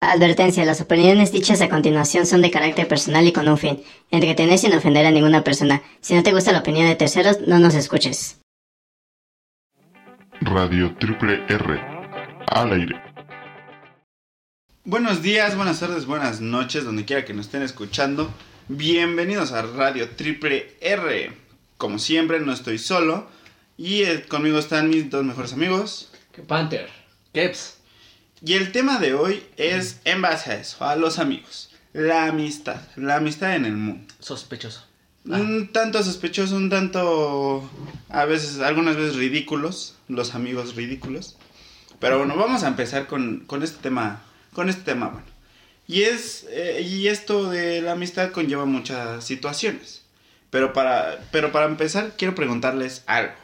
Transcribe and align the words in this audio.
Advertencia, 0.00 0.64
las 0.66 0.82
opiniones 0.82 1.32
dichas 1.32 1.62
a 1.62 1.70
continuación 1.70 2.26
son 2.26 2.42
de 2.42 2.50
carácter 2.50 2.86
personal 2.86 3.26
y 3.26 3.32
con 3.32 3.48
un 3.48 3.56
fin, 3.56 3.82
entretener 4.10 4.58
sin 4.58 4.74
ofender 4.74 5.06
a 5.06 5.10
ninguna 5.10 5.42
persona. 5.42 5.82
Si 6.00 6.14
no 6.14 6.22
te 6.22 6.32
gusta 6.32 6.52
la 6.52 6.58
opinión 6.58 6.86
de 6.86 6.96
terceros, 6.96 7.40
no 7.46 7.58
nos 7.58 7.74
escuches. 7.74 8.38
Radio 10.42 10.94
Triple 10.98 11.42
R. 11.48 11.80
Al 12.48 12.72
aire. 12.72 13.02
Buenos 14.84 15.22
días, 15.22 15.56
buenas 15.56 15.80
tardes, 15.80 16.04
buenas 16.04 16.42
noches, 16.42 16.84
donde 16.84 17.06
quiera 17.06 17.24
que 17.24 17.32
nos 17.32 17.46
estén 17.46 17.62
escuchando. 17.62 18.30
Bienvenidos 18.68 19.52
a 19.52 19.62
Radio 19.62 20.10
Triple 20.10 20.76
R. 20.82 21.32
Como 21.78 21.98
siempre, 21.98 22.38
no 22.40 22.52
estoy 22.52 22.76
solo. 22.76 23.28
Y 23.78 24.02
eh, 24.02 24.26
conmigo 24.28 24.58
están 24.58 24.90
mis 24.90 25.08
dos 25.08 25.24
mejores 25.24 25.54
amigos. 25.54 26.12
Panther. 26.46 26.90
Keps. 27.32 27.75
Y 28.42 28.52
el 28.52 28.70
tema 28.72 28.98
de 28.98 29.14
hoy 29.14 29.42
es 29.56 30.00
en 30.04 30.20
base 30.20 30.52
a 30.52 30.56
eso, 30.56 30.84
a 30.84 30.96
los 30.96 31.18
amigos. 31.18 31.70
La 31.92 32.26
amistad, 32.26 32.80
la 32.96 33.16
amistad 33.16 33.54
en 33.56 33.64
el 33.64 33.76
mundo. 33.76 34.14
Sospechoso. 34.20 34.84
Un 35.24 35.72
tanto 35.72 36.02
sospechoso, 36.02 36.54
un 36.54 36.70
tanto, 36.70 37.68
a 38.10 38.24
veces, 38.26 38.60
algunas 38.60 38.96
veces 38.96 39.16
ridículos, 39.16 39.96
los 40.08 40.34
amigos 40.34 40.76
ridículos. 40.76 41.36
Pero 41.98 42.18
bueno, 42.18 42.36
vamos 42.36 42.62
a 42.62 42.68
empezar 42.68 43.06
con, 43.06 43.40
con 43.46 43.62
este 43.62 43.82
tema, 43.82 44.22
con 44.52 44.68
este 44.68 44.82
tema, 44.82 45.08
bueno. 45.08 45.26
Y 45.88 46.02
es, 46.02 46.46
eh, 46.50 46.82
y 46.82 47.08
esto 47.08 47.50
de 47.50 47.80
la 47.80 47.92
amistad 47.92 48.30
conlleva 48.32 48.66
muchas 48.66 49.24
situaciones. 49.24 50.02
Pero 50.50 50.72
para, 50.72 51.18
pero 51.32 51.52
para 51.52 51.66
empezar, 51.66 52.14
quiero 52.16 52.34
preguntarles 52.34 53.02
algo. 53.06 53.34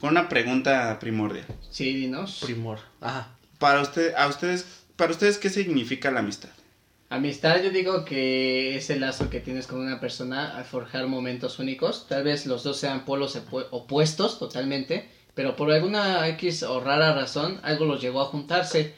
Con 0.00 0.10
una 0.10 0.28
pregunta 0.28 0.98
primordial. 0.98 1.46
Sí, 1.70 1.92
dinos. 1.94 2.40
Primor. 2.42 2.78
Ajá. 3.00 3.31
Para 3.62 3.80
usted, 3.80 4.12
a 4.16 4.26
ustedes, 4.26 4.66
para 4.96 5.12
ustedes, 5.12 5.38
¿qué 5.38 5.48
significa 5.48 6.10
la 6.10 6.18
amistad? 6.18 6.48
Amistad 7.10 7.62
yo 7.62 7.70
digo 7.70 8.04
que 8.04 8.76
es 8.76 8.90
el 8.90 9.02
lazo 9.02 9.30
que 9.30 9.38
tienes 9.38 9.68
con 9.68 9.78
una 9.78 10.00
persona 10.00 10.58
al 10.58 10.64
forjar 10.64 11.06
momentos 11.06 11.60
únicos. 11.60 12.08
Tal 12.08 12.24
vez 12.24 12.44
los 12.44 12.64
dos 12.64 12.76
sean 12.78 13.04
polos 13.04 13.38
opuestos 13.70 14.40
totalmente, 14.40 15.08
pero 15.36 15.54
por 15.54 15.70
alguna 15.70 16.26
X 16.30 16.64
o 16.64 16.80
rara 16.80 17.14
razón 17.14 17.60
algo 17.62 17.84
los 17.84 18.02
llevó 18.02 18.22
a 18.22 18.24
juntarse. 18.24 18.94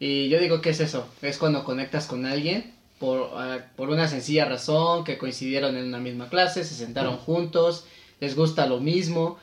Y 0.00 0.30
yo 0.30 0.40
digo 0.40 0.62
que 0.62 0.70
es 0.70 0.80
eso, 0.80 1.06
es 1.20 1.36
cuando 1.36 1.62
conectas 1.62 2.06
con 2.06 2.24
alguien 2.24 2.72
por, 2.98 3.32
ah, 3.34 3.58
por 3.76 3.90
una 3.90 4.08
sencilla 4.08 4.46
razón, 4.46 5.04
que 5.04 5.18
coincidieron 5.18 5.76
en 5.76 5.84
una 5.84 5.98
misma 5.98 6.30
clase, 6.30 6.64
se 6.64 6.74
sentaron 6.74 7.18
juntos, 7.18 7.84
les 8.20 8.34
gusta 8.34 8.64
lo 8.64 8.80
mismo 8.80 9.38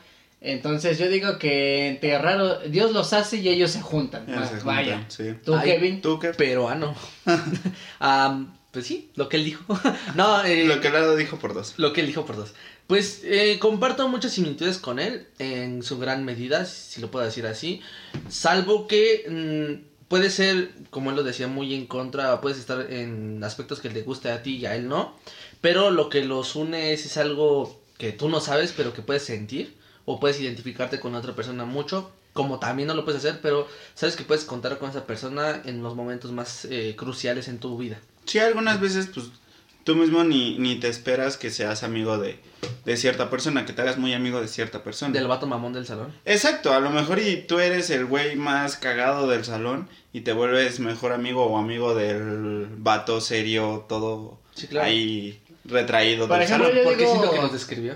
entonces 0.46 1.00
yo 1.00 1.10
digo 1.10 1.40
que 1.40 1.88
entre 1.88 2.18
raro, 2.20 2.60
Dios 2.60 2.92
los 2.92 3.14
hace 3.14 3.38
y 3.38 3.50
ellos 3.50 3.72
se 3.72 3.82
juntan. 3.82 4.26
vaya. 4.64 5.08
¿Tú, 5.44 5.56
Kevin? 5.64 6.02
¿Tú, 6.02 6.20
qué? 6.20 6.30
Peruano. 6.30 6.96
pues 8.72 8.86
sí, 8.86 9.10
lo 9.16 9.28
que 9.28 9.38
él 9.38 9.46
dijo. 9.46 9.64
no, 10.16 10.44
eh, 10.44 10.66
lo 10.66 10.80
que 10.82 10.90
él 10.90 11.18
dijo 11.18 11.40
por 11.40 11.54
dos. 11.54 11.74
Lo 11.78 11.94
que 11.94 12.02
él 12.02 12.08
dijo 12.08 12.26
por 12.26 12.36
dos. 12.36 12.54
Pues 12.88 13.22
eh, 13.24 13.58
comparto 13.60 14.08
muchas 14.08 14.34
similitudes 14.34 14.78
con 14.78 15.00
él, 15.00 15.28
en 15.40 15.82
su 15.82 15.98
gran 15.98 16.24
medida, 16.24 16.66
si 16.66 17.02
lo 17.02 17.10
puedo 17.10 17.26
decir 17.26 17.48
así. 17.48 17.82
Salvo 18.30 18.88
que 18.88 19.26
mm, 19.28 20.08
puede 20.08 20.30
ser, 20.30 20.72
como 20.92 21.10
él 21.10 21.16
lo 21.16 21.24
decía, 21.24 21.48
muy 21.48 21.74
en 21.74 21.88
contra, 21.88 22.40
puedes 22.42 22.60
estar 22.60 22.92
en 22.92 23.44
aspectos 23.44 23.80
que 23.80 23.90
le 23.90 24.04
guste 24.04 24.30
a 24.30 24.44
ti 24.44 24.58
y 24.58 24.68
a 24.68 24.76
él 24.76 24.88
no. 24.88 25.18
Pero 25.62 25.90
lo 25.90 26.10
que 26.10 26.24
los 26.24 26.56
une 26.56 26.94
es, 26.94 27.06
es 27.08 27.18
algo 27.18 27.82
que 27.98 28.12
tú 28.12 28.30
no 28.30 28.40
sabes, 28.40 28.74
pero 28.78 28.94
que 28.94 29.02
puedes 29.02 29.24
sentir 29.24 29.84
o 30.06 30.20
puedes 30.20 30.40
identificarte 30.40 31.00
con 31.00 31.16
otra 31.16 31.36
persona 31.36 31.66
mucho, 31.66 32.12
como 32.34 32.60
también 32.60 32.88
no 32.88 32.94
lo 32.94 33.06
puedes 33.06 33.24
hacer, 33.24 33.40
pero 33.42 33.68
sabes 33.94 34.16
que 34.16 34.24
puedes 34.24 34.44
contar 34.44 34.78
con 34.78 34.90
esa 34.90 35.06
persona 35.06 35.62
en 35.66 35.82
los 35.82 35.96
momentos 35.96 36.32
más 36.32 36.66
eh, 36.66 36.96
cruciales 36.98 37.48
en 37.48 37.60
tu 37.60 37.78
vida. 37.78 38.00
Sí, 38.26 38.40
algunas 38.40 38.80
veces 38.80 39.08
pues 39.14 39.28
tú 39.86 39.96
mismo 39.96 40.24
ni, 40.24 40.58
ni 40.58 40.76
te 40.76 40.90
esperas 40.90 41.38
que 41.38 41.52
seas 41.52 41.84
amigo 41.84 42.18
de, 42.18 42.40
de 42.84 42.98
cierta 42.98 43.30
persona, 43.30 43.66
que 43.66 43.72
te 43.72 43.84
hagas 43.84 43.98
muy 43.98 44.14
amigo 44.14 44.42
de 44.42 44.48
cierta 44.48 44.84
persona. 44.84 45.14
Del 45.14 45.28
vato 45.28 45.48
mamón 45.48 45.74
del 45.74 45.86
salón. 45.86 46.14
Exacto, 46.26 46.74
a 46.74 46.80
lo 46.80 46.90
mejor 46.90 47.20
y 47.20 47.44
tú 47.44 47.60
eres 47.60 47.90
el 47.92 48.06
güey 48.06 48.36
más 48.36 48.78
cagado 48.78 49.28
del 49.28 49.46
salón 49.46 49.88
y 50.12 50.22
te 50.22 50.34
vuelves 50.34 50.80
mejor 50.80 51.14
amigo 51.14 51.46
o 51.46 51.58
amigo 51.58 51.96
del 51.96 52.68
vato 52.78 53.22
serio, 53.22 53.86
todo 53.88 54.40
sí, 54.56 54.68
claro. 54.68 54.88
ahí 54.88 55.40
retraído 55.66 56.28
Por 56.28 56.42
ejemplo, 56.42 56.68
salón. 56.68 56.84
¿Por 56.84 56.98
qué 56.98 57.08
siento 57.08 57.32
que 57.32 57.40
nos 57.40 57.54
describió? 57.54 57.94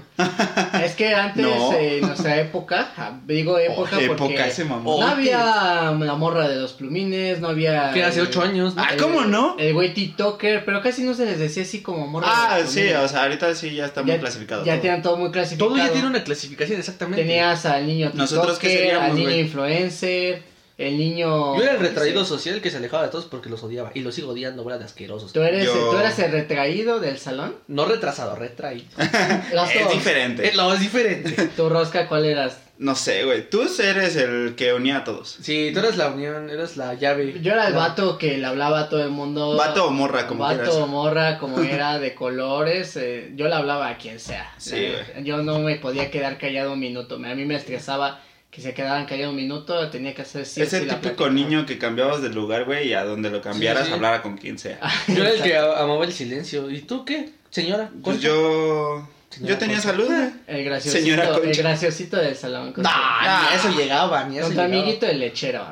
Es 0.84 0.96
que 0.96 1.14
antes, 1.14 1.46
en 1.46 2.02
nuestra 2.02 2.40
época, 2.40 2.92
digo 3.26 3.58
época 3.60 3.98
oh, 3.98 4.08
porque 4.08 4.34
época, 4.34 4.48
ese 4.48 4.66
no 4.66 5.02
había 5.02 5.92
la 5.92 6.16
morra 6.16 6.48
de 6.48 6.56
los 6.56 6.74
plumines, 6.74 7.40
no 7.40 7.50
había... 7.50 7.92
Que 7.92 8.04
hace 8.04 8.22
ocho 8.22 8.42
años, 8.42 8.76
¿no? 8.76 8.82
Ah, 8.82 8.90
¿cómo 9.00 9.22
no? 9.22 9.56
El 9.60 9.74
güey 9.74 9.94
TikToker, 9.94 10.66
pero 10.66 10.82
casi 10.82 11.04
no 11.04 11.14
se 11.14 11.26
les 11.26 11.40
decía 11.40 11.64
así 11.64 11.82
como 11.82 12.08
morra 12.08 12.28
Ah, 12.30 12.60
sí, 12.66 12.92
o 12.92 13.08
sea, 13.08 13.24
ahorita 13.24 13.54
sí 13.56 13.76
ya 13.76 13.86
está 13.86 14.04
muy 14.04 14.18
clasificado. 14.18 14.66
Ya 14.66 14.80
tienen 14.82 15.02
todo 15.02 15.18
muy 15.18 15.32
clasificado. 15.32 15.70
Todo 15.70 15.78
ya 15.78 15.92
tiene 15.92 16.08
una 16.08 16.24
clasificación, 16.24 16.80
exactamente. 16.80 17.22
Tenías 17.22 17.66
al 17.66 17.86
niño 17.86 18.12
TikToker, 18.12 18.38
Nosotros 18.38 18.60
al 19.02 19.16
niño 19.16 19.32
influencer 19.32 20.49
el 20.80 20.98
niño. 20.98 21.58
Yo 21.58 21.62
era 21.62 21.74
el 21.74 21.80
retraído 21.80 22.24
social 22.24 22.62
que 22.62 22.72
se 22.72 22.78
alejaba 22.78 23.04
de 23.04 23.10
todos 23.10 23.26
porque 23.26 23.50
los 23.50 23.62
odiaba. 23.64 23.92
Y 23.94 24.00
los 24.00 24.16
sigo 24.16 24.32
odiando, 24.32 24.64
bola 24.64 24.78
de 24.78 24.86
asquerosos. 24.86 25.34
¿Tú 25.34 25.42
eres, 25.42 25.70
¿Tú 25.70 25.98
eres 25.98 26.18
el 26.20 26.32
retraído 26.32 27.02
del 27.02 27.18
salón? 27.20 27.54
No 27.68 27.86
retrasado, 27.86 28.36
retraído. 28.36 28.88
es 28.98 29.92
diferente. 29.92 30.54
No, 30.56 30.74
es 30.74 30.80
diferente. 30.80 31.48
¿Tu 31.58 31.68
rosca 31.68 32.08
cuál 32.08 32.24
eras? 32.24 32.60
No 32.78 32.96
sé, 32.96 33.26
güey. 33.26 33.50
Tú 33.50 33.64
eres 33.64 34.16
el 34.16 34.56
que 34.56 34.74
unía 34.74 35.00
a 35.00 35.04
todos. 35.04 35.38
Sí, 35.42 35.72
tú 35.74 35.80
eres 35.80 35.98
la 35.98 36.08
unión, 36.08 36.50
eres 36.50 36.78
la 36.78 36.94
llave. 36.94 37.42
Yo 37.42 37.52
era 37.52 37.68
el 37.68 37.74
vato 37.74 38.18
que 38.18 38.38
le 38.38 38.46
hablaba 38.46 38.80
a 38.80 38.90
todo 38.90 39.04
el 39.04 39.10
mundo. 39.10 39.58
Vato 39.58 39.86
o 39.86 39.92
morra, 39.92 40.28
como 40.28 40.44
Vato 40.44 40.86
o 40.86 40.88
morra, 40.88 41.40
como 41.40 41.60
era, 41.62 42.00
de 42.00 42.16
colores. 42.16 42.96
Eh, 42.96 43.34
yo 43.36 43.50
le 43.50 43.56
hablaba 43.56 43.90
a 43.90 43.98
quien 43.98 44.18
sea. 44.18 44.54
Sí, 44.58 44.94
güey. 44.94 45.26
Yo 45.26 45.44
no 45.44 45.60
me 45.60 45.76
podía 45.76 46.10
quedar 46.10 46.38
callado 46.38 46.72
un 46.72 46.80
minuto. 46.80 47.16
A 47.16 47.36
mí 47.36 47.44
me 47.44 47.56
estresaba 47.56 48.22
que 48.52 48.62
se 48.62 48.74
quedaran 48.74 49.06
callados 49.06 49.32
un 49.32 49.38
minuto, 49.38 49.90
tenía 49.90 50.16
que 50.16 50.24
hacer 50.24 50.46
sí, 50.46 50.62
Ese 50.62 50.82
típico 50.82 51.30
niño 51.30 51.66
que 51.66 51.78
cambiabas 51.78 52.22
de 52.22 52.30
lugar, 52.30 52.66
güey, 52.66 52.90
y 52.90 52.94
a 52.94 53.04
donde 53.04 53.30
lo 53.30 53.42
cambiaras 53.42 53.92
hablara 53.92 54.22
con 54.22 54.38
quien 54.38 54.58
sea. 54.58 54.80
yo 55.08 55.24
era 55.24 55.32
el 55.32 55.42
que 55.42 55.56
amaba 55.58 56.04
el 56.04 56.14
silencio. 56.14 56.70
¿Y 56.70 56.82
tú 56.82 57.06
qué, 57.06 57.30
señora? 57.52 57.92
Pues 58.04 58.22
yo... 58.22 59.08
yo 59.42 59.58
tenía 59.58 59.80
salud, 59.80 60.10
El 60.48 60.64
graciosito, 60.64 61.44
el 61.44 61.56
graciosito 61.56 62.18
del 62.18 62.36
salón. 62.36 62.74
No, 62.76 62.90
ni 62.90 63.56
eso 63.56 63.70
llegaba, 63.78 64.24
ni 64.26 64.38
eso 64.38 64.48
Con 64.48 64.56
tu 64.56 64.62
amiguito 64.62 65.06
el 65.08 65.20
lechero. 65.20 65.66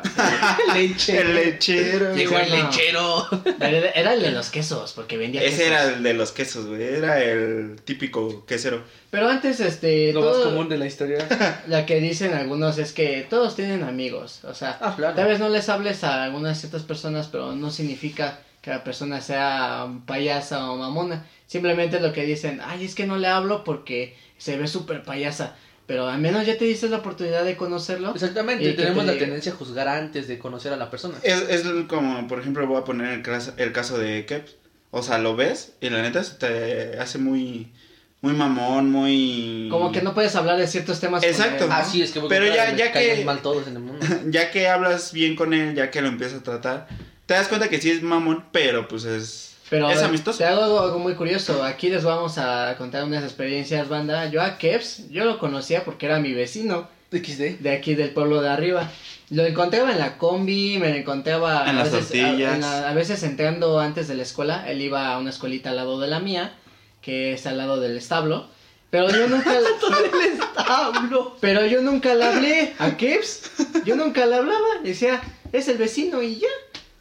el 0.75 0.90
lechero. 0.90 1.29
El 1.29 1.35
lechero. 1.35 2.16
Llegó 2.16 2.38
el 2.38 2.51
lechero. 2.51 3.28
Era 3.59 4.13
el 4.13 4.22
de 4.22 4.31
los 4.31 4.50
quesos, 4.50 4.94
porque 4.94 5.18
vendía 5.18 5.41
Ese 5.44 5.68
era 5.68 5.85
el 5.85 6.03
de 6.03 6.13
los 6.13 6.31
quesos, 6.31 6.68
güey. 6.68 6.84
Era 6.84 7.22
el 7.22 7.78
típico 7.84 8.45
quesero. 8.45 8.84
Pero 9.09 9.28
antes, 9.28 9.59
este. 9.59 10.13
Lo 10.13 10.22
más 10.22 10.38
común 10.38 10.69
de 10.69 10.78
la 10.78 10.85
historia. 10.85 11.28
La 11.68 11.85
que 11.85 12.00
dicen 12.00 12.34
algunos 12.34 12.78
es 12.78 12.94
que 12.94 13.25
todos 13.28 13.56
tienen 13.56 13.84
amigos. 13.84 14.41
O 14.44 14.53
sea, 14.53 14.78
ah, 14.81 14.95
tal 15.16 15.28
vez 15.28 15.39
no 15.39 15.50
les 15.50 15.68
hables 15.69 16.03
a 16.03 16.24
algunas 16.24 16.59
ciertas 16.59 16.84
personas, 16.84 17.28
pero 17.28 17.53
no 17.53 17.72
significa 17.72 18.39
que 18.68 18.74
la 18.74 18.84
persona 18.84 19.22
sea 19.22 19.88
payasa 20.06 20.70
o 20.70 20.76
mamona. 20.76 21.26
Simplemente 21.46 22.02
lo 22.02 22.12
que 22.12 22.26
dicen, 22.26 22.60
ay, 22.62 22.84
es 22.84 22.96
que 22.96 23.08
no 23.08 23.18
le 23.18 23.28
hablo 23.28 23.64
porque 23.64 24.18
se 24.38 24.58
ve 24.58 24.68
súper 24.68 25.04
payasa. 25.04 25.56
Pero 25.86 26.10
al 26.10 26.20
menos 26.20 26.46
ya 26.46 26.58
te 26.58 26.66
diste 26.66 26.90
la 26.90 26.98
oportunidad 26.98 27.46
de 27.46 27.56
conocerlo. 27.56 28.14
Exactamente, 28.14 28.66
y 28.66 28.76
tenemos 28.76 29.06
la 29.06 29.18
tendencia 29.18 29.54
a 29.54 29.56
juzgar 29.56 29.88
antes 29.88 30.28
de 30.28 30.38
conocer 30.38 30.74
a 30.74 30.76
la 30.76 30.90
persona. 30.90 31.18
Es, 31.24 31.44
es 31.44 31.64
como, 31.88 32.28
por 32.28 32.42
ejemplo, 32.42 32.68
voy 32.68 32.76
a 32.76 32.84
poner 32.84 33.14
el 33.14 33.22
caso, 33.22 33.54
el 33.56 33.72
caso 33.72 33.98
de 33.98 34.26
Keps. 34.26 34.58
O 34.92 35.02
sea, 35.02 35.18
lo 35.18 35.38
ves 35.38 35.76
y 35.80 35.90
la 35.90 36.02
neta 36.02 36.22
se 36.26 36.36
te 36.36 37.00
hace 37.00 37.20
muy 37.20 37.72
muy 38.20 38.34
mamón, 38.34 38.92
muy... 38.92 39.70
Como 39.72 39.94
que 39.94 40.02
no 40.02 40.14
puedes 40.14 40.36
hablar 40.36 40.58
de 40.58 40.68
ciertos 40.68 41.00
temas. 41.00 41.24
Exacto. 41.24 41.70
Así 41.72 42.02
es 42.02 42.12
que... 42.12 42.20
Pero 42.28 42.48
ya, 42.48 42.76
ya 42.76 42.92
que... 42.92 43.24
mal 43.24 43.42
todos 43.42 43.68
en 43.68 43.78
el 43.78 43.84
mundo. 43.84 44.06
ya 44.28 44.52
que 44.52 44.68
hablas 44.68 45.14
bien 45.14 45.38
con 45.38 45.54
él, 45.54 45.74
ya 45.74 45.90
que 45.90 46.02
lo 46.02 46.10
empiezas 46.10 46.40
a 46.40 46.44
tratar, 46.44 46.88
te 47.28 47.36
das 47.36 47.48
cuenta 47.48 47.70
que 47.70 47.80
sí 47.80 47.92
es 47.92 48.01
mamón, 48.01 48.46
pero 48.51 48.88
pues 48.88 49.06
es... 49.06 49.56
Pero 49.69 49.90
es 49.90 50.01
amistoso. 50.01 50.38
Te 50.38 50.46
hago 50.46 50.80
algo, 50.80 50.98
muy 50.98 51.13
curioso. 51.16 51.62
Aquí 51.62 51.90
les 51.90 52.06
vamos 52.06 52.38
a 52.38 52.75
contar 52.78 53.04
unas 53.04 53.24
experiencias, 53.24 53.90
banda. 53.90 54.30
Yo 54.30 54.42
a 54.42 54.57
Kevs, 54.57 55.10
yo 55.10 55.25
lo 55.25 55.40
conocía 55.40 55.84
porque 55.84 56.06
era 56.06 56.19
mi 56.19 56.34
vecino. 56.34 56.88
XD. 57.12 57.60
De 57.60 57.72
aquí 57.72 57.94
del 57.94 58.12
pueblo 58.12 58.42
de 58.42 58.50
arriba. 58.50 58.90
Lo 59.30 59.46
encontraba 59.46 59.92
en 59.92 60.00
la 60.00 60.18
combi, 60.18 60.78
me 60.80 60.90
lo 60.90 60.96
encontraba 60.96 61.63
en 61.63 61.75
a 61.75 61.84
las 61.84 61.92
veces, 61.92 62.22
tortillas. 62.22 62.63
A, 62.63 62.90
a, 62.90 62.94
veces 62.94 63.24
entrando 63.24 63.78
antes 63.80 64.07
de 64.07 64.16
la 64.16 64.24
escuela. 64.24 64.66
Él 64.69 64.81
iba 64.81 65.13
a 65.13 65.18
una 65.18 65.31
escuelita 65.31 65.72
al 65.72 65.75
lado 65.75 66.00
de 66.00 66.07
la 66.07 66.22
mía 66.22 66.54
que 67.01 67.34
es 67.34 67.46
al 67.46 67.57
lado 67.57 67.80
del 67.80 67.98
establo. 67.98 68.48
Pero 68.90 69.10
yo 69.10 69.28
nunca 69.28 69.51
del 69.54 70.31
establo. 70.34 71.38
Pero 71.40 71.66
yo 71.66 71.81
nunca 71.81 72.16
le 72.16 72.25
hablé 72.25 72.74
a 72.80 72.96
Kevs. 72.98 73.51
Yo 73.86 73.96
nunca 73.96 74.25
le 74.25 74.36
hablaba. 74.36 74.81
Decía, 74.84 75.22
es 75.51 75.68
el 75.68 75.78
vecino 75.78 76.22
y 76.22 76.40
ya. 76.40 76.48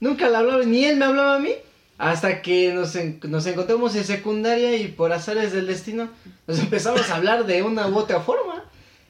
Nunca 0.00 0.28
le 0.28 0.36
hablaba, 0.36 0.64
ni 0.64 0.84
él 0.84 0.96
me 0.96 1.04
hablaba 1.04 1.36
a 1.36 1.38
mí. 1.38 1.52
Hasta 1.98 2.42
que 2.42 2.72
nos, 2.74 2.94
nos 3.24 3.46
encontramos 3.46 3.94
en 3.96 4.04
secundaria 4.04 4.76
y 4.76 4.88
por 4.88 5.12
azares 5.12 5.52
del 5.52 5.66
destino 5.66 6.10
nos 6.46 6.58
empezamos 6.66 7.08
a 7.10 7.16
hablar 7.16 7.46
de 7.46 7.62
una 7.62 7.88
u 7.88 7.96
otra 7.96 8.20
forma. 8.20 8.64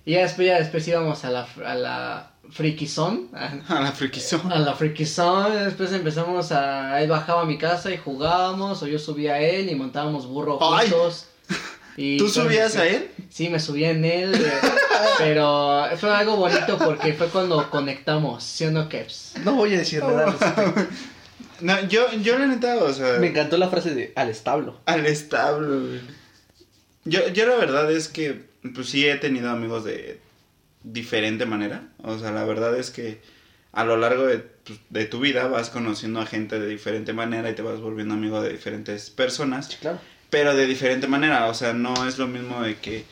Y 0.05 0.13
ya 0.13 0.21
después, 0.23 0.47
ya 0.47 0.59
después 0.59 0.87
íbamos 0.87 1.25
a 1.25 1.31
la, 1.31 1.49
a 1.65 1.75
la 1.75 2.31
frikizón, 2.51 3.29
a, 3.35 3.59
A 3.77 3.81
la 3.81 3.93
friquizón. 3.93 4.53
a 4.53 4.59
la 4.61 4.75
frikizón, 4.75 5.65
después 5.65 5.93
empezamos 5.93 6.53
a, 6.53 7.03
él 7.03 7.09
bajaba 7.09 7.43
a 7.43 7.45
mi 7.45 7.59
casa 7.59 7.91
y 7.91 7.97
jugábamos, 7.97 8.83
o 8.83 8.87
yo 8.87 9.01
subía 9.01 9.35
a 9.35 9.41
él 9.41 9.69
y 9.69 9.75
montábamos 9.75 10.27
burro 10.27 10.59
Ay. 10.61 10.93
Y 11.97 12.19
¿Tú 12.19 12.29
subías 12.29 12.77
a 12.77 12.87
él? 12.87 13.11
Sí, 13.31 13.49
me 13.49 13.59
subí 13.59 13.85
en 13.85 14.05
él, 14.05 14.35
eh, 14.35 14.53
pero 15.19 15.85
fue 15.97 16.11
algo 16.11 16.37
bonito 16.37 16.77
porque 16.79 17.15
fue 17.15 17.29
cuando 17.29 17.71
conectamos, 17.71 18.45
¿sí 18.45 18.65
o 18.65 18.71
no, 18.71 18.89
voy 19.55 19.75
a 19.75 19.79
decir 19.79 20.03
nada. 20.03 20.27
al. 20.27 20.89
No, 21.61 21.89
yo, 21.89 22.13
yo 22.23 22.39
la 22.39 22.49
neta, 22.49 22.77
o 22.77 22.93
sea, 22.93 23.19
Me 23.19 23.29
encantó 23.29 23.57
la 23.57 23.71
frase 23.71 23.95
de 23.95 24.13
al 24.15 24.29
establo. 24.29 24.79
al 24.85 25.07
establo, 25.07 25.81
güey. 25.87 26.01
Yo, 27.07 27.29
yo 27.29 27.47
la 27.47 27.57
verdad 27.57 27.91
es 27.91 28.09
que, 28.09 28.45
pues 28.75 28.91
sí 28.91 29.09
he 29.09 29.17
tenido 29.17 29.49
amigos 29.49 29.85
de 29.85 30.21
diferente 30.83 31.47
manera. 31.47 31.89
O 32.03 32.19
sea, 32.19 32.31
la 32.33 32.45
verdad 32.45 32.77
es 32.77 32.91
que 32.91 33.23
a 33.73 33.85
lo 33.85 33.97
largo 33.97 34.27
de, 34.27 34.39
pues, 34.39 34.81
de 34.91 35.07
tu 35.07 35.21
vida 35.21 35.47
vas 35.47 35.71
conociendo 35.71 36.21
a 36.21 36.27
gente 36.27 36.59
de 36.59 36.67
diferente 36.67 37.13
manera 37.13 37.49
y 37.49 37.55
te 37.55 37.63
vas 37.63 37.81
volviendo 37.81 38.13
amigo 38.15 38.43
de 38.43 38.51
diferentes 38.51 39.09
personas. 39.09 39.77
Claro. 39.81 39.99
Pero 40.31 40.55
de 40.55 40.67
diferente 40.67 41.07
manera. 41.07 41.47
O 41.47 41.55
sea, 41.55 41.73
no 41.73 42.07
es 42.07 42.19
lo 42.19 42.27
mismo 42.27 42.63
de 42.63 42.77
que 42.77 43.05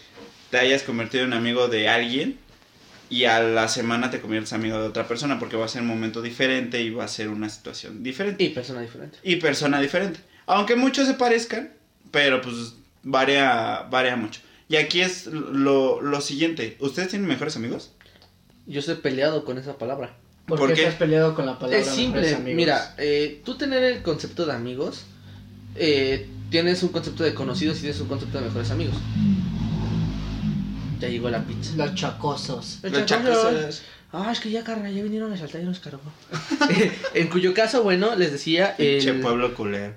te 0.50 0.58
hayas 0.58 0.82
convertido 0.82 1.25
en 1.25 1.32
amigo 1.32 1.69
de 1.69 1.88
alguien 1.88 2.38
y 3.11 3.25
a 3.25 3.40
la 3.40 3.69
semana 3.69 4.11
te 4.11 4.20
conviertes 4.20 4.52
amigo 4.52 4.81
de 4.81 4.88
otra 4.88 5.06
persona 5.06 5.38
porque 5.38 5.56
va 5.56 5.66
a 5.66 5.69
ser 5.69 5.82
un 5.82 5.88
momento 5.88 6.22
diferente 6.22 6.81
y 6.81 6.90
va 6.90 7.05
a 7.05 7.08
ser 7.08 7.28
una 7.28 7.49
situación 7.49 8.02
diferente. 8.02 8.43
Y 8.43 8.49
persona 8.50 8.81
diferente. 8.81 9.19
Y 9.22 9.37
persona 9.37 9.81
diferente. 9.81 10.20
Aunque 10.46 10.76
muchos 10.76 11.06
se 11.06 11.14
parezcan, 11.14 11.72
pero 12.11 12.40
pues 12.40 12.75
varía, 13.02 13.87
varía 13.90 14.16
mucho. 14.16 14.40
Y 14.69 14.76
aquí 14.76 15.00
es 15.00 15.26
lo, 15.26 16.00
lo 16.00 16.20
siguiente. 16.20 16.76
¿Ustedes 16.81 17.08
tienen 17.08 17.28
mejores 17.28 17.56
amigos? 17.56 17.93
Yo 18.66 18.81
estoy 18.81 18.96
peleado 18.96 19.44
con 19.44 19.58
esa 19.58 19.76
palabra. 19.76 20.16
¿Por, 20.46 20.58
¿Por 20.58 20.75
qué 20.75 20.82
estás 20.82 20.96
peleado 20.96 21.34
con 21.34 21.46
la 21.46 21.58
palabra 21.58 21.78
es 21.78 21.87
mejores 21.87 22.05
simple. 22.05 22.34
amigos? 22.34 22.56
Mira, 22.56 22.94
eh, 22.99 23.43
tú 23.44 23.56
tener 23.56 23.82
el 23.82 24.02
concepto 24.02 24.44
de 24.44 24.52
amigos, 24.52 25.05
eh, 25.76 26.28
tienes 26.50 26.82
un 26.82 26.91
concepto 26.91 27.23
de 27.25 27.35
conocidos 27.35 27.79
y 27.79 27.81
tienes 27.82 28.00
un 28.00 28.08
concepto 28.08 28.38
de 28.38 28.44
mejores 28.46 28.70
amigos. 28.70 28.96
Ya 31.00 31.08
llegó 31.08 31.29
la 31.31 31.44
pizza. 31.44 31.73
Los 31.76 31.94
chacosos. 31.94 32.79
El 32.82 32.93
Los 32.93 33.06
chacoso. 33.06 33.50
chacos- 33.50 33.82
Ah, 34.17 34.31
es 34.31 34.38
que 34.38 34.49
ya, 34.49 34.62
carnal, 34.62 34.94
ya 34.94 35.02
vinieron 35.02 35.32
a 35.32 35.37
saltar 35.37 35.61
y 35.61 35.64
nos 35.64 35.81
cargó. 35.81 36.00
en 37.14 37.26
cuyo 37.29 37.52
caso, 37.52 37.82
bueno, 37.82 38.14
les 38.14 38.31
decía. 38.31 38.76
Pinche 38.76 39.11
El, 39.11 39.20
pueblo 39.20 39.55
culero. 39.55 39.94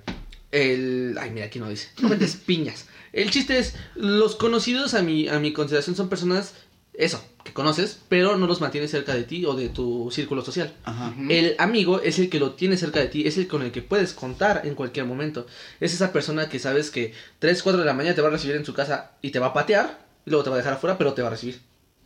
el. 0.51 1.15
Ay, 1.21 1.29
mira, 1.29 1.45
aquí 1.45 1.59
no 1.59 1.69
dice. 1.69 1.89
No 2.01 2.09
metes 2.09 2.35
piñas. 2.35 2.87
El 3.13 3.29
chiste 3.29 3.59
es: 3.59 3.75
los 3.95 4.35
conocidos 4.35 4.95
a 4.95 5.03
mi, 5.03 5.27
a 5.27 5.37
mi 5.39 5.53
consideración 5.53 5.95
son 5.95 6.09
personas, 6.09 6.53
eso, 6.97 7.23
que 7.43 7.53
conoces, 7.53 7.99
pero 8.09 8.37
no 8.37 8.47
los 8.47 8.59
mantienes 8.59 8.91
cerca 8.91 9.13
de 9.13 9.23
ti 9.23 9.45
o 9.45 9.53
de 9.53 9.69
tu 9.69 10.09
círculo 10.11 10.43
social. 10.43 10.73
Ajá. 10.83 11.13
El 11.29 11.55
amigo 11.59 12.01
es 12.01 12.17
el 12.19 12.29
que 12.29 12.39
lo 12.39 12.53
tiene 12.55 12.75
cerca 12.75 12.99
de 12.99 13.07
ti, 13.07 13.27
es 13.27 13.37
el 13.37 13.47
con 13.47 13.61
el 13.61 13.71
que 13.71 13.81
puedes 13.83 14.13
contar 14.13 14.61
en 14.65 14.73
cualquier 14.75 15.05
momento. 15.05 15.45
Es 15.79 15.93
esa 15.93 16.11
persona 16.11 16.49
que 16.49 16.59
sabes 16.59 16.89
que 16.91 17.13
3, 17.39 17.61
4 17.63 17.79
de 17.79 17.85
la 17.85 17.93
mañana 17.93 18.15
te 18.15 18.21
va 18.21 18.29
a 18.29 18.31
recibir 18.31 18.55
en 18.55 18.65
su 18.65 18.73
casa 18.73 19.11
y 19.21 19.29
te 19.29 19.39
va 19.39 19.47
a 19.47 19.53
patear, 19.53 20.05
y 20.25 20.29
luego 20.31 20.43
te 20.43 20.49
va 20.49 20.55
a 20.55 20.59
dejar 20.59 20.73
afuera, 20.73 20.97
pero 20.97 21.13
te 21.13 21.21
va 21.21 21.27
a 21.27 21.31
recibir. 21.31 21.61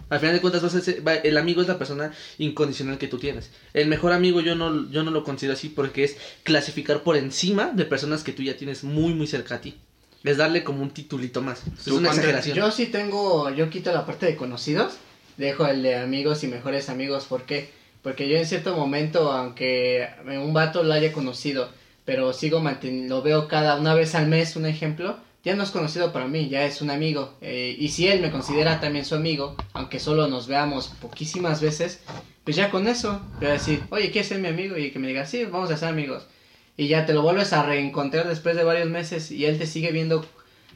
Al 0.10 0.20
final 0.20 0.36
de 0.36 0.42
cuentas, 0.42 0.62
vas 0.62 0.76
a 0.76 0.82
ser- 0.82 1.08
va- 1.08 1.16
el 1.16 1.38
amigo 1.38 1.62
es 1.62 1.70
la 1.70 1.78
persona 1.78 2.12
incondicional 2.38 2.98
que 2.98 3.08
tú 3.08 3.18
tienes. 3.18 3.50
El 3.74 3.88
mejor 3.88 4.12
amigo 4.12 4.42
yo 4.42 4.56
no, 4.56 4.92
yo 4.92 5.04
no 5.04 5.12
lo 5.12 5.24
considero 5.24 5.54
así 5.54 5.70
porque 5.70 6.04
es 6.04 6.18
clasificar 6.44 7.02
por 7.04 7.16
encima 7.16 7.72
de 7.74 7.86
personas 7.86 8.22
que 8.24 8.34
tú 8.34 8.44
ya 8.44 8.58
tienes 8.58 8.84
muy, 8.84 9.14
muy 9.14 9.26
cerca 9.28 9.56
a 9.56 9.62
ti. 9.62 9.76
Es 10.24 10.38
darle 10.38 10.64
como 10.64 10.84
un 10.84 10.92
titulito 10.92 11.42
más. 11.42 11.64
Es 11.78 11.86
¿Tú, 11.86 11.98
una 11.98 12.10
exageración. 12.10 12.56
Yo 12.56 12.72
sí 12.72 12.88
tengo, 12.88 13.50
yo 13.50 13.70
quito 13.70 13.92
la 13.92 14.06
parte 14.06 14.26
de 14.26 14.36
conocidos, 14.36 14.94
dejo 15.38 15.66
el 15.66 15.82
de 15.84 15.96
amigos 15.96 16.44
y 16.44 16.48
mejores 16.48 16.90
amigos, 16.90 17.26
¿por 17.26 17.44
qué? 17.44 17.70
Porque 18.04 18.28
yo 18.28 18.38
en 18.38 18.46
cierto 18.46 18.76
momento, 18.76 19.32
aunque 19.32 20.08
un 20.26 20.54
vato 20.54 20.84
lo 20.84 20.94
haya 20.94 21.12
conocido, 21.12 21.70
pero 22.06 22.34
sigo 22.34 22.60
manteniendo, 22.60 23.18
lo 23.18 23.22
veo 23.22 23.48
cada 23.48 23.76
una 23.76 23.94
vez 23.94 24.16
al 24.16 24.28
mes, 24.28 24.56
un 24.56 24.66
ejemplo, 24.66 25.18
ya 25.44 25.56
no 25.56 25.64
es 25.64 25.72
conocido 25.72 26.12
para 26.12 26.28
mí, 26.28 26.50
ya 26.50 26.66
es 26.66 26.82
un 26.82 26.90
amigo. 26.90 27.34
Eh, 27.42 27.76
y 27.78 27.90
si 27.90 28.08
él 28.08 28.22
me 28.22 28.32
considera 28.32 28.80
también 28.80 29.06
su 29.06 29.16
amigo, 29.16 29.56
aunque 29.74 30.00
solo 30.00 30.28
nos 30.28 30.48
veamos 30.48 30.90
poquísimas 31.02 31.62
veces, 31.62 32.02
pues 32.44 32.56
ya 32.56 32.70
con 32.70 32.88
eso, 32.88 33.22
voy 33.40 33.50
a 33.50 33.54
decir, 33.54 33.84
oye, 33.90 34.12
¿quieres 34.12 34.28
ser 34.28 34.40
mi 34.40 34.48
amigo? 34.48 34.78
Y 34.78 34.92
que 34.92 35.00
me 35.00 35.08
diga, 35.08 35.26
sí, 35.26 35.46
vamos 35.46 35.72
a 35.72 35.78
ser 35.78 35.90
amigos. 35.90 36.28
Y 36.82 36.88
ya 36.88 37.06
te 37.06 37.14
lo 37.14 37.22
vuelves 37.22 37.54
a 37.54 37.62
reencontrar 37.62 38.28
después 38.28 38.56
de 38.56 38.64
varios 38.64 38.90
meses 38.90 39.30
y 39.30 39.46
él 39.46 39.60
te 39.60 39.68
sigue 39.68 39.92
viendo 39.92 40.26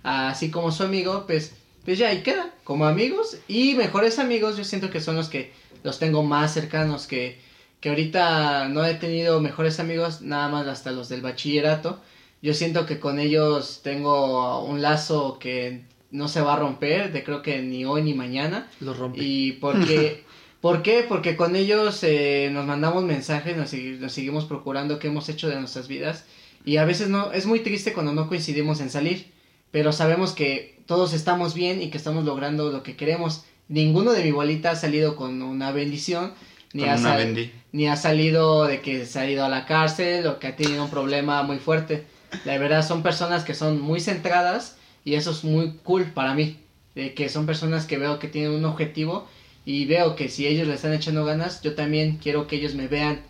así 0.03 0.51
como 0.51 0.71
su 0.71 0.83
amigo, 0.83 1.23
pues, 1.25 1.55
pues 1.83 1.97
ya 1.97 2.09
ahí 2.09 2.21
queda, 2.21 2.53
como 2.63 2.85
amigos 2.85 3.37
y 3.47 3.73
mejores 3.73 4.19
amigos, 4.19 4.55
yo 4.55 4.63
siento 4.63 4.91
que 4.91 5.01
son 5.01 5.15
los 5.15 5.29
que 5.29 5.51
los 5.81 5.97
tengo 5.97 6.21
más 6.21 6.53
cercanos, 6.53 7.07
que, 7.07 7.41
que 7.79 7.89
ahorita 7.89 8.67
no 8.69 8.85
he 8.85 8.93
tenido 8.93 9.41
mejores 9.41 9.79
amigos, 9.79 10.21
nada 10.21 10.47
más 10.47 10.67
hasta 10.67 10.91
los 10.91 11.09
del 11.09 11.21
bachillerato. 11.21 11.99
Yo 12.39 12.53
siento 12.53 12.85
que 12.85 12.99
con 12.99 13.17
ellos 13.17 13.81
tengo 13.83 14.63
un 14.63 14.83
lazo 14.83 15.39
que 15.39 15.85
no 16.11 16.27
se 16.27 16.41
va 16.41 16.53
a 16.53 16.57
romper, 16.57 17.13
de 17.13 17.23
creo 17.23 17.41
que 17.41 17.63
ni 17.63 17.83
hoy 17.83 18.03
ni 18.03 18.13
mañana. 18.13 18.69
Lo 18.79 18.93
rompe. 18.93 19.23
Y 19.23 19.53
porque, 19.53 20.23
¿por 20.65 20.81
qué? 20.81 21.05
Porque 21.07 21.35
con 21.35 21.55
ellos 21.55 21.99
eh, 22.01 22.49
nos 22.51 22.65
mandamos 22.65 23.03
mensajes, 23.03 23.55
nos, 23.55 23.71
nos 23.71 24.11
seguimos 24.11 24.45
procurando 24.45 24.97
qué 24.97 25.09
hemos 25.09 25.29
hecho 25.29 25.47
de 25.47 25.59
nuestras 25.59 25.87
vidas. 25.87 26.25
Y 26.65 26.77
a 26.77 26.85
veces 26.85 27.07
no, 27.07 27.31
es 27.33 27.45
muy 27.45 27.59
triste 27.59 27.93
cuando 27.93 28.13
no 28.13 28.27
coincidimos 28.27 28.81
en 28.81 28.89
salir, 28.89 29.31
pero 29.69 29.91
sabemos 29.91 30.31
que 30.31 30.79
todos 30.87 31.13
estamos 31.13 31.53
bien 31.53 31.83
y 31.83 31.91
que 31.91 31.99
estamos 31.99 32.25
logrando 32.25 32.71
lo 32.71 32.81
que 32.81 32.95
queremos. 32.95 33.43
Ninguno 33.67 34.11
de 34.11 34.23
mi 34.23 34.31
bolita 34.31 34.71
ha 34.71 34.75
salido 34.75 35.15
con 35.15 35.43
una 35.43 35.71
bendición, 35.71 36.33
ni, 36.73 36.81
Con 36.81 36.89
ha, 36.89 36.95
una 36.95 37.15
bendi. 37.15 37.51
ni 37.71 37.87
ha 37.87 37.95
salido 37.95 38.65
de 38.65 38.81
que 38.81 39.05
se 39.05 39.19
ha 39.19 39.29
ido 39.29 39.45
a 39.45 39.49
la 39.49 39.67
cárcel 39.67 40.25
o 40.25 40.39
que 40.39 40.47
ha 40.47 40.55
tenido 40.55 40.83
un 40.83 40.89
problema 40.89 41.43
muy 41.43 41.59
fuerte. 41.59 42.05
La 42.43 42.57
verdad 42.57 42.83
son 42.83 43.03
personas 43.03 43.43
que 43.43 43.53
son 43.53 43.79
muy 43.79 43.99
centradas 43.99 44.77
y 45.03 45.13
eso 45.13 45.29
es 45.29 45.43
muy 45.43 45.75
cool 45.83 46.05
para 46.05 46.33
mí. 46.33 46.57
De 46.95 47.13
que 47.13 47.29
son 47.29 47.45
personas 47.45 47.85
que 47.85 47.99
veo 47.99 48.17
que 48.17 48.29
tienen 48.29 48.49
un 48.49 48.65
objetivo 48.65 49.27
y 49.65 49.85
veo 49.85 50.15
que 50.15 50.29
si 50.29 50.47
ellos 50.47 50.67
le 50.67 50.75
están 50.75 50.93
echando 50.93 51.25
ganas, 51.25 51.61
yo 51.61 51.73
también 51.75 52.17
quiero 52.17 52.47
que 52.47 52.55
ellos 52.57 52.75
me 52.75 52.87
vean 52.87 53.21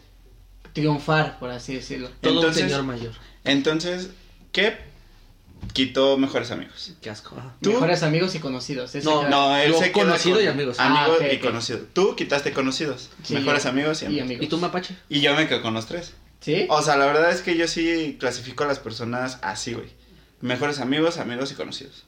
triunfar, 0.73 1.39
por 1.39 1.49
así 1.51 1.75
decirlo. 1.75 2.09
Todo 2.21 2.33
Entonces- 2.35 2.63
un 2.63 2.69
señor 2.69 2.83
mayor. 2.83 3.13
Entonces, 3.43 4.09
¿qué 4.51 4.75
quitó 5.73 6.17
mejores 6.17 6.51
amigos? 6.51 6.93
Qué 7.01 7.09
asco. 7.09 7.35
¿Tú? 7.61 7.71
Mejores 7.71 8.03
amigos 8.03 8.35
y 8.35 8.39
conocidos. 8.39 8.93
ese 8.95 9.05
No, 9.05 9.21
queda- 9.21 9.29
No, 9.29 9.57
él 9.57 9.71
Yo 9.71 9.79
se 9.79 9.91
conocido 9.91 10.35
con 10.35 10.45
y 10.45 10.47
amigos. 10.47 10.79
Amigos 10.79 11.17
Ah, 11.21 11.25
ok, 11.25 11.33
y 11.33 11.37
conocidos. 11.39 11.81
Tú 11.93 12.15
quitaste 12.15 12.51
conocidos. 12.53 13.09
Sí, 13.23 13.33
mejores 13.33 13.63
yo- 13.63 13.69
amigos 13.69 14.01
y 14.01 14.05
y 14.05 14.07
amigos. 14.07 14.25
amigos. 14.25 14.45
¿Y 14.45 14.47
tú, 14.49 14.57
Mapache? 14.57 14.95
Y 15.09 15.21
yo 15.21 15.35
me 15.35 15.47
quedo 15.47 15.61
con 15.61 15.73
los 15.73 15.85
tres. 15.85 16.13
¿Sí? 16.41 16.65
O 16.69 16.81
sea, 16.81 16.97
la 16.97 17.05
verdad 17.05 17.31
es 17.31 17.41
que 17.41 17.57
yo 17.57 17.67
sí 17.67 18.17
clasifico 18.19 18.63
a 18.63 18.67
las 18.67 18.79
personas 18.79 19.39
así, 19.41 19.73
güey. 19.73 19.87
Mejores 20.41 20.79
amigos, 20.79 21.17
amigos 21.17 21.51
y 21.51 21.55
conocidos. 21.55 22.04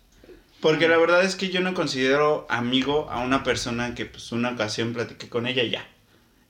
Porque 0.61 0.87
la 0.87 0.97
verdad 0.97 1.23
es 1.23 1.35
que 1.35 1.49
yo 1.49 1.61
no 1.61 1.73
considero 1.73 2.45
amigo 2.49 3.07
a 3.11 3.19
una 3.19 3.43
persona 3.43 3.93
que 3.95 4.05
pues 4.05 4.31
una 4.31 4.51
ocasión 4.51 4.93
platiqué 4.93 5.29
con 5.29 5.45
ella 5.47 5.63
y 5.63 5.69
ya. 5.69 5.87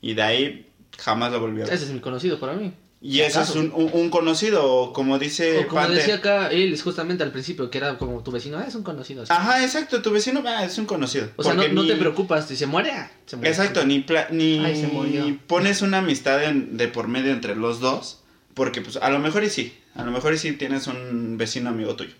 Y 0.01 0.13
de 0.13 0.21
ahí 0.21 0.67
jamás 0.97 1.31
lo 1.31 1.39
volví 1.39 1.61
a 1.61 1.65
ver. 1.65 1.73
Ese 1.73 1.85
es 1.85 1.91
mi 1.91 1.99
conocido 1.99 2.39
para 2.39 2.53
mí. 2.53 2.71
Y 2.99 3.19
eso 3.19 3.41
es 3.41 3.51
un, 3.51 3.71
un- 3.75 3.91
un 3.93 4.09
conocido, 4.09 4.91
como 4.91 5.19
dice 5.19 5.59
O 5.59 5.67
como 5.67 5.81
Pante. 5.81 5.97
decía 5.97 6.15
acá 6.15 6.49
él, 6.49 6.79
justamente 6.81 7.21
al 7.23 7.31
principio, 7.31 7.69
que 7.69 7.77
era 7.77 7.97
como 7.99 8.23
tu 8.23 8.31
vecino, 8.31 8.57
ah, 8.57 8.65
es 8.67 8.73
un 8.73 8.81
conocido. 8.81 9.23
Ajá, 9.29 9.63
exacto, 9.63 10.01
tu 10.01 10.09
vecino 10.11 10.41
ah, 10.47 10.65
es 10.65 10.77
un 10.79 10.87
conocido. 10.87 11.29
o 11.35 11.43
sea, 11.43 11.53
no, 11.53 11.67
ni- 11.67 11.87
te 11.87 11.95
preocupas, 11.95 12.47
si 12.47 12.55
se 12.55 12.65
muere, 12.65 12.91
ah, 12.91 13.11
se 13.27 13.35
muere. 13.35 13.51
Exacto, 13.51 13.85
ni, 13.85 13.99
pla- 13.99 14.29
ni 14.31 14.65
Ay, 14.65 14.81
se 14.81 14.87
murió. 14.87 15.37
pones 15.45 15.83
una 15.83 15.99
amistad 15.99 16.43
en- 16.43 16.75
de 16.77 16.87
por 16.87 17.07
medio 17.07 17.31
entre 17.33 17.55
los 17.55 17.79
dos, 17.81 18.23
porque 18.55 18.81
pues 18.81 18.97
a 18.97 19.11
lo 19.11 19.19
mejor 19.19 19.43
y 19.43 19.51
sí, 19.51 19.77
a 19.93 20.03
lo 20.03 20.11
mejor 20.11 20.33
y 20.33 20.39
sí 20.39 20.53
tienes 20.53 20.87
un 20.87 21.37
vecino 21.37 21.69
amigo 21.69 21.95
tuyo. 21.95 22.13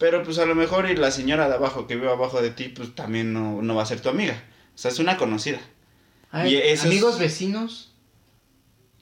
Pero 0.00 0.24
pues 0.24 0.38
a 0.38 0.46
lo 0.46 0.54
mejor 0.56 0.90
y 0.90 0.96
la 0.96 1.10
señora 1.12 1.46
de 1.48 1.54
abajo 1.54 1.86
que 1.86 1.94
vive 1.94 2.10
abajo 2.10 2.40
de 2.42 2.50
ti, 2.50 2.68
pues 2.70 2.94
también 2.94 3.32
no, 3.32 3.60
no 3.62 3.74
va 3.76 3.82
a 3.82 3.86
ser 3.86 4.00
tu 4.00 4.08
amiga. 4.08 4.42
O 4.74 4.78
sea, 4.78 4.90
es 4.90 4.98
una 4.98 5.16
conocida. 5.18 5.60
Ay, 6.32 6.54
y 6.54 6.56
es- 6.56 6.82
amigos 6.84 7.18
vecinos. 7.18 7.89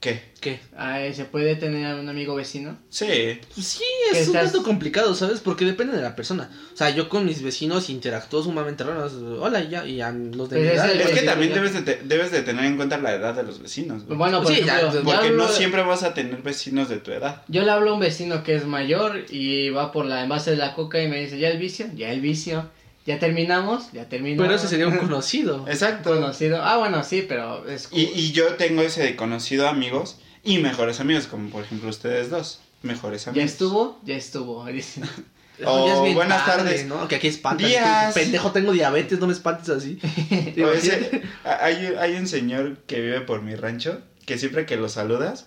¿Qué? 0.00 0.22
¿Qué? 0.40 0.60
Ay, 0.76 1.12
¿Se 1.12 1.24
puede 1.24 1.56
tener 1.56 1.96
un 1.96 2.08
amigo 2.08 2.36
vecino? 2.36 2.78
Sí. 2.88 3.40
Pues 3.52 3.66
sí, 3.66 3.82
es 4.12 4.28
un 4.28 4.36
estás- 4.36 4.52
tanto 4.52 4.62
complicado, 4.62 5.12
¿sabes? 5.16 5.40
Porque 5.40 5.64
depende 5.64 5.96
de 5.96 6.02
la 6.02 6.14
persona. 6.14 6.48
O 6.72 6.76
sea, 6.76 6.90
yo 6.90 7.08
con 7.08 7.24
mis 7.26 7.42
vecinos 7.42 7.90
interactúo 7.90 8.40
sumamente 8.44 8.84
raro. 8.84 9.10
Hola, 9.40 9.60
y 9.60 9.70
ya, 9.70 9.84
y 9.84 10.00
a 10.00 10.12
los 10.12 10.48
de 10.50 10.56
Pues 10.58 10.70
mi 10.70 10.76
edad, 10.76 10.94
Es 10.94 11.10
que 11.18 11.26
también 11.26 11.52
debes 11.52 11.72
de, 11.74 11.82
te- 11.82 12.00
debes 12.04 12.30
de 12.30 12.42
tener 12.42 12.64
en 12.66 12.76
cuenta 12.76 12.96
la 12.98 13.12
edad 13.14 13.34
de 13.34 13.42
los 13.42 13.60
vecinos. 13.60 14.04
güey. 14.04 14.16
Bueno, 14.16 14.40
por 14.40 14.54
Sí, 14.54 14.62
ya, 14.64 14.78
ejemplo, 14.78 15.02
ya 15.02 15.16
porque 15.16 15.30
no 15.30 15.48
siempre 15.48 15.82
vas 15.82 16.04
a 16.04 16.14
tener 16.14 16.42
vecinos 16.42 16.88
de 16.88 16.98
tu 16.98 17.10
edad. 17.10 17.42
Yo 17.48 17.62
le 17.64 17.70
hablo 17.72 17.90
a 17.90 17.94
un 17.94 18.00
vecino 18.00 18.44
que 18.44 18.54
es 18.54 18.64
mayor 18.66 19.24
y 19.30 19.70
va 19.70 19.90
por 19.90 20.06
la 20.06 20.22
envase 20.22 20.52
de 20.52 20.58
la 20.58 20.74
coca 20.74 21.02
y 21.02 21.08
me 21.08 21.20
dice, 21.20 21.40
¿ya 21.40 21.48
el 21.48 21.58
vicio? 21.58 21.86
Ya 21.96 22.12
el 22.12 22.20
vicio. 22.20 22.70
¿Ya 23.08 23.18
terminamos? 23.18 23.90
Ya 23.92 24.06
terminamos. 24.06 24.44
Pero 24.46 24.56
ese 24.56 24.68
sería 24.68 24.86
un 24.86 24.98
conocido. 25.06 25.66
Exacto. 25.66 26.14
conocido. 26.14 26.62
Ah, 26.62 26.76
bueno, 26.76 27.02
sí, 27.02 27.24
pero 27.26 27.66
es 27.66 27.88
Y, 27.90 28.02
y 28.02 28.32
yo 28.32 28.54
tengo 28.56 28.82
ese 28.82 29.02
de 29.02 29.16
conocido 29.16 29.66
amigos 29.66 30.18
y 30.44 30.58
mejores 30.58 31.00
amigos, 31.00 31.26
como 31.26 31.48
por 31.48 31.64
ejemplo 31.64 31.88
ustedes 31.88 32.28
dos. 32.28 32.60
Mejores 32.82 33.24
Ya 33.24 33.30
amigos. 33.30 33.50
estuvo, 33.50 34.00
ya 34.04 34.14
estuvo. 34.14 34.66
O 35.64 35.88
Ya 35.88 35.94
es 35.96 36.02
bien 36.02 36.14
buenas 36.14 36.46
tarde, 36.46 36.64
tardes. 36.70 36.86
¿no? 36.86 37.08
Que 37.08 37.16
aquí 37.16 37.26
espantas. 37.26 37.66
Días. 37.66 38.14
Pendejo, 38.14 38.52
tengo 38.52 38.70
diabetes, 38.72 39.18
no 39.18 39.26
me 39.26 39.32
espantes 39.32 39.70
así. 39.70 39.98
Hay, 41.44 41.94
hay 41.98 42.14
un 42.14 42.28
señor 42.28 42.76
que 42.86 43.00
vive 43.00 43.20
por 43.22 43.42
mi 43.42 43.54
rancho 43.56 44.00
que 44.26 44.38
siempre 44.38 44.66
que 44.66 44.76
lo 44.76 44.88
saludas, 44.90 45.46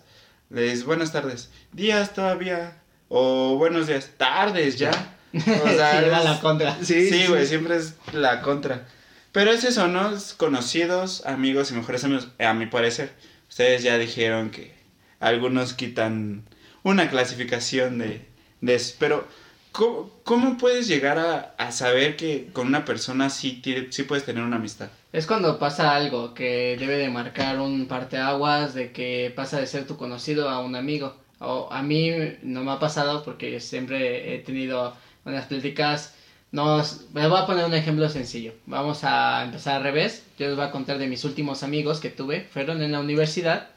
le 0.50 0.64
dices 0.64 0.84
buenas 0.84 1.12
tardes, 1.12 1.50
días 1.72 2.14
todavía, 2.14 2.82
o 3.08 3.56
buenos 3.58 3.86
días, 3.88 4.10
tardes 4.18 4.78
ya. 4.80 4.92
O 5.34 5.40
sea, 5.70 5.92
Sí, 6.02 6.06
es- 6.06 6.24
la 6.26 6.40
contra. 6.42 6.76
Sí, 6.84 6.84
Sí, 6.84 7.10
sí, 7.10 7.28
güey, 7.28 7.42
sí. 7.44 7.50
siempre 7.50 7.76
es 7.78 7.96
la 8.14 8.42
contra. 8.42 8.88
Pero 9.32 9.52
es 9.52 9.64
eso, 9.64 9.88
¿no? 9.88 10.14
Es 10.16 10.34
conocidos, 10.34 11.26
amigos 11.26 11.72
y 11.72 11.76
mejores 11.76 12.04
amigos, 12.04 12.28
a 12.40 12.54
mi 12.54 12.66
parecer. 12.66 13.12
Ustedes 13.50 13.84
ya 13.84 13.98
dijeron 13.98 14.50
que 14.52 14.74
algunos 15.20 15.74
quitan 15.74 16.44
una 16.84 17.10
clasificación 17.10 17.98
de, 18.00 18.26
de 18.62 18.76
eso. 18.76 18.96
Pero, 19.00 19.26
¿cómo, 19.72 20.12
cómo 20.24 20.58
puedes 20.58 20.88
llegar 20.88 21.18
a, 21.18 21.54
a 21.58 21.72
saber 21.72 22.18
que 22.18 22.50
con 22.52 22.68
una 22.68 22.84
persona 22.84 23.30
sí, 23.30 23.62
tiene- 23.62 23.88
sí 23.92 24.04
puedes 24.04 24.26
tener 24.26 24.44
una 24.44 24.58
amistad? 24.58 24.90
Es 25.14 25.28
cuando 25.28 25.60
pasa 25.60 25.96
algo 25.96 26.34
que 26.34 26.76
debe 26.80 26.98
de 26.98 27.10
marcar 27.10 27.60
un 27.60 27.88
parteaguas 27.88 28.74
de 28.74 28.92
que 28.92 29.32
pasa 29.36 29.60
de 29.60 29.68
ser 29.68 29.86
tu 29.88 29.96
conocido 29.98 30.50
a 30.50 30.60
un 30.60 30.76
amigo. 30.76 31.16
O 31.40 31.70
a 31.72 31.82
mí 31.82 32.12
no 32.44 32.64
me 32.64 32.72
ha 32.72 32.80
pasado 32.80 33.24
porque 33.24 33.60
siempre 33.60 34.36
he 34.36 34.40
tenido 34.40 34.96
unas 35.26 35.46
pláticas. 35.46 36.16
Nos, 36.52 37.06
les 37.14 37.30
voy 37.30 37.40
a 37.40 37.46
poner 37.46 37.66
un 37.66 37.74
ejemplo 37.74 38.10
sencillo. 38.10 38.54
Vamos 38.66 39.04
a 39.04 39.44
empezar 39.44 39.76
al 39.78 39.84
revés. 39.84 40.24
Yo 40.38 40.48
les 40.48 40.56
voy 40.56 40.66
a 40.66 40.72
contar 40.72 40.98
de 40.98 41.08
mis 41.08 41.24
últimos 41.24 41.64
amigos 41.64 42.00
que 42.00 42.10
tuve. 42.10 42.42
Fueron 42.52 42.82
en 42.82 42.92
la 42.92 43.00
universidad. 43.00 43.70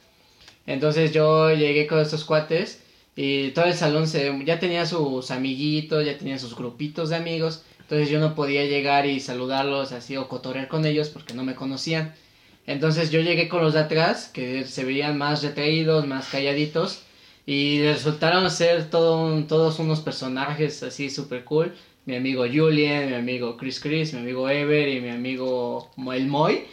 Entonces 0.67 1.13
yo 1.13 1.53
llegué 1.53 1.87
con 1.87 2.01
estos 2.01 2.25
cuates 2.25 2.83
y 3.17 3.51
todo 3.51 3.67
el 3.67 3.75
salón 3.75 4.09
se, 4.09 4.33
ya 4.45 4.59
tenía 4.59 4.87
sus 4.87 5.31
amiguitos, 5.31 6.05
ya 6.05 6.19
tenía 6.19 6.39
sus 6.39 6.57
grupitos 6.57 7.11
de 7.11 7.17
amigos. 7.17 7.63
Entonces 7.81 8.09
yo 8.09 8.19
no 8.19 8.35
podía 8.35 8.65
llegar 8.65 9.07
y 9.07 9.21
saludarlos 9.21 9.93
así 9.93 10.17
o 10.17 10.29
cotorrear 10.29 10.69
con 10.69 10.87
ellos 10.87 11.11
porque 11.11 11.35
no 11.35 11.45
me 11.45 11.55
conocían. 11.55 12.15
Entonces 12.67 13.11
yo 13.11 13.21
llegué 13.21 13.49
con 13.49 13.63
los 13.63 13.75
de 13.75 13.81
atrás, 13.81 14.31
que 14.33 14.65
se 14.65 14.85
veían 14.85 15.19
más 15.19 15.43
retraídos, 15.43 16.07
más 16.07 16.29
calladitos. 16.29 17.03
Y 17.47 17.83
resultaron 17.83 18.51
ser 18.51 18.89
todo 18.91 19.25
un- 19.27 19.47
todos 19.47 19.79
unos 19.79 20.01
personajes 20.01 20.83
así 20.83 21.11
super 21.11 21.45
cool. 21.45 21.73
Mi 22.07 22.17
amigo 22.17 22.45
Julian, 22.53 23.09
mi 23.09 23.15
amigo 23.15 23.57
Chris 23.57 23.81
Chris, 23.81 24.13
mi 24.15 24.21
amigo 24.21 24.49
Ever 24.49 24.89
y 24.89 25.01
mi 25.01 25.11
amigo 25.11 25.91
El 26.15 26.27
Moy. 26.27 26.65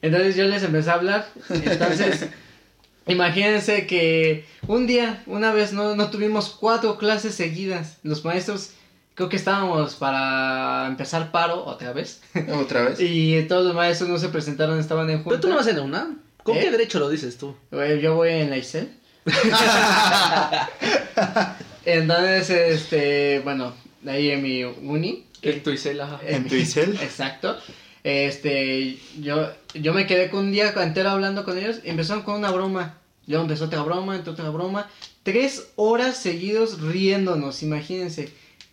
Entonces 0.00 0.36
yo 0.36 0.44
les 0.44 0.62
empecé 0.62 0.90
a 0.90 0.94
hablar. 0.94 1.28
Entonces, 1.50 2.28
imagínense 3.06 3.86
que 3.86 4.44
un 4.66 4.86
día, 4.86 5.22
una 5.26 5.52
vez, 5.52 5.72
no, 5.72 5.94
no 5.96 6.10
tuvimos 6.10 6.50
cuatro 6.50 6.98
clases 6.98 7.34
seguidas. 7.34 7.98
Los 8.02 8.24
maestros, 8.24 8.70
creo 9.14 9.28
que 9.28 9.36
estábamos 9.36 9.94
para 9.96 10.86
empezar 10.88 11.30
paro 11.32 11.64
otra 11.64 11.92
vez. 11.92 12.20
¿Otra 12.60 12.82
vez? 12.82 13.00
Y 13.00 13.42
todos 13.48 13.64
los 13.66 13.74
maestros 13.74 14.08
no 14.10 14.18
se 14.18 14.28
presentaron, 14.28 14.78
estaban 14.78 15.08
en 15.10 15.16
junta. 15.22 15.30
Pero 15.30 15.40
tú 15.40 15.48
no 15.48 15.56
vas 15.56 15.66
en 15.66 15.76
la 15.76 15.82
UNAM. 15.82 16.20
¿Con 16.42 16.56
¿Eh? 16.56 16.60
qué 16.60 16.70
derecho 16.72 16.98
lo 16.98 17.08
dices 17.08 17.38
tú? 17.38 17.54
Yo 18.00 18.14
voy 18.16 18.30
en 18.30 18.50
la 18.50 18.56
ICEL. 18.56 18.88
Entonces, 21.84 22.50
este, 22.50 23.40
bueno, 23.40 23.74
ahí 24.06 24.30
en 24.30 24.42
mi 24.42 24.64
uni. 24.64 25.26
En 25.42 25.62
tu 25.62 25.70
Isela. 25.70 26.20
¿En? 26.26 26.48
Exacto. 27.02 27.58
Este, 28.04 28.98
yo, 29.20 29.50
yo 29.74 29.94
me 29.94 30.06
quedé 30.06 30.28
con 30.28 30.46
un 30.46 30.52
día 30.52 30.74
entero 30.76 31.10
hablando 31.10 31.44
con 31.44 31.56
ellos 31.58 31.80
empezaron 31.84 32.22
con 32.22 32.36
una 32.36 32.50
broma. 32.50 32.98
Luego 33.26 33.44
empezó 33.44 33.66
otra 33.66 33.82
broma, 33.82 34.16
entró 34.16 34.32
otra 34.32 34.50
broma. 34.50 34.90
Tres 35.22 35.68
horas 35.76 36.16
seguidos 36.16 36.80
riéndonos, 36.80 37.62
imagínense. 37.62 38.32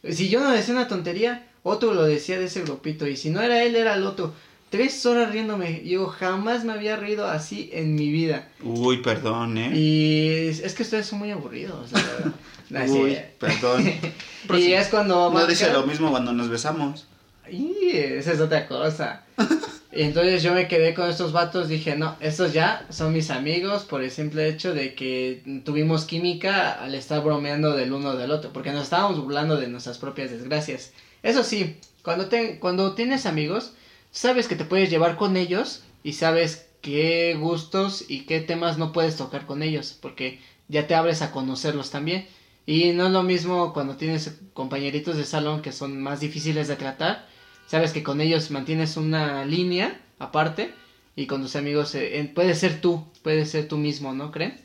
Si 0.10 0.29
yo 0.29 0.39
no 0.39 0.51
decía 0.51 0.74
una 0.74 0.88
tontería, 0.88 1.48
otro 1.62 1.94
lo 1.94 2.03
decía 2.03 2.39
de 2.39 2.46
ese 2.46 2.63
grupito. 2.63 3.08
Y 3.08 3.18
si 3.18 3.29
no 3.29 3.41
era 3.41 3.63
él, 3.63 3.75
era 3.75 3.96
el 3.96 4.03
otro. 4.03 4.34
Tres 4.70 5.06
horas 5.06 5.32
riéndome. 5.32 5.84
Yo 5.84 6.08
jamás 6.08 6.64
me 6.64 6.74
había 6.74 6.96
reído 6.96 7.28
así 7.28 7.70
en 7.74 7.96
mi 7.96 8.12
vida. 8.12 8.50
Uy, 8.64 9.02
perdón, 9.02 9.58
¿eh? 9.58 9.72
Y 9.76 10.48
es 10.50 10.60
es 10.60 10.74
que 10.76 10.84
ustedes 10.84 11.08
son 11.08 11.20
muy 11.20 11.32
aburridos, 11.32 11.92
la 11.92 12.02
verdad. 12.02 12.32
Así- 12.84 12.92
Uy, 12.92 13.18
perdón. 13.40 13.92
y 14.58 14.74
es 14.74 14.88
cuando... 14.90 15.32
No 15.34 15.48
dice 15.48 15.74
lo 15.74 15.88
mismo 15.88 16.12
cuando 16.12 16.34
nos 16.34 16.50
besamos. 16.50 17.08
y 17.52 17.90
esa 17.92 18.34
es 18.34 18.40
otra 18.40 18.68
cosa. 18.68 19.24
Y 19.92 20.04
entonces 20.04 20.44
yo 20.44 20.54
me 20.54 20.68
quedé 20.68 20.94
con 20.94 21.10
estos 21.10 21.32
vatos, 21.32 21.68
dije, 21.68 21.96
no, 21.96 22.16
estos 22.20 22.54
ya 22.54 22.86
son 22.92 23.12
mis 23.12 23.32
amigos 23.32 23.86
por 23.86 24.04
el 24.04 24.12
simple 24.12 24.48
hecho 24.48 24.72
de 24.72 24.94
que 24.94 25.42
tuvimos 25.66 26.06
química 26.06 26.74
al 26.74 26.94
estar 26.94 27.24
bromeando 27.24 27.76
del 27.76 27.92
uno 27.92 28.16
del 28.16 28.30
otro, 28.30 28.54
porque 28.54 28.72
nos 28.72 28.84
estábamos 28.84 29.20
burlando 29.20 29.58
de 29.58 29.68
nuestras 29.68 29.98
propias 29.98 30.30
desgracias. 30.30 30.92
Eso 31.24 31.44
sí, 31.44 31.78
cuando, 32.04 32.28
te, 32.28 32.60
cuando 32.60 32.94
tienes 32.94 33.26
amigos, 33.26 33.74
sabes 34.12 34.48
que 34.48 34.56
te 34.56 34.66
puedes 34.66 34.89
llevar 34.89 35.18
con 35.18 35.38
ellos 35.38 35.84
y 36.04 36.13
sabes 36.13 36.70
qué 36.82 37.36
gustos 37.39 38.06
y 38.08 38.22
qué 38.22 38.39
temas 38.39 38.78
no 38.78 38.92
puedes 38.92 39.18
tocar 39.18 39.46
con 39.46 39.63
ellos, 39.63 39.98
porque 40.01 40.39
ya 40.68 40.88
te 40.88 40.96
abres 40.96 41.22
a 41.22 41.32
conocerlos 41.32 41.92
también. 41.92 42.28
Y 42.66 42.92
no 42.92 43.08
es 43.08 43.12
lo 43.12 43.24
mismo 43.24 43.74
cuando 43.74 43.96
tienes 43.96 44.38
compañeritos 44.54 45.18
de 45.18 45.25
salón 45.25 45.62
que 45.62 45.72
son 45.72 46.01
más 46.01 46.20
difíciles 46.20 46.68
de 46.68 46.75
tratar. 46.75 47.28
Sabes 47.68 47.92
que 47.94 48.04
con 48.04 48.22
ellos 48.22 48.51
mantienes 48.51 48.98
una 48.98 49.46
línea 49.46 50.00
aparte 50.20 50.74
y 51.16 51.25
con 51.28 51.42
tus 51.42 51.56
amigos 51.56 51.96
eh, 51.96 52.32
puedes 52.34 52.60
ser 52.60 52.82
tú, 52.82 53.06
puedes 53.24 53.50
ser 53.50 53.68
tú 53.68 53.78
mismo, 53.78 54.13
¿no 54.13 54.32
creen? 54.32 54.60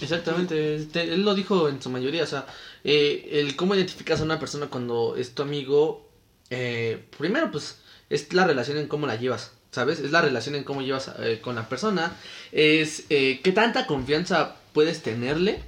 Exactamente, 0.00 0.76
él 0.94 1.22
lo 1.22 1.34
dijo 1.34 1.68
en 1.68 1.80
su 1.80 1.88
mayoría, 1.88 2.24
o 2.24 2.26
sea, 2.26 2.46
eh, 2.84 3.28
el 3.32 3.56
cómo 3.56 3.74
identificas 3.74 4.20
a 4.20 4.24
una 4.24 4.38
persona 4.38 4.66
cuando 4.66 5.16
es 5.16 5.34
tu 5.34 5.42
amigo, 5.42 6.06
eh, 6.50 7.02
primero 7.16 7.50
pues 7.50 7.78
es 8.10 8.32
la 8.32 8.46
relación 8.46 8.76
en 8.76 8.88
cómo 8.88 9.06
la 9.06 9.16
llevas, 9.16 9.52
¿sabes? 9.70 10.00
Es 10.00 10.10
la 10.10 10.20
relación 10.20 10.56
en 10.56 10.64
cómo 10.64 10.82
llevas 10.82 11.10
eh, 11.20 11.40
con 11.40 11.54
la 11.54 11.68
persona, 11.68 12.12
es 12.52 13.04
eh, 13.08 13.40
qué 13.42 13.52
tanta 13.52 13.86
confianza 13.86 14.56
puedes 14.74 15.02
tenerle, 15.02 15.62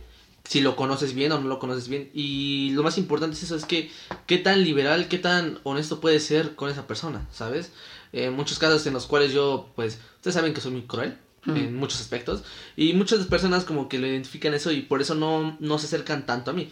si 0.44 0.60
lo 0.60 0.74
conoces 0.74 1.14
bien 1.14 1.32
o 1.32 1.40
no 1.40 1.48
lo 1.48 1.60
conoces 1.60 1.88
bien, 1.88 2.10
y 2.12 2.70
lo 2.72 2.82
más 2.82 2.98
importante 2.98 3.36
es 3.36 3.44
eso, 3.44 3.56
es 3.56 3.64
que 3.64 3.90
qué 4.26 4.38
tan 4.38 4.64
liberal, 4.64 5.08
qué 5.08 5.18
tan 5.18 5.60
honesto 5.62 6.00
puedes 6.00 6.24
ser 6.24 6.56
con 6.56 6.68
esa 6.68 6.86
persona, 6.86 7.26
¿sabes? 7.32 7.72
Eh, 8.12 8.28
muchos 8.30 8.58
casos 8.58 8.86
en 8.86 8.92
los 8.92 9.06
cuales 9.06 9.32
yo, 9.32 9.70
pues, 9.76 9.98
ustedes 10.16 10.34
saben 10.34 10.52
que 10.52 10.60
soy 10.60 10.72
muy 10.72 10.82
cruel 10.82 11.16
en 11.44 11.74
muchos 11.74 12.00
aspectos 12.00 12.44
y 12.76 12.92
muchas 12.92 13.26
personas 13.26 13.64
como 13.64 13.88
que 13.88 13.98
lo 13.98 14.06
identifican 14.06 14.54
eso 14.54 14.70
y 14.70 14.82
por 14.82 15.00
eso 15.00 15.16
no, 15.16 15.56
no 15.58 15.78
se 15.78 15.86
acercan 15.86 16.24
tanto 16.24 16.52
a 16.52 16.54
mí. 16.54 16.70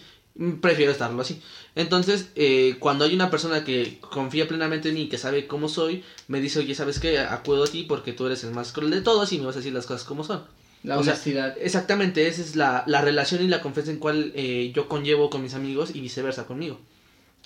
Prefiero 0.62 0.90
estarlo 0.90 1.20
así. 1.20 1.40
Entonces, 1.74 2.30
eh, 2.34 2.76
cuando 2.78 3.04
hay 3.04 3.14
una 3.14 3.30
persona 3.30 3.62
que 3.62 3.98
confía 4.00 4.48
plenamente 4.48 4.88
en 4.88 4.94
mí 4.94 5.02
y 5.02 5.08
que 5.08 5.18
sabe 5.18 5.46
cómo 5.46 5.68
soy, 5.68 6.02
me 6.28 6.40
dice, 6.40 6.60
oye, 6.60 6.74
¿sabes 6.74 6.98
qué? 6.98 7.18
Acudo 7.18 7.64
a 7.64 7.66
ti 7.66 7.84
porque 7.84 8.14
tú 8.14 8.26
eres 8.26 8.42
el 8.44 8.52
más 8.52 8.72
cruel 8.72 8.90
de 8.90 9.02
todos 9.02 9.32
y 9.32 9.38
me 9.38 9.44
vas 9.46 9.56
a 9.56 9.58
decir 9.58 9.74
las 9.74 9.86
cosas 9.86 10.04
como 10.04 10.24
son. 10.24 10.42
La 10.82 10.98
O 10.98 11.02
sea, 11.04 11.12
honestidad. 11.12 11.56
Exactamente, 11.60 12.26
esa 12.26 12.40
es 12.40 12.56
la, 12.56 12.84
la 12.86 13.02
relación 13.02 13.42
y 13.44 13.48
la 13.48 13.60
confianza 13.60 13.92
en 13.92 13.98
cual 13.98 14.32
eh, 14.34 14.72
yo 14.74 14.88
conllevo 14.88 15.28
con 15.28 15.42
mis 15.42 15.52
amigos 15.52 15.90
y 15.94 16.00
viceversa 16.00 16.46
conmigo. 16.46 16.80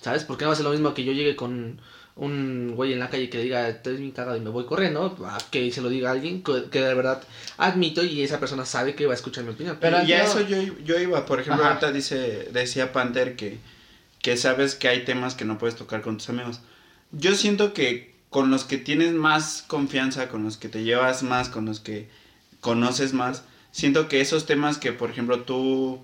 ¿Sabes? 0.00 0.22
Porque 0.22 0.44
no 0.44 0.50
va 0.50 0.52
a 0.52 0.56
ser 0.56 0.64
lo 0.64 0.70
mismo 0.70 0.94
que 0.94 1.02
yo 1.02 1.12
llegue 1.12 1.34
con 1.34 1.80
un 2.16 2.74
güey 2.76 2.92
en 2.92 3.00
la 3.00 3.10
calle 3.10 3.28
que 3.28 3.38
le 3.38 3.44
diga, 3.44 3.68
eres 3.68 3.98
mi 4.00 4.12
cagado 4.12 4.36
y 4.36 4.40
me 4.40 4.50
voy 4.50 4.66
corriendo, 4.66 5.16
a 5.26 5.38
que 5.50 5.70
se 5.72 5.80
lo 5.80 5.88
diga 5.88 6.10
a 6.10 6.12
alguien 6.12 6.42
que, 6.44 6.64
que 6.70 6.80
de 6.80 6.94
verdad 6.94 7.22
admito 7.56 8.04
y 8.04 8.22
esa 8.22 8.38
persona 8.38 8.64
sabe 8.64 8.94
que 8.94 9.06
va 9.06 9.12
a 9.12 9.16
escuchar 9.16 9.42
mi 9.44 9.50
opinión. 9.50 9.78
Pero 9.80 9.98
y 10.04 10.12
a 10.12 10.18
yo- 10.18 10.24
eso 10.30 10.40
yo, 10.42 10.58
yo 10.84 10.98
iba, 11.00 11.26
por 11.26 11.40
ejemplo, 11.40 11.62
Ajá. 11.64 11.72
ahorita 11.74 11.90
dice, 11.92 12.48
decía 12.52 12.92
Panther 12.92 13.34
que, 13.34 13.58
que 14.22 14.36
sabes 14.36 14.76
que 14.76 14.88
hay 14.88 15.04
temas 15.04 15.34
que 15.34 15.44
no 15.44 15.58
puedes 15.58 15.74
tocar 15.76 16.02
con 16.02 16.18
tus 16.18 16.28
amigos. 16.28 16.60
Yo 17.10 17.34
siento 17.34 17.72
que 17.74 18.14
con 18.30 18.50
los 18.50 18.64
que 18.64 18.78
tienes 18.78 19.12
más 19.12 19.64
confianza, 19.66 20.28
con 20.28 20.44
los 20.44 20.56
que 20.56 20.68
te 20.68 20.82
llevas 20.84 21.22
más, 21.24 21.48
con 21.48 21.66
los 21.66 21.80
que 21.80 22.08
conoces 22.60 23.12
más, 23.12 23.42
siento 23.72 24.08
que 24.08 24.20
esos 24.20 24.46
temas 24.46 24.78
que, 24.78 24.92
por 24.92 25.10
ejemplo, 25.10 25.40
tú, 25.40 26.00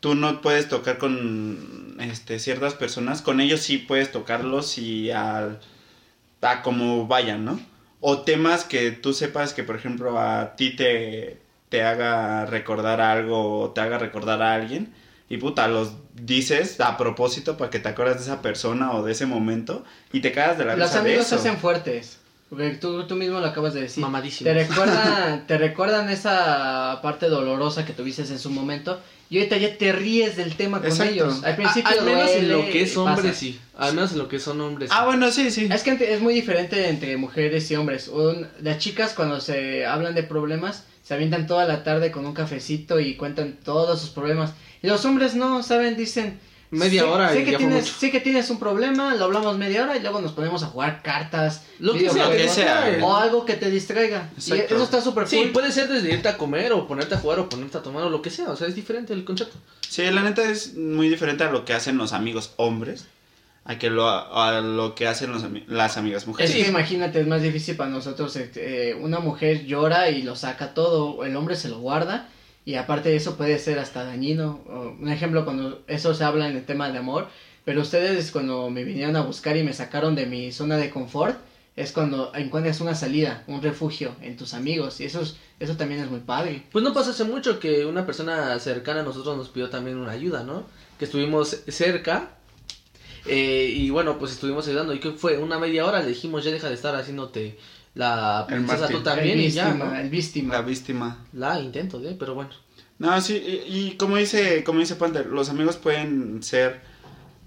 tú 0.00 0.14
no 0.14 0.40
puedes 0.40 0.68
tocar 0.68 0.98
con 0.98 1.96
este, 2.00 2.38
ciertas 2.38 2.74
personas, 2.74 3.22
con 3.22 3.40
ellos 3.40 3.60
sí 3.60 3.78
puedes 3.78 4.10
tocarlos 4.10 4.78
y 4.78 5.10
al, 5.10 5.60
a 6.40 6.62
como 6.62 7.06
vayan, 7.06 7.44
¿no? 7.44 7.60
O 8.00 8.22
temas 8.22 8.64
que 8.64 8.90
tú 8.90 9.12
sepas 9.12 9.52
que, 9.52 9.62
por 9.62 9.76
ejemplo, 9.76 10.18
a 10.18 10.56
ti 10.56 10.74
te, 10.74 11.38
te 11.68 11.82
haga 11.82 12.46
recordar 12.46 13.00
algo 13.00 13.60
o 13.60 13.70
te 13.70 13.82
haga 13.82 13.98
recordar 13.98 14.42
a 14.42 14.54
alguien. 14.54 14.92
Y 15.28 15.36
puta, 15.36 15.68
los 15.68 15.92
dices 16.14 16.80
a 16.80 16.96
propósito 16.96 17.56
para 17.56 17.70
que 17.70 17.78
te 17.78 17.90
acuerdas 17.90 18.16
de 18.16 18.24
esa 18.24 18.42
persona 18.42 18.92
o 18.92 19.04
de 19.04 19.12
ese 19.12 19.26
momento 19.26 19.84
y 20.12 20.20
te 20.20 20.32
cagas 20.32 20.58
de 20.58 20.64
la 20.64 20.76
Los 20.76 20.92
de 20.92 20.98
amigos 20.98 21.26
se 21.26 21.36
hacen 21.36 21.58
fuertes. 21.58 22.19
Porque 22.50 22.70
tú, 22.70 23.04
tú 23.06 23.14
mismo 23.14 23.38
lo 23.40 23.46
acabas 23.46 23.72
de 23.74 23.82
decir. 23.82 24.02
Mamadísimos. 24.02 24.52
Te 24.52 24.54
recuerdan, 24.66 25.46
te 25.46 25.56
recuerdan 25.56 26.10
esa 26.10 26.98
parte 27.02 27.28
dolorosa 27.28 27.84
que 27.86 27.92
tuviste 27.92 28.22
en 28.22 28.38
su 28.40 28.50
momento. 28.50 29.00
Y 29.30 29.38
ahorita 29.38 29.56
ya 29.58 29.78
te 29.78 29.92
ríes 29.92 30.36
del 30.36 30.56
tema 30.56 30.78
con 30.80 30.88
Exacto. 30.88 31.12
ellos. 31.14 31.44
Al 31.44 31.52
A- 31.52 31.56
principio 31.56 32.00
al 32.00 32.04
menos 32.04 32.30
en 32.32 32.48
lo 32.50 32.66
que 32.68 32.82
es 32.82 32.96
hombre, 32.96 33.28
pasa. 33.28 33.34
sí. 33.38 33.60
Al 33.78 33.94
menos 33.94 34.10
en 34.12 34.18
lo 34.18 34.26
que 34.28 34.40
son 34.40 34.60
hombres. 34.60 34.90
Ah, 34.92 35.02
sí. 35.02 35.06
bueno, 35.06 35.30
sí, 35.30 35.50
sí. 35.52 35.68
Es 35.72 35.82
que 35.84 35.92
es 36.12 36.20
muy 36.20 36.34
diferente 36.34 36.88
entre 36.88 37.16
mujeres 37.16 37.70
y 37.70 37.76
hombres. 37.76 38.08
Un- 38.08 38.48
las 38.60 38.78
chicas 38.78 39.12
cuando 39.14 39.40
se 39.40 39.86
hablan 39.86 40.16
de 40.16 40.24
problemas 40.24 40.84
se 41.04 41.14
avientan 41.14 41.46
toda 41.46 41.64
la 41.66 41.84
tarde 41.84 42.10
con 42.10 42.26
un 42.26 42.34
cafecito 42.34 42.98
y 42.98 43.14
cuentan 43.16 43.56
todos 43.64 44.00
sus 44.00 44.10
problemas. 44.10 44.52
Y 44.82 44.88
los 44.88 45.04
hombres 45.04 45.36
no, 45.36 45.62
¿saben? 45.62 45.96
Dicen, 45.96 46.40
media 46.70 47.02
Sí- 47.02 47.08
hora 47.08 47.32
sí 47.32 47.38
y 47.38 47.44
que 47.44 47.50
ya 47.52 47.58
fue 47.58 47.66
tienes, 47.66 47.84
mucho. 47.86 47.96
sí 47.98 48.10
que 48.12 48.20
tienes 48.20 48.48
un 48.50 48.58
problema, 48.58 49.14
lo 49.14 49.24
hablamos 49.24 49.58
media 49.58 49.82
hora 49.82 49.96
y 49.96 50.00
luego 50.00 50.20
nos 50.20 50.32
ponemos 50.32 50.62
a 50.62 50.66
jugar 50.66 51.02
cartas, 51.02 51.62
Lo 51.80 51.94
que 51.94 52.08
sea, 52.10 52.28
Lo 52.28 52.36
que 52.36 52.48
sea. 52.48 52.98
o 53.02 53.16
algo 53.16 53.44
que 53.44 53.54
te 53.54 53.70
distraiga. 53.70 54.30
Y 54.36 54.52
Exacto. 54.52 54.74
eso 54.76 54.84
está 54.84 55.00
súper 55.00 55.26
Sí, 55.26 55.38
cool. 55.38 55.50
puede 55.52 55.72
ser 55.72 55.88
desde 55.88 56.12
irte 56.12 56.28
a 56.28 56.36
comer 56.38 56.72
o 56.72 56.86
ponerte 56.86 57.14
a 57.14 57.18
jugar 57.18 57.38
o 57.40 57.48
ponerte 57.48 57.78
a 57.78 57.82
tomar 57.82 58.04
o 58.04 58.10
lo 58.10 58.22
que 58.22 58.30
sea, 58.30 58.50
o 58.50 58.56
sea, 58.56 58.68
es 58.68 58.74
diferente 58.74 59.12
el 59.12 59.24
concepto. 59.24 59.56
Sí, 59.88 60.02
la 60.10 60.22
neta 60.22 60.42
es 60.48 60.74
muy 60.76 61.08
diferente 61.08 61.42
a 61.44 61.50
lo 61.50 61.64
que 61.64 61.72
hacen 61.72 61.96
los 61.98 62.12
amigos 62.12 62.52
hombres 62.56 63.06
a 63.64 63.78
que 63.78 63.90
lo, 63.90 64.08
a 64.08 64.60
lo 64.62 64.94
que 64.94 65.06
hacen 65.06 65.32
los 65.32 65.44
las 65.68 65.96
amigas 65.98 66.22
Es 66.22 66.28
mujeres. 66.28 66.50
que 66.52 66.60
imagínate, 66.68 67.20
es 67.20 67.26
más 67.26 67.42
difícil 67.42 67.76
para 67.76 67.90
nosotros. 67.90 68.34
eh, 68.36 68.50
eh, 68.56 68.96
una 69.00 69.18
mujer 69.20 69.66
llora 69.66 70.08
y 70.10 70.22
lo 70.22 70.34
saca 70.36 70.72
todo, 70.72 71.24
el 71.24 71.36
hombre 71.36 71.56
se 71.56 71.68
lo 71.68 71.78
guarda. 71.80 72.28
Y 72.64 72.74
aparte 72.74 73.16
eso 73.16 73.36
puede 73.36 73.58
ser 73.58 73.78
hasta 73.78 74.04
dañino. 74.04 74.60
Un 75.00 75.08
ejemplo, 75.08 75.44
cuando 75.44 75.82
eso 75.86 76.14
se 76.14 76.24
habla 76.24 76.48
en 76.48 76.56
el 76.56 76.64
tema 76.64 76.90
de 76.90 76.98
amor. 76.98 77.28
Pero 77.64 77.82
ustedes 77.82 78.30
cuando 78.30 78.70
me 78.70 78.84
vinieron 78.84 79.16
a 79.16 79.22
buscar 79.22 79.56
y 79.56 79.62
me 79.62 79.72
sacaron 79.72 80.14
de 80.14 80.26
mi 80.26 80.50
zona 80.52 80.76
de 80.76 80.90
confort, 80.90 81.36
es 81.76 81.92
cuando 81.92 82.32
encuentras 82.34 82.80
una 82.80 82.94
salida, 82.94 83.44
un 83.46 83.62
refugio 83.62 84.14
en 84.22 84.36
tus 84.36 84.54
amigos. 84.54 85.00
Y 85.00 85.04
eso, 85.04 85.20
es- 85.22 85.36
eso 85.60 85.76
también 85.76 86.00
es 86.02 86.10
muy 86.10 86.20
padre. 86.20 86.62
Pues 86.72 86.84
no 86.84 86.92
pasó 86.92 87.10
hace 87.10 87.24
mucho 87.24 87.60
que 87.60 87.84
una 87.86 88.04
persona 88.06 88.58
cercana 88.58 89.00
a 89.00 89.04
nosotros 89.04 89.36
nos 89.36 89.48
pidió 89.48 89.68
también 89.70 89.96
una 89.98 90.12
ayuda, 90.12 90.42
¿no? 90.42 90.64
Que 90.98 91.04
estuvimos 91.06 91.48
cerca 91.68 92.30
eh, 93.26 93.72
y 93.74 93.90
bueno, 93.90 94.18
pues 94.18 94.32
estuvimos 94.32 94.66
ayudando. 94.68 94.94
¿Y 94.94 95.00
qué 95.00 95.12
fue? 95.12 95.38
Una 95.38 95.58
media 95.58 95.86
hora 95.86 96.00
le 96.00 96.08
dijimos, 96.08 96.44
ya 96.44 96.50
deja 96.50 96.68
de 96.68 96.74
estar 96.74 96.94
haciéndote 96.94 97.58
la 97.94 98.44
princesa 98.48 98.88
tú 98.88 99.02
también 99.02 99.38
el 99.38 99.46
y 99.46 99.50
ya, 99.50 99.66
víctima, 99.66 99.84
¿no? 99.84 99.96
el 99.96 100.10
víctima. 100.10 100.54
La 100.54 100.62
víctima. 100.62 101.26
La 101.32 101.60
intento, 101.60 102.00
¿eh? 102.02 102.16
Pero 102.18 102.34
bueno. 102.34 102.50
No, 102.98 103.20
sí, 103.20 103.34
y, 103.34 103.78
y 103.78 103.96
como 103.96 104.16
dice, 104.16 104.62
como 104.62 104.80
dice 104.80 104.96
Panther, 104.96 105.26
los 105.26 105.48
amigos 105.48 105.76
pueden 105.76 106.42
ser 106.42 106.80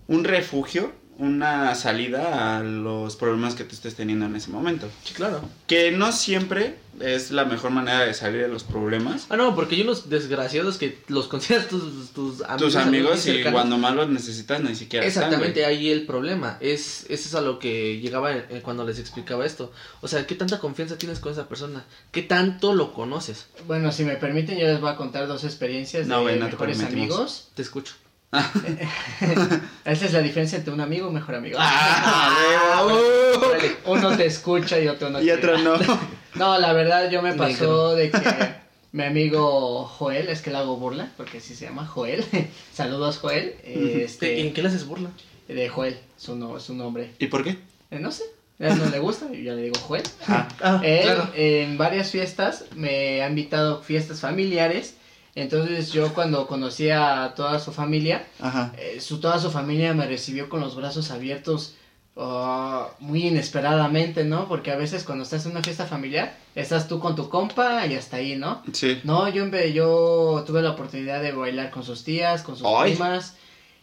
un 0.07 0.23
refugio, 0.23 0.91
una 1.17 1.75
salida 1.75 2.57
a 2.57 2.63
los 2.63 3.15
problemas 3.15 3.55
que 3.55 3.63
tú 3.63 3.75
estés 3.75 3.95
teniendo 3.95 4.25
en 4.25 4.35
ese 4.35 4.49
momento. 4.49 4.89
Sí, 5.03 5.13
claro. 5.13 5.41
Que 5.67 5.91
no 5.91 6.11
siempre 6.11 6.77
es 6.99 7.31
la 7.31 7.45
mejor 7.45 7.71
manera 7.71 8.01
de 8.01 8.13
salir 8.13 8.41
de 8.41 8.47
los 8.47 8.63
problemas. 8.63 9.27
Ah, 9.29 9.37
no, 9.37 9.55
porque 9.55 9.75
hay 9.75 9.81
unos 9.81 10.09
desgraciados 10.09 10.77
que 10.77 10.99
los 11.07 11.27
consideras 11.27 11.67
tus, 11.67 12.11
tus 12.11 12.41
amigos. 12.41 12.57
Tus 12.57 12.75
amigos 12.75 13.19
y 13.19 13.31
cercanos. 13.31 13.53
cuando 13.53 13.77
más 13.77 13.95
los 13.95 14.09
necesitas 14.09 14.61
ni 14.61 14.75
siquiera 14.75 15.05
Exactamente, 15.05 15.65
ahí 15.65 15.89
el 15.89 16.05
problema. 16.05 16.57
Es, 16.61 17.05
eso 17.09 17.29
es 17.29 17.35
a 17.35 17.41
lo 17.41 17.59
que 17.59 17.99
llegaba 17.99 18.31
cuando 18.61 18.85
les 18.85 18.99
explicaba 18.99 19.45
esto. 19.45 19.71
O 20.01 20.07
sea, 20.07 20.25
¿qué 20.27 20.35
tanta 20.35 20.59
confianza 20.59 20.97
tienes 20.97 21.19
con 21.19 21.31
esa 21.31 21.47
persona? 21.47 21.85
¿Qué 22.11 22.21
tanto 22.21 22.73
lo 22.73 22.93
conoces? 22.93 23.47
Bueno, 23.67 23.91
si 23.91 24.03
me 24.03 24.15
permiten, 24.15 24.57
yo 24.57 24.67
les 24.67 24.79
voy 24.79 24.91
a 24.91 24.95
contar 24.95 25.27
dos 25.27 25.43
experiencias 25.43 26.07
No, 26.07 26.17
de 26.17 26.21
güey, 26.23 26.39
no 26.39 26.45
te 26.45 26.51
mejores 26.53 26.81
amigos. 26.81 27.49
Te 27.55 27.61
escucho. 27.61 27.93
Esa 29.85 30.05
es 30.05 30.13
la 30.13 30.19
diferencia 30.21 30.57
entre 30.57 30.73
un 30.73 30.81
amigo 30.81 31.05
y 31.05 31.07
un 31.09 31.13
mejor 31.13 31.35
amigo. 31.35 31.57
Ah, 31.61 32.83
Órale. 32.85 33.75
Uno 33.85 34.15
te 34.17 34.25
escucha 34.25 34.79
y 34.79 34.87
otro 34.87 35.09
no. 35.09 35.21
y 35.21 35.25
te- 35.25 35.33
otro 35.33 35.57
no. 35.59 35.73
No, 36.35 36.57
la 36.57 36.73
verdad 36.73 37.11
yo 37.11 37.21
me 37.21 37.33
pasó 37.33 37.93
de 37.95 38.09
que 38.09 38.19
mi 38.91 39.03
amigo 39.03 39.85
Joel, 39.85 40.29
es 40.29 40.41
que 40.41 40.49
le 40.49 40.57
hago 40.57 40.77
burla, 40.77 41.11
porque 41.15 41.37
así 41.37 41.53
se 41.55 41.65
llama 41.65 41.85
Joel. 41.85 42.25
Saludos 42.73 43.19
Joel. 43.19 43.53
¿En 43.63 43.99
Este, 44.01 44.51
qué 44.51 44.61
le 44.63 44.67
haces 44.69 44.85
burla? 44.87 45.09
de 45.47 45.69
Joel, 45.69 45.99
su, 46.17 46.35
no, 46.35 46.59
su 46.59 46.73
nombre. 46.73 47.11
¿Y 47.19 47.27
por 47.27 47.43
qué? 47.43 47.57
Eh, 47.91 47.99
no 47.99 48.11
sé, 48.11 48.23
a 48.59 48.67
él 48.69 48.79
no 48.79 48.89
le 48.89 48.97
gusta 48.97 49.27
y 49.31 49.43
yo 49.43 49.53
le 49.53 49.63
digo 49.63 49.75
Joel. 49.81 50.01
Ah, 50.27 50.81
Él 50.83 51.03
claro. 51.03 51.29
en 51.35 51.77
varias 51.77 52.09
fiestas 52.09 52.63
me 52.75 53.21
ha 53.21 53.27
invitado 53.29 53.83
fiestas 53.83 54.21
familiares. 54.21 54.95
Entonces 55.35 55.91
yo 55.91 56.13
cuando 56.13 56.45
conocí 56.47 56.89
a 56.89 57.33
toda 57.35 57.59
su 57.59 57.71
familia, 57.71 58.27
Ajá. 58.39 58.73
eh, 58.77 58.99
su, 59.01 59.19
toda 59.19 59.39
su 59.39 59.49
familia 59.49 59.93
me 59.93 60.05
recibió 60.05 60.47
con 60.47 60.59
los 60.61 60.75
brazos 60.75 61.09
abiertos 61.09 61.73
ah, 62.15 62.89
muy 62.99 63.27
inesperadamente, 63.27 64.23
¿no? 64.23 64.47
Porque 64.47 64.71
a 64.71 64.75
veces 64.75 65.03
cuando 65.03 65.23
estás 65.23 65.45
en 65.45 65.53
una 65.53 65.63
fiesta 65.63 65.85
familiar, 65.87 66.37
estás 66.53 66.87
tú 66.87 66.99
con 66.99 67.15
tu 67.15 67.29
compa 67.29 67.85
y 67.87 67.95
hasta 67.95 68.17
ahí, 68.17 68.35
¿no? 68.35 68.61
Sí. 68.73 69.01
No, 69.03 69.27
yo, 69.29 69.47
yo 69.49 70.43
tuve 70.45 70.61
la 70.61 70.71
oportunidad 70.71 71.21
de 71.21 71.31
bailar 71.31 71.71
con 71.71 71.83
sus 71.83 72.03
tías, 72.03 72.43
con 72.43 72.55
sus 72.55 72.67
¡Ay! 72.67 72.91
primas. 72.91 73.35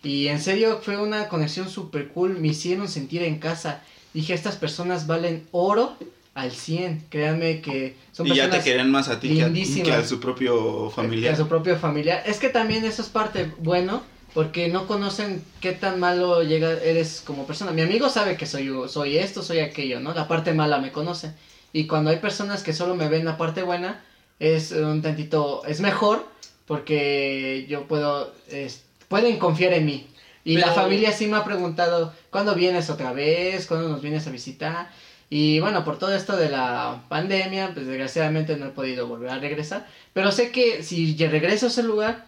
Y 0.02 0.28
en 0.28 0.40
serio 0.40 0.80
fue 0.83 0.97
una 0.97 1.28
conexión 1.28 1.69
súper 1.69 2.09
cool. 2.09 2.38
Me 2.38 2.48
hicieron 2.48 2.88
sentir 2.88 3.22
en 3.22 3.38
casa. 3.38 3.83
Dije, 4.14 4.35
estas 4.35 4.57
personas 4.57 5.07
valen 5.07 5.46
oro 5.51 5.96
al 6.40 6.53
100. 6.53 7.07
Créanme 7.11 7.61
que 7.61 7.96
son 8.12 8.26
y 8.26 8.35
ya 8.35 8.50
te 8.50 8.61
querían 8.61 8.90
más 8.90 9.09
a 9.09 9.20
ti 9.20 9.37
que 9.37 9.44
a, 9.44 9.53
que 9.85 9.92
a 9.92 10.05
su 10.07 10.20
propio 10.20 10.88
que 10.88 10.94
familiar. 10.96 11.35
a 11.35 11.37
su 11.37 11.46
propio 11.48 11.76
familiar. 11.76 12.22
Es 12.26 12.38
que 12.38 12.48
también 12.48 12.85
eso 12.85 13.03
es 13.03 13.09
parte 13.09 13.50
bueno. 13.59 14.03
Porque 14.33 14.68
no 14.68 14.87
conocen 14.87 15.42
qué 15.61 15.72
tan 15.72 15.98
malo 15.98 16.44
llega, 16.44 16.70
eres 16.74 17.20
como 17.26 17.46
persona. 17.48 17.72
Mi 17.72 17.83
amigo 17.83 18.09
sabe 18.09 18.37
que 18.37 18.46
soy, 18.46 18.70
soy 18.88 19.18
esto, 19.18 19.42
soy 19.42 19.59
aquello, 19.59 19.98
¿no? 19.98 20.14
La 20.14 20.29
parte 20.29 20.55
mala 20.55 20.79
me 20.79 20.92
conoce. 20.92 21.33
Y 21.72 21.88
cuando 21.88 22.11
hay 22.11 22.18
personas 22.18 22.62
que 22.62 22.72
solo 22.72 22.94
me 22.94 23.09
ven 23.09 23.24
la 23.24 23.37
parte 23.37 23.62
buena, 23.64 24.05
es 24.38 24.70
un 24.70 25.03
tantito, 25.03 25.64
es 25.66 25.81
mejor 25.81 26.24
porque 26.64 27.66
yo 27.68 27.88
puedo, 27.88 28.33
es- 28.48 28.85
pueden 29.09 29.38
confiar 29.38 29.72
en 29.72 29.85
mí. 29.87 30.07
Y 30.44 30.57
la 30.59 30.68
familia 30.76 31.11
sí 31.12 31.26
me 31.26 31.37
ha 31.37 31.44
preguntado, 31.44 32.14
¿cuándo 32.31 32.55
vienes 32.55 32.88
otra 32.88 33.12
vez? 33.12 33.66
¿Cuándo 33.66 33.88
nos 33.88 34.00
vienes 34.00 34.26
a 34.26 34.31
visitar? 34.31 34.90
Y 35.33 35.61
bueno, 35.61 35.85
por 35.85 35.99
todo 35.99 36.12
esto 36.12 36.37
de 36.37 36.51
la 36.51 37.05
pandemia, 37.09 37.71
pues 37.73 37.87
desgraciadamente 37.87 38.57
no 38.57 38.66
he 38.66 38.71
podido 38.71 39.07
volver 39.07 39.31
a 39.31 39.38
regresar. 39.38 39.87
Pero 40.12 40.33
sé 40.33 40.51
que 40.51 40.83
si 40.83 41.16
regreso 41.16 41.66
a 41.66 41.69
ese 41.69 41.85
lugar, 41.85 42.27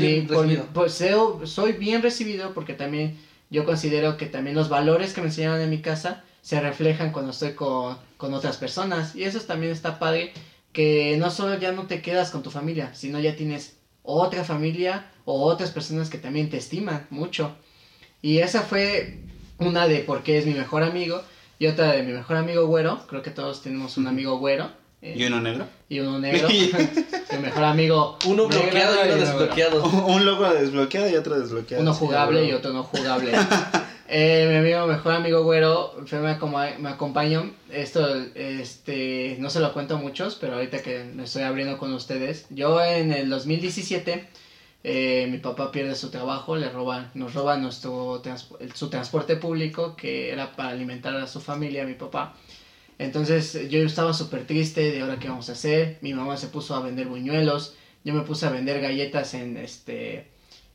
bien 0.00 0.26
por- 0.26 0.46
pues 0.74 1.00
soy 1.44 1.72
bien 1.72 2.02
recibido 2.02 2.52
porque 2.52 2.74
también 2.74 3.16
yo 3.50 3.64
considero 3.64 4.16
que 4.16 4.26
también 4.26 4.56
los 4.56 4.68
valores 4.68 5.12
que 5.14 5.20
me 5.20 5.28
enseñaron 5.28 5.60
en 5.60 5.70
mi 5.70 5.80
casa 5.80 6.24
se 6.42 6.60
reflejan 6.60 7.12
cuando 7.12 7.30
estoy 7.30 7.52
con, 7.52 7.96
con 8.16 8.34
otras 8.34 8.56
personas. 8.56 9.14
Y 9.14 9.22
eso 9.22 9.38
también 9.42 9.70
está 9.72 10.00
padre, 10.00 10.32
que 10.72 11.16
no 11.18 11.30
solo 11.30 11.56
ya 11.60 11.70
no 11.70 11.86
te 11.86 12.02
quedas 12.02 12.30
con 12.32 12.42
tu 12.42 12.50
familia, 12.50 12.92
sino 12.94 13.20
ya 13.20 13.36
tienes 13.36 13.76
otra 14.02 14.42
familia 14.42 15.06
o 15.24 15.44
otras 15.44 15.70
personas 15.70 16.10
que 16.10 16.18
también 16.18 16.50
te 16.50 16.56
estiman 16.56 17.06
mucho. 17.10 17.54
Y 18.20 18.38
esa 18.38 18.62
fue 18.62 19.18
una 19.58 19.86
de 19.86 20.00
por 20.00 20.22
qué 20.24 20.38
es 20.38 20.46
mi 20.46 20.54
mejor 20.54 20.82
amigo 20.82 21.22
y 21.62 21.66
otra 21.68 21.92
de 21.92 22.02
mi 22.02 22.12
mejor 22.12 22.36
amigo 22.38 22.66
güero. 22.66 22.98
Creo 23.08 23.22
que 23.22 23.30
todos 23.30 23.62
tenemos 23.62 23.96
un 23.96 24.08
amigo 24.08 24.36
güero. 24.38 24.68
eh, 25.00 25.14
¿Y 25.16 25.24
uno 25.26 25.40
negro? 25.40 25.66
y 25.88 26.00
uno 26.00 26.18
negro. 26.18 26.48
mi 27.32 27.38
mejor 27.38 27.62
amigo. 27.64 28.18
Uno 28.26 28.48
bloqueado 28.48 28.96
y 29.06 29.08
uno 29.12 29.20
desbloqueado. 29.20 29.84
Un 29.84 30.24
logo 30.26 30.48
desbloqueado 30.52 31.08
y 31.08 31.14
otro 31.14 31.38
desbloqueado. 31.38 31.82
Uno 31.82 31.94
jugable 31.94 32.44
y 32.46 32.52
otro 32.52 32.72
no 32.72 32.82
jugable. 32.82 33.32
Eh, 34.14 34.46
mi 34.50 34.56
amigo, 34.56 34.86
mejor 34.86 35.12
amigo 35.14 35.42
güero, 35.42 35.94
fue, 36.04 36.18
me, 36.18 36.28
acoma- 36.32 36.76
me 36.78 36.90
acompañó. 36.90 37.50
Esto, 37.70 38.06
este, 38.34 39.36
no 39.40 39.48
se 39.48 39.58
lo 39.58 39.72
cuento 39.72 39.94
a 39.94 39.98
muchos, 39.98 40.34
pero 40.38 40.56
ahorita 40.56 40.82
que 40.82 41.04
me 41.04 41.24
estoy 41.24 41.44
abriendo 41.44 41.78
con 41.78 41.94
ustedes. 41.94 42.44
Yo 42.50 42.82
en 42.84 43.10
el 43.10 43.30
2017, 43.30 44.28
eh, 44.84 45.26
mi 45.30 45.38
papá 45.38 45.70
pierde 45.70 45.94
su 45.94 46.10
trabajo, 46.10 46.56
le 46.56 46.68
roban, 46.68 47.10
nos 47.14 47.34
roban 47.34 47.62
nuestro 47.62 48.20
trans- 48.22 48.48
el- 48.60 48.72
su 48.74 48.88
transporte 48.90 49.36
público, 49.36 49.94
que 49.96 50.30
era 50.32 50.52
para 50.56 50.70
alimentar 50.70 51.14
a 51.16 51.26
su 51.26 51.40
familia, 51.40 51.84
mi 51.84 51.94
papá. 51.94 52.34
Entonces 52.98 53.68
yo 53.68 53.80
estaba 53.80 54.12
súper 54.12 54.46
triste 54.46 54.90
de 54.92 55.00
ahora 55.00 55.18
qué 55.18 55.28
vamos 55.28 55.48
a 55.48 55.52
hacer. 55.52 55.98
Mi 56.02 56.14
mamá 56.14 56.36
se 56.36 56.48
puso 56.48 56.74
a 56.74 56.80
vender 56.80 57.06
buñuelos. 57.06 57.74
Yo 58.04 58.14
me 58.14 58.22
puse 58.22 58.46
a 58.46 58.50
vender 58.50 58.80
galletas 58.80 59.34
en 59.34 59.56
este 59.56 60.28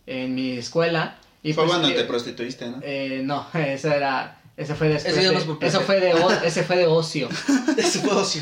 en 0.06 0.36
mi 0.36 0.58
escuela. 0.58 1.18
Y 1.44 1.54
Fue 1.54 1.64
pues, 1.66 1.78
cuando 1.78 1.90
eh, 1.90 1.94
te 1.94 2.04
prostituiste, 2.06 2.70
¿no? 2.70 2.80
eh, 2.82 3.22
no, 3.24 3.46
eso 3.54 3.92
era 3.92 4.40
ese 4.58 4.74
fue 4.74 4.90
después. 4.90 5.14
Ese 5.16 5.24
ya 5.24 5.30
de- 5.30 5.36
no 5.36 5.42
eso 5.42 5.58
placer. 5.60 5.82
fue 5.82 6.00
de 6.00 6.14
o- 6.16 6.32
ese 6.44 6.64
fue 6.64 6.78
de 6.78 6.88
ocio. 6.88 7.30
Ese 7.78 8.00
fue 8.00 8.12
ocio. 8.14 8.42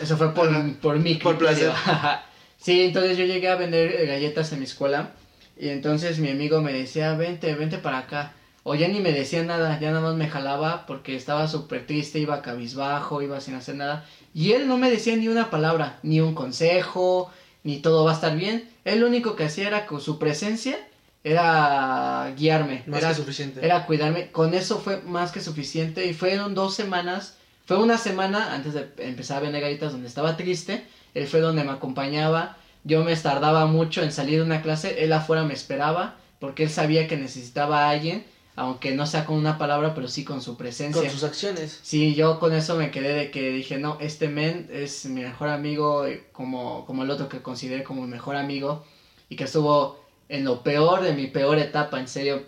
Eso 0.00 0.16
fue 0.16 0.32
por, 0.32 0.74
por 0.78 0.98
mi 0.98 1.14
Por 1.16 1.36
criterio. 1.36 1.72
sí, 2.66 2.82
entonces 2.82 3.16
yo 3.16 3.24
llegué 3.24 3.48
a 3.48 3.54
vender 3.54 3.94
eh, 3.94 4.06
galletas 4.06 4.52
en 4.52 4.58
mi 4.58 4.64
escuela 4.64 5.12
y 5.56 5.68
entonces 5.68 6.18
mi 6.18 6.30
amigo 6.30 6.60
me 6.60 6.72
decía, 6.72 7.14
vente, 7.14 7.54
vente 7.54 7.78
para 7.78 7.98
acá. 7.98 8.32
O 8.64 8.74
ya 8.74 8.88
ni 8.88 8.98
me 8.98 9.12
decía 9.12 9.44
nada, 9.44 9.78
ya 9.78 9.92
nada 9.92 10.02
más 10.02 10.16
me 10.16 10.28
jalaba 10.28 10.84
porque 10.86 11.14
estaba 11.14 11.46
súper 11.46 11.86
triste, 11.86 12.18
iba 12.18 12.42
cabizbajo, 12.42 13.22
iba 13.22 13.40
sin 13.40 13.54
hacer 13.54 13.76
nada. 13.76 14.04
Y 14.34 14.52
él 14.52 14.66
no 14.66 14.78
me 14.78 14.90
decía 14.90 15.16
ni 15.16 15.28
una 15.28 15.48
palabra, 15.48 16.00
ni 16.02 16.20
un 16.20 16.34
consejo, 16.34 17.30
ni 17.62 17.78
todo 17.78 18.04
va 18.04 18.10
a 18.10 18.14
estar 18.14 18.36
bien. 18.36 18.68
Él 18.84 18.98
lo 18.98 19.06
único 19.06 19.36
que 19.36 19.44
hacía 19.44 19.68
era 19.68 19.86
con 19.86 20.00
su 20.00 20.18
presencia, 20.18 20.76
era 21.22 22.34
guiarme. 22.36 22.82
Más 22.88 22.98
era, 22.98 23.10
que 23.10 23.14
suficiente. 23.14 23.64
era 23.64 23.86
cuidarme. 23.86 24.32
Con 24.32 24.54
eso 24.54 24.80
fue 24.80 25.00
más 25.02 25.30
que 25.30 25.40
suficiente. 25.40 26.04
Y 26.04 26.14
fueron 26.14 26.56
dos 26.56 26.74
semanas. 26.74 27.36
Fue 27.64 27.78
una 27.78 27.98
semana 27.98 28.52
antes 28.52 28.74
de 28.74 28.88
empezar 28.98 29.36
a 29.36 29.40
vender 29.40 29.62
galletas 29.62 29.92
donde 29.92 30.08
estaba 30.08 30.36
triste. 30.36 30.84
Él 31.16 31.26
fue 31.26 31.40
donde 31.40 31.64
me 31.64 31.72
acompañaba. 31.72 32.56
Yo 32.84 33.02
me 33.04 33.16
tardaba 33.16 33.66
mucho 33.66 34.02
en 34.02 34.12
salir 34.12 34.38
de 34.38 34.44
una 34.44 34.62
clase. 34.62 35.02
Él 35.02 35.12
afuera 35.12 35.44
me 35.44 35.54
esperaba. 35.54 36.16
Porque 36.38 36.64
él 36.64 36.70
sabía 36.70 37.08
que 37.08 37.16
necesitaba 37.16 37.86
a 37.86 37.90
alguien. 37.90 38.24
Aunque 38.54 38.94
no 38.94 39.06
sea 39.06 39.26
con 39.26 39.36
una 39.36 39.58
palabra, 39.58 39.94
pero 39.94 40.08
sí 40.08 40.24
con 40.24 40.40
su 40.40 40.56
presencia. 40.56 41.02
Con 41.02 41.10
sus 41.10 41.24
acciones. 41.24 41.78
Sí, 41.82 42.14
yo 42.14 42.38
con 42.38 42.54
eso 42.54 42.76
me 42.76 42.90
quedé 42.90 43.12
de 43.12 43.30
que 43.30 43.50
dije, 43.50 43.78
no, 43.78 43.98
este 44.00 44.28
men 44.28 44.68
es 44.72 45.04
mi 45.04 45.20
mejor 45.20 45.48
amigo, 45.50 46.06
eh, 46.06 46.24
como, 46.32 46.86
como 46.86 47.02
el 47.02 47.10
otro 47.10 47.28
que 47.28 47.42
consideré 47.42 47.84
como 47.84 48.02
mi 48.02 48.08
mejor 48.08 48.34
amigo, 48.34 48.82
y 49.28 49.36
que 49.36 49.44
estuvo 49.44 50.00
en 50.30 50.44
lo 50.44 50.62
peor 50.62 51.02
de 51.02 51.12
mi 51.12 51.26
peor 51.26 51.58
etapa, 51.58 52.00
en 52.00 52.08
serio, 52.08 52.44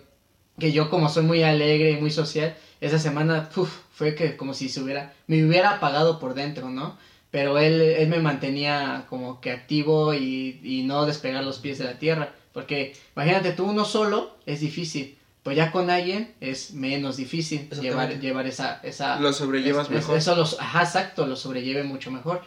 que 0.57 0.71
yo 0.71 0.89
como 0.89 1.09
soy 1.09 1.23
muy 1.23 1.43
alegre 1.43 1.91
y 1.91 1.97
muy 1.97 2.09
social, 2.09 2.55
esa 2.81 2.97
semana 2.97 3.47
uf, 3.55 3.71
fue 3.91 4.15
que 4.15 4.35
como 4.35 4.55
si 4.55 4.67
se 4.67 4.81
hubiera, 4.81 5.13
me 5.27 5.45
hubiera 5.45 5.75
apagado 5.75 6.19
por 6.19 6.33
dentro, 6.33 6.69
¿no? 6.69 6.97
Pero 7.31 7.59
él, 7.59 7.79
él 7.81 8.07
me 8.09 8.19
mantenía 8.19 9.05
como 9.09 9.39
que 9.39 9.51
activo 9.51 10.13
y, 10.13 10.59
y 10.63 10.83
no 10.83 11.05
despegar 11.05 11.43
los 11.43 11.59
pies 11.59 11.77
de 11.77 11.85
la 11.85 11.99
tierra, 11.99 12.33
porque 12.53 12.95
imagínate 13.15 13.51
tú 13.51 13.65
uno 13.65 13.85
solo 13.85 14.35
es 14.47 14.61
difícil, 14.61 15.15
pues 15.43 15.55
ya 15.55 15.71
con 15.71 15.89
alguien 15.91 16.33
es 16.41 16.71
menos 16.73 17.17
difícil 17.17 17.69
llevar, 17.81 18.19
llevar 18.19 18.47
esa, 18.47 18.79
esa... 18.83 19.19
Lo 19.19 19.31
sobrellevas 19.31 19.85
es- 19.87 19.91
mejor. 19.95 20.17
Eso 20.17 20.35
los, 20.35 20.59
ajá, 20.59 20.81
exacto, 20.83 21.27
lo 21.27 21.35
sobrelleve 21.35 21.83
mucho 21.83 22.09
mejor. 22.09 22.41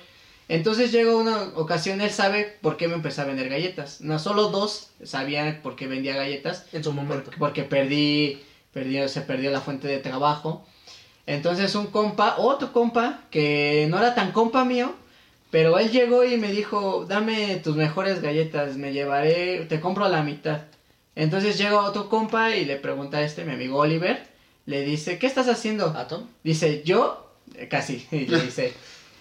Entonces 0.49 0.91
llegó 0.91 1.17
una 1.17 1.53
ocasión, 1.55 2.01
él 2.01 2.11
sabe 2.11 2.59
por 2.61 2.77
qué 2.77 2.89
me 2.89 2.95
empecé 2.95 3.21
a 3.21 3.25
vender 3.25 3.49
galletas. 3.49 4.01
No 4.01 4.19
solo 4.19 4.49
dos 4.51 4.91
sabían 5.05 5.61
por 5.63 5.77
qué 5.77 5.87
vendía 5.87 6.17
galletas, 6.17 6.67
En 6.73 6.83
su 6.83 6.93
momento. 6.93 7.23
porque, 7.23 7.39
porque 7.39 7.63
perdí, 7.63 8.43
perdí, 8.73 9.09
se 9.09 9.21
perdió 9.23 9.51
la 9.53 9.61
fuente 9.61 9.87
de 9.87 9.99
trabajo. 9.99 10.67
Entonces 11.27 11.75
un 11.75 11.87
compa, 11.87 12.37
otro 12.39 12.73
compa, 12.73 13.21
que 13.31 13.87
no 13.91 13.99
era 13.99 14.15
tan 14.15 14.33
compa 14.33 14.65
mío, 14.65 14.95
pero 15.51 15.79
él 15.79 15.91
llegó 15.91 16.25
y 16.25 16.39
me 16.39 16.51
dijo, 16.51 17.05
dame 17.07 17.57
tus 17.57 17.77
mejores 17.77 18.23
galletas, 18.23 18.77
me 18.77 18.93
llevaré, 18.93 19.67
te 19.67 19.81
compro 19.81 20.09
la 20.09 20.23
mitad. 20.23 20.63
Entonces 21.15 21.59
llega 21.59 21.83
otro 21.83 22.09
compa 22.09 22.57
y 22.57 22.65
le 22.65 22.77
pregunta 22.77 23.19
a 23.19 23.23
este, 23.23 23.45
mi 23.45 23.53
amigo 23.53 23.79
Oliver, 23.79 24.27
le 24.67 24.83
dice, 24.83 25.19
¿qué 25.19 25.27
estás 25.27 25.49
haciendo? 25.49 25.95
Dice, 26.43 26.83
yo, 26.85 27.31
eh, 27.55 27.69
casi, 27.69 28.07
y 28.11 28.27
le 28.27 28.41
dice, 28.41 28.73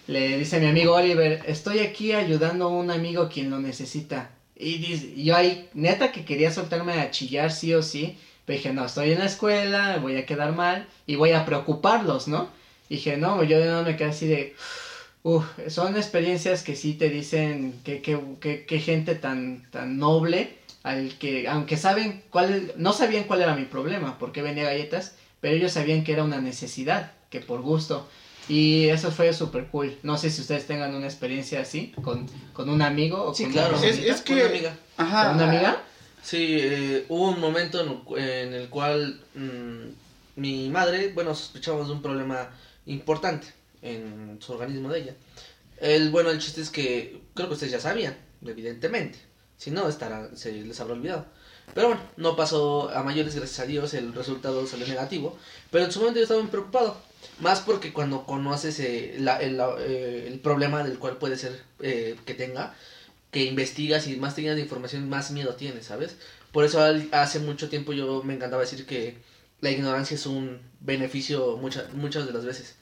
le 0.08 0.38
dice 0.38 0.60
mi 0.60 0.68
amigo 0.68 0.94
Oliver, 0.94 1.44
estoy 1.46 1.80
aquí 1.80 2.14
ayudando 2.14 2.66
a 2.66 2.70
un 2.70 2.92
amigo 2.92 3.30
quien 3.30 3.50
lo 3.50 3.60
necesita. 3.60 4.32
Y 4.56 4.78
dice, 4.78 5.22
yo 5.22 5.36
ahí, 5.36 5.70
neta 5.74 6.12
que 6.12 6.24
quería 6.24 6.52
soltarme 6.52 6.94
a 6.94 7.12
chillar 7.12 7.52
sí 7.52 7.74
o 7.74 7.84
sí, 7.84 8.18
dije, 8.56 8.74
no, 8.74 8.86
estoy 8.86 9.12
en 9.12 9.20
la 9.20 9.26
escuela, 9.26 9.98
voy 10.02 10.18
a 10.18 10.26
quedar 10.26 10.54
mal 10.54 10.88
y 11.06 11.16
voy 11.16 11.32
a 11.32 11.46
preocuparlos, 11.46 12.28
¿no? 12.28 12.50
Dije, 12.90 13.18
no, 13.18 13.44
yo 13.44 13.64
no 13.66 13.84
me 13.84 13.96
quedé 13.96 14.10
así 14.10 14.28
de, 14.28 14.56
uff, 15.24 15.46
son 15.70 15.96
experiencias 15.96 16.64
que 16.64 16.76
sí 16.76 16.94
te 16.94 17.10
dicen 17.10 17.80
que, 17.84 18.02
que, 18.02 18.20
que, 18.40 18.66
que 18.66 18.80
gente 18.80 19.16
tan, 19.16 19.64
tan 19.72 19.98
noble, 19.98 20.58
al 20.84 21.18
que, 21.18 21.48
aunque 21.48 21.78
saben 21.78 22.24
cuál, 22.30 22.74
no 22.76 22.92
sabían 22.92 23.26
cuál 23.26 23.42
era 23.42 23.56
mi 23.56 23.66
problema, 23.66 24.18
por 24.18 24.32
qué 24.32 24.42
vendía 24.42 24.66
galletas, 24.66 25.16
pero 25.40 25.56
ellos 25.56 25.72
sabían 25.72 26.04
que 26.04 26.14
era 26.14 26.24
una 26.24 26.42
necesidad, 26.42 27.12
que 27.30 27.40
por 27.40 27.62
gusto. 27.62 28.08
Y 28.50 28.90
eso 28.90 29.12
fue 29.12 29.32
súper 29.34 29.68
cool. 29.68 29.96
No 30.04 30.18
sé 30.18 30.30
si 30.30 30.42
ustedes 30.42 30.68
tengan 30.68 30.94
una 30.94 31.06
experiencia 31.06 31.62
así, 31.62 31.94
con, 32.04 32.26
con 32.54 32.70
un 32.70 32.82
amigo 32.82 33.24
o 33.24 33.34
Sí, 33.34 33.44
con 33.44 33.54
claro. 33.54 33.78
una 33.78 33.88
Es, 33.88 34.00
es 34.00 34.22
que... 34.22 34.34
Una 34.34 34.46
amiga. 34.48 34.76
Ajá. 34.98 35.28
¿Con 35.28 35.36
una 35.36 35.50
amiga? 35.50 35.84
Sí, 36.24 36.58
eh, 36.60 37.06
hubo 37.10 37.30
un 37.30 37.40
momento 37.40 37.82
en, 38.18 38.54
el 38.54 38.70
cual 38.70 39.20
mm, 39.34 40.40
mi 40.40 40.70
madre, 40.70 41.12
bueno, 41.14 41.34
sospechamos 41.36 41.88
de 41.88 41.94
un 41.94 42.02
problema 42.02 42.50
importante 42.86 43.48
en 43.82 44.38
su 44.40 44.54
organismo 44.54 44.90
de 44.90 45.00
ella. 45.00 45.16
El, 45.78 46.12
bueno, 46.12 46.30
el 46.30 46.40
chiste 46.40 46.62
es 46.62 46.70
que 46.70 47.22
creo 47.34 47.48
que 47.48 47.54
ustedes 47.56 47.74
ya 47.74 47.80
sabían, 47.80 48.16
evidentemente. 48.46 49.20
Si 49.58 49.72
no, 49.72 49.88
estará, 49.90 50.30
se 50.36 50.52
les 50.52 50.80
habrá 50.80 50.94
olvidado. 50.94 51.26
Pero 51.74 51.88
bueno, 51.88 52.02
no 52.18 52.36
pasó 52.36 52.90
a 52.90 53.04
mayores, 53.04 53.36
gracias 53.36 53.60
a 53.60 53.66
Dios, 53.66 53.94
el 53.94 54.14
resultado 54.14 54.66
salió 54.68 54.88
negativo. 54.88 55.38
Pero 55.72 55.86
en 55.86 55.92
su 55.92 56.00
momento 56.00 56.18
yo 56.20 56.24
estaba 56.24 56.42
muy 56.42 56.52
preocupado. 56.52 56.98
Más 57.40 57.62
porque 57.62 57.94
cuando 57.94 58.26
conoces 58.26 58.80
eh, 58.80 59.16
la- 59.20 59.40
el, 59.42 59.60
eh, 59.80 60.26
el 60.28 60.40
problema 60.40 60.84
del 60.84 60.98
cual 61.00 61.18
puede 61.18 61.38
ser 61.38 61.62
eh, 61.80 62.16
que 62.26 62.34
tenga, 62.34 62.76
que 63.32 63.46
investigas 63.46 64.08
y 64.08 64.18
más 64.18 64.36
tienes 64.36 64.56
de 64.58 64.62
información, 64.62 65.10
más 65.10 65.32
miedo 65.32 65.56
tienes, 65.56 65.86
¿sabes? 65.86 66.18
Por 66.52 66.66
eso 66.66 66.82
al- 66.82 67.08
hace 67.12 67.40
mucho 67.40 67.70
tiempo 67.70 67.94
yo 67.94 68.22
me 68.24 68.34
encantaba 68.36 68.62
decir 68.62 68.86
que 68.86 69.18
la 69.62 69.72
ignorancia 69.72 70.16
es 70.16 70.26
un 70.26 70.60
beneficio 70.82 71.56
muchas 71.58 71.94
muchas 71.94 72.26
de 72.28 72.34
las 72.34 72.46
veces. 72.46 72.76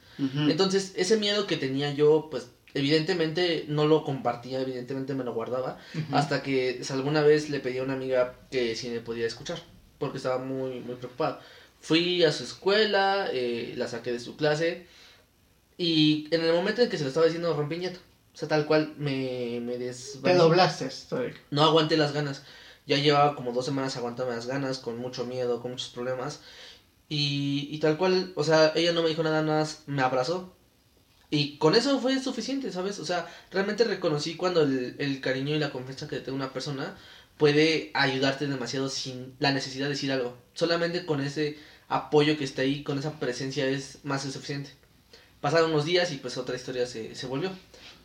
Entonces, 0.49 0.93
ese 0.95 1.17
miedo 1.17 1.45
que 1.47 1.55
tenía 1.57 1.93
yo, 1.93 2.27
pues 2.31 2.47
evidentemente 2.73 3.65
no 3.67 3.85
lo 3.85 4.03
compartía, 4.03 4.59
evidentemente 4.61 5.13
me 5.13 5.23
lo 5.23 5.33
guardaba, 5.33 5.77
hasta 6.11 6.41
que 6.43 6.81
alguna 6.89 7.21
vez 7.21 7.49
le 7.49 7.59
pedí 7.59 7.77
a 7.77 7.83
una 7.83 7.93
amiga 7.93 8.35
que 8.51 8.75
si 8.75 8.89
me 8.89 8.99
podía 9.01 9.25
escuchar, 9.27 9.61
porque 9.97 10.17
estaba 10.17 10.37
muy, 10.39 10.79
muy 10.79 10.95
preocupada. 10.95 11.39
Fui 11.81 12.23
a 12.23 12.31
su 12.31 12.43
escuela, 12.43 13.29
eh, 13.31 13.73
la 13.77 13.87
saqué 13.87 14.11
de 14.11 14.19
su 14.19 14.35
clase, 14.35 14.85
y 15.77 16.27
en 16.31 16.43
el 16.43 16.53
momento 16.53 16.81
en 16.81 16.89
que 16.89 16.97
se 16.97 17.03
lo 17.03 17.09
estaba 17.09 17.25
diciendo 17.27 17.55
rompí 17.55 17.75
en 17.75 17.81
llanto. 17.81 17.99
O 17.99 18.03
sea, 18.39 18.47
tal 18.47 18.65
cual 18.65 18.93
me, 18.97 19.59
me 19.61 19.77
Te 19.77 20.33
doblaste. 20.35 20.85
estoy- 20.85 21.33
No 21.51 21.63
aguanté 21.63 21.97
las 21.97 22.13
ganas. 22.13 22.43
Ya 22.85 22.97
llevaba 22.97 23.35
como 23.35 23.51
dos 23.51 23.65
semanas 23.65 23.95
aguantando 23.97 24.33
las 24.33 24.47
ganas, 24.47 24.79
con 24.79 24.97
mucho 24.97 25.25
miedo, 25.25 25.61
con 25.61 25.71
muchos 25.71 25.89
problemas. 25.89 26.39
Y, 27.07 27.67
y 27.71 27.79
tal 27.79 27.97
cual, 27.97 28.33
o 28.35 28.43
sea, 28.43 28.71
ella 28.75 28.91
no 28.93 29.01
me 29.03 29.09
dijo 29.09 29.23
nada 29.23 29.41
más, 29.41 29.83
me 29.87 30.01
abrazó. 30.01 30.53
Y 31.31 31.57
con 31.57 31.75
eso 31.75 31.99
fue 31.99 32.19
suficiente, 32.19 32.71
¿sabes? 32.71 32.99
O 32.99 33.05
sea, 33.05 33.27
realmente 33.51 33.83
reconocí 33.83 34.35
cuando 34.35 34.63
el, 34.63 34.95
el 34.97 35.21
cariño 35.21 35.55
y 35.55 35.59
la 35.59 35.71
confianza 35.71 36.07
que 36.07 36.19
te 36.19 36.31
una 36.31 36.51
persona 36.51 36.95
puede 37.37 37.91
ayudarte 37.93 38.47
demasiado 38.47 38.89
sin 38.89 39.35
la 39.39 39.51
necesidad 39.51 39.85
de 39.85 39.91
decir 39.91 40.11
algo. 40.11 40.35
Solamente 40.53 41.05
con 41.05 41.21
ese 41.21 41.57
apoyo 41.87 42.37
que 42.37 42.43
está 42.43 42.63
ahí, 42.63 42.83
con 42.83 42.97
esa 42.97 43.19
presencia 43.19 43.67
es 43.67 43.99
más 44.03 44.23
que 44.25 44.31
suficiente. 44.31 44.71
Pasaron 45.39 45.71
unos 45.71 45.85
días 45.85 46.11
y 46.11 46.17
pues 46.17 46.37
otra 46.37 46.55
historia 46.55 46.85
se, 46.85 47.13
se 47.15 47.27
volvió. 47.27 47.51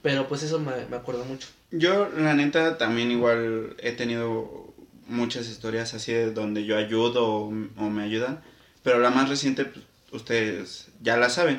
Pero 0.04 0.28
pues 0.28 0.42
eso 0.42 0.58
me, 0.58 0.84
me 0.90 0.96
acuerdo 0.96 1.24
mucho. 1.24 1.48
Yo, 1.70 2.10
la 2.10 2.34
neta, 2.34 2.76
también 2.76 3.10
igual 3.10 3.74
he 3.78 3.92
tenido 3.92 4.74
muchas 5.06 5.48
historias 5.48 5.94
así 5.94 6.12
de 6.12 6.30
donde 6.30 6.66
yo 6.66 6.76
ayudo 6.76 7.26
o, 7.26 7.46
o 7.46 7.88
me 7.88 8.02
ayudan. 8.02 8.42
Pero 8.82 8.98
la 8.98 9.08
más 9.08 9.30
reciente, 9.30 9.64
pues, 9.64 9.82
ustedes 10.12 10.88
ya 11.00 11.16
la 11.16 11.30
saben. 11.30 11.58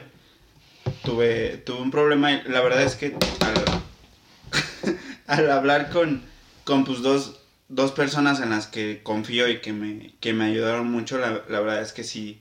Tuve, 1.03 1.57
tuve 1.65 1.81
un 1.81 1.89
problema 1.89 2.33
y 2.33 2.43
la 2.43 2.61
verdad 2.61 2.83
es 2.83 2.95
que 2.95 3.17
al, 3.39 4.95
al 5.25 5.51
hablar 5.51 5.89
con, 5.89 6.21
con 6.65 6.85
pues, 6.85 7.01
dos, 7.01 7.39
dos 7.67 7.93
personas 7.93 8.41
en 8.41 8.51
las 8.51 8.67
que 8.67 9.01
confío 9.01 9.47
y 9.47 9.59
que 9.59 9.73
me, 9.73 10.13
que 10.19 10.33
me 10.33 10.45
ayudaron 10.45 10.91
mucho, 10.91 11.17
la, 11.17 11.41
la 11.49 11.61
verdad 11.61 11.81
es 11.81 11.93
que 11.93 12.03
sí, 12.03 12.39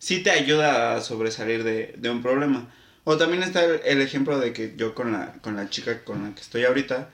sí 0.00 0.20
te 0.20 0.32
ayuda 0.32 0.96
a 0.96 1.00
sobresalir 1.00 1.62
de, 1.62 1.94
de 1.96 2.10
un 2.10 2.22
problema. 2.22 2.74
O 3.10 3.16
también 3.16 3.42
está 3.42 3.64
el, 3.64 3.80
el 3.86 4.02
ejemplo 4.02 4.38
de 4.38 4.52
que 4.52 4.74
yo 4.76 4.94
con 4.94 5.12
la, 5.12 5.32
con 5.40 5.56
la 5.56 5.70
chica 5.70 6.04
con 6.04 6.24
la 6.24 6.34
que 6.34 6.42
estoy 6.42 6.66
ahorita, 6.66 7.08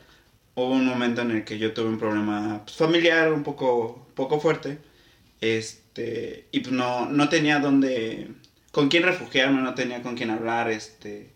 hubo 0.57 0.71
un 0.73 0.87
momento 0.87 1.23
en 1.23 1.31
el 1.31 1.45
que 1.45 1.57
yo 1.57 1.73
tuve 1.73 1.89
un 1.89 2.01
problema 2.01 2.63
pues, 2.65 2.77
familiar 2.77 3.33
un 3.33 3.45
poco, 3.45 4.05
poco 4.17 4.41
fuerte. 4.41 4.79
Este, 5.41 6.49
y 6.51 6.61
pues 6.61 6.73
no, 6.73 7.07
no 7.07 7.29
tenía 7.29 7.61
dónde, 7.61 8.29
con 8.73 8.89
quién 8.89 9.05
refugiarme, 9.05 9.63
no 9.63 9.75
tenía 9.75 10.03
con 10.03 10.17
quién 10.17 10.31
hablar, 10.31 10.69
este. 10.69 11.31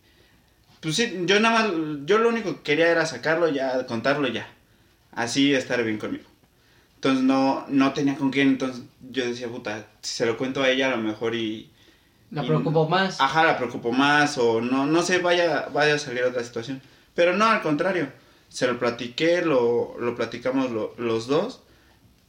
Pues 0.81 0.97
sí, 0.97 1.23
yo 1.25 1.39
nada 1.39 1.61
más, 1.61 1.73
yo 2.05 2.19
lo 2.19 2.29
único 2.29 2.57
que 2.57 2.63
quería 2.63 2.91
era 2.91 3.07
sacarlo 3.07 3.49
ya, 3.49 3.87
contarlo 3.87 4.27
ya. 4.27 4.49
Así 5.13 5.55
estar 5.55 5.85
bien 5.85 5.99
conmigo. 5.99 6.25
Entonces 6.97 7.23
no, 7.23 7.65
no 7.69 7.93
tenía 7.93 8.17
con 8.17 8.31
quién, 8.33 8.49
entonces 8.49 8.83
yo 9.09 9.25
decía, 9.25 9.47
puta, 9.47 9.87
si 10.03 10.17
se 10.17 10.27
lo 10.27 10.37
cuento 10.37 10.63
a 10.65 10.71
ella 10.71 10.89
a 10.89 10.97
lo 10.97 10.99
mejor 10.99 11.37
y... 11.37 11.71
La 12.31 12.43
preocupó 12.47 12.89
más. 12.89 13.21
Ajá, 13.21 13.45
la 13.45 13.57
preocupo 13.57 13.91
más 13.93 14.37
o 14.39 14.61
no, 14.61 14.87
no 14.87 15.03
sé, 15.03 15.19
vaya, 15.19 15.69
vaya 15.73 15.95
a 15.95 15.99
salir 15.99 16.25
otra 16.25 16.45
situación. 16.45 16.83
Pero 17.15 17.37
no, 17.37 17.47
al 17.47 17.63
contrario, 17.63 18.09
se 18.49 18.67
lo 18.67 18.79
platiqué, 18.79 19.43
lo, 19.43 19.97
lo 19.99 20.15
platicamos 20.15 20.71
lo- 20.71 20.95
los 20.99 21.27
dos 21.27 21.63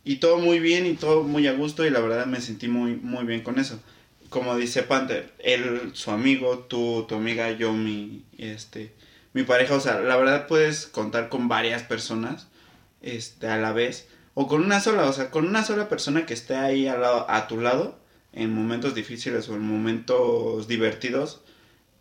y 0.06 0.18
todo 0.18 0.38
muy 0.38 0.60
bien 0.60 0.86
y 0.86 0.94
todo 0.94 1.24
muy 1.24 1.48
a 1.48 1.54
gusto 1.54 1.86
y 1.86 1.90
la 1.90 2.00
verdad 2.00 2.26
me 2.26 2.40
sentí 2.42 2.68
muy, 2.70 2.96
muy 2.96 3.26
bien 3.26 3.42
con 3.44 3.60
eso. 3.60 3.80
Como 4.30 4.56
dice 4.56 4.84
Panther, 4.84 5.34
él, 5.40 5.92
su 5.94 6.12
amigo, 6.12 6.60
tú, 6.60 7.06
tu 7.08 7.16
amiga, 7.16 7.52
yo, 7.52 7.74
mi, 7.74 8.24
este, 8.38 8.94
mi 9.34 9.44
pareja, 9.44 9.76
o 9.76 9.80
sea, 9.80 10.00
la 10.00 10.16
verdad 10.18 10.48
puedes 10.48 10.88
contar 10.88 11.30
con 11.30 11.48
varias 11.48 11.84
personas, 11.84 12.48
este, 13.02 13.48
a 13.48 13.58
la 13.58 13.74
vez, 13.74 14.08
o 14.36 14.48
con 14.48 14.64
una 14.64 14.80
sola, 14.80 15.04
o 15.04 15.14
sea, 15.14 15.30
con 15.32 15.46
una 15.48 15.64
sola 15.64 15.90
persona 15.90 16.26
que 16.26 16.34
esté 16.36 16.56
ahí 16.56 16.88
al 16.88 17.02
lado, 17.02 17.26
a 17.30 17.48
tu 17.48 17.60
lado, 17.60 17.99
en 18.34 18.54
momentos 18.54 18.94
difíciles 18.96 19.50
o 19.50 19.56
en 19.56 19.62
momentos 19.62 20.68
divertidos, 20.68 21.42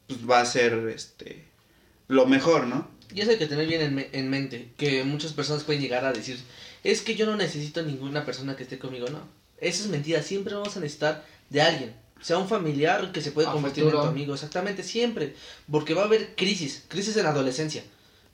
pues 0.06 0.20
va 0.28 0.40
a 0.40 0.44
ser, 0.46 0.74
este, 0.94 1.44
lo 2.08 2.26
mejor, 2.26 2.66
¿no? 2.66 2.88
Y 3.14 3.20
eso 3.22 3.30
hay 3.30 3.38
que 3.38 3.46
tener 3.46 3.66
bien 3.66 3.80
en, 3.80 3.94
me- 3.94 4.08
en 4.12 4.28
mente, 4.28 4.70
que 4.76 5.02
muchas 5.04 5.32
personas 5.32 5.64
pueden 5.64 5.80
llegar 5.82 6.04
a 6.04 6.12
decir, 6.12 6.38
es 6.84 7.00
que 7.02 7.14
yo 7.14 7.24
no 7.26 7.36
necesito 7.36 7.82
ninguna 7.82 8.24
persona 8.26 8.56
que 8.56 8.62
esté 8.64 8.78
conmigo, 8.78 9.08
no. 9.08 9.20
Eso 9.60 9.82
es 9.84 9.88
mentira, 9.90 10.22
siempre 10.22 10.54
vamos 10.54 10.76
a 10.76 10.80
necesitar 10.80 11.24
de 11.50 11.62
alguien, 11.62 11.94
sea 12.20 12.38
un 12.38 12.48
familiar 12.48 13.10
que 13.12 13.22
se 13.22 13.32
puede 13.32 13.48
A 13.48 13.52
convertir 13.52 13.84
en 13.84 13.90
tu 13.90 13.96
amigo, 14.08 14.34
exactamente, 14.34 14.82
siempre, 14.82 15.34
porque 15.70 15.94
va 15.94 16.02
a 16.02 16.06
haber 16.06 16.34
crisis, 16.36 16.84
crisis 16.88 17.16
en 17.16 17.24
la 17.24 17.30
adolescencia, 17.30 17.82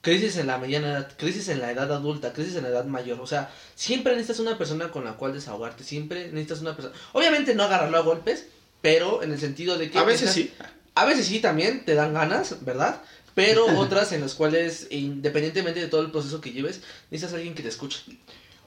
crisis 0.04 0.36
en 0.36 0.46
la 0.46 0.58
mediana 0.58 0.90
edad, 0.90 1.08
crisis 1.16 1.48
en 1.48 1.60
la 1.60 1.72
edad 1.72 1.90
adulta, 1.90 2.32
crisis 2.34 2.54
en 2.56 2.64
la 2.64 2.68
edad 2.68 2.84
mayor, 2.84 3.20
o 3.20 3.26
sea, 3.26 3.50
siempre 3.74 4.12
necesitas 4.12 4.38
una 4.38 4.58
persona 4.58 4.90
con 4.90 5.04
la 5.04 5.14
cual 5.14 5.32
desahogarte, 5.32 5.82
siempre 5.82 6.26
necesitas 6.26 6.60
una 6.60 6.76
persona, 6.76 6.94
obviamente 7.12 7.54
no 7.54 7.64
agarrarlo 7.64 7.96
a 7.96 8.02
golpes, 8.02 8.46
pero 8.82 9.22
en 9.22 9.32
el 9.32 9.40
sentido 9.40 9.78
de 9.78 9.90
que... 9.90 9.98
A 9.98 10.04
veces 10.04 10.28
estás- 10.28 10.34
sí. 10.34 10.52
a 10.94 11.06
veces 11.06 11.26
sí 11.26 11.40
también 11.40 11.86
te 11.86 11.94
dan 11.94 12.12
ganas, 12.12 12.64
¿verdad? 12.64 13.00
Pero 13.34 13.64
otras 13.78 14.12
en 14.12 14.20
las 14.20 14.34
cuales, 14.34 14.88
independientemente 14.90 15.80
de 15.80 15.88
todo 15.88 16.02
el 16.02 16.10
proceso 16.10 16.40
que 16.40 16.52
lleves, 16.52 16.82
necesitas 17.10 17.32
a 17.32 17.36
alguien 17.36 17.54
que 17.54 17.62
te 17.62 17.70
escuche. 17.70 18.02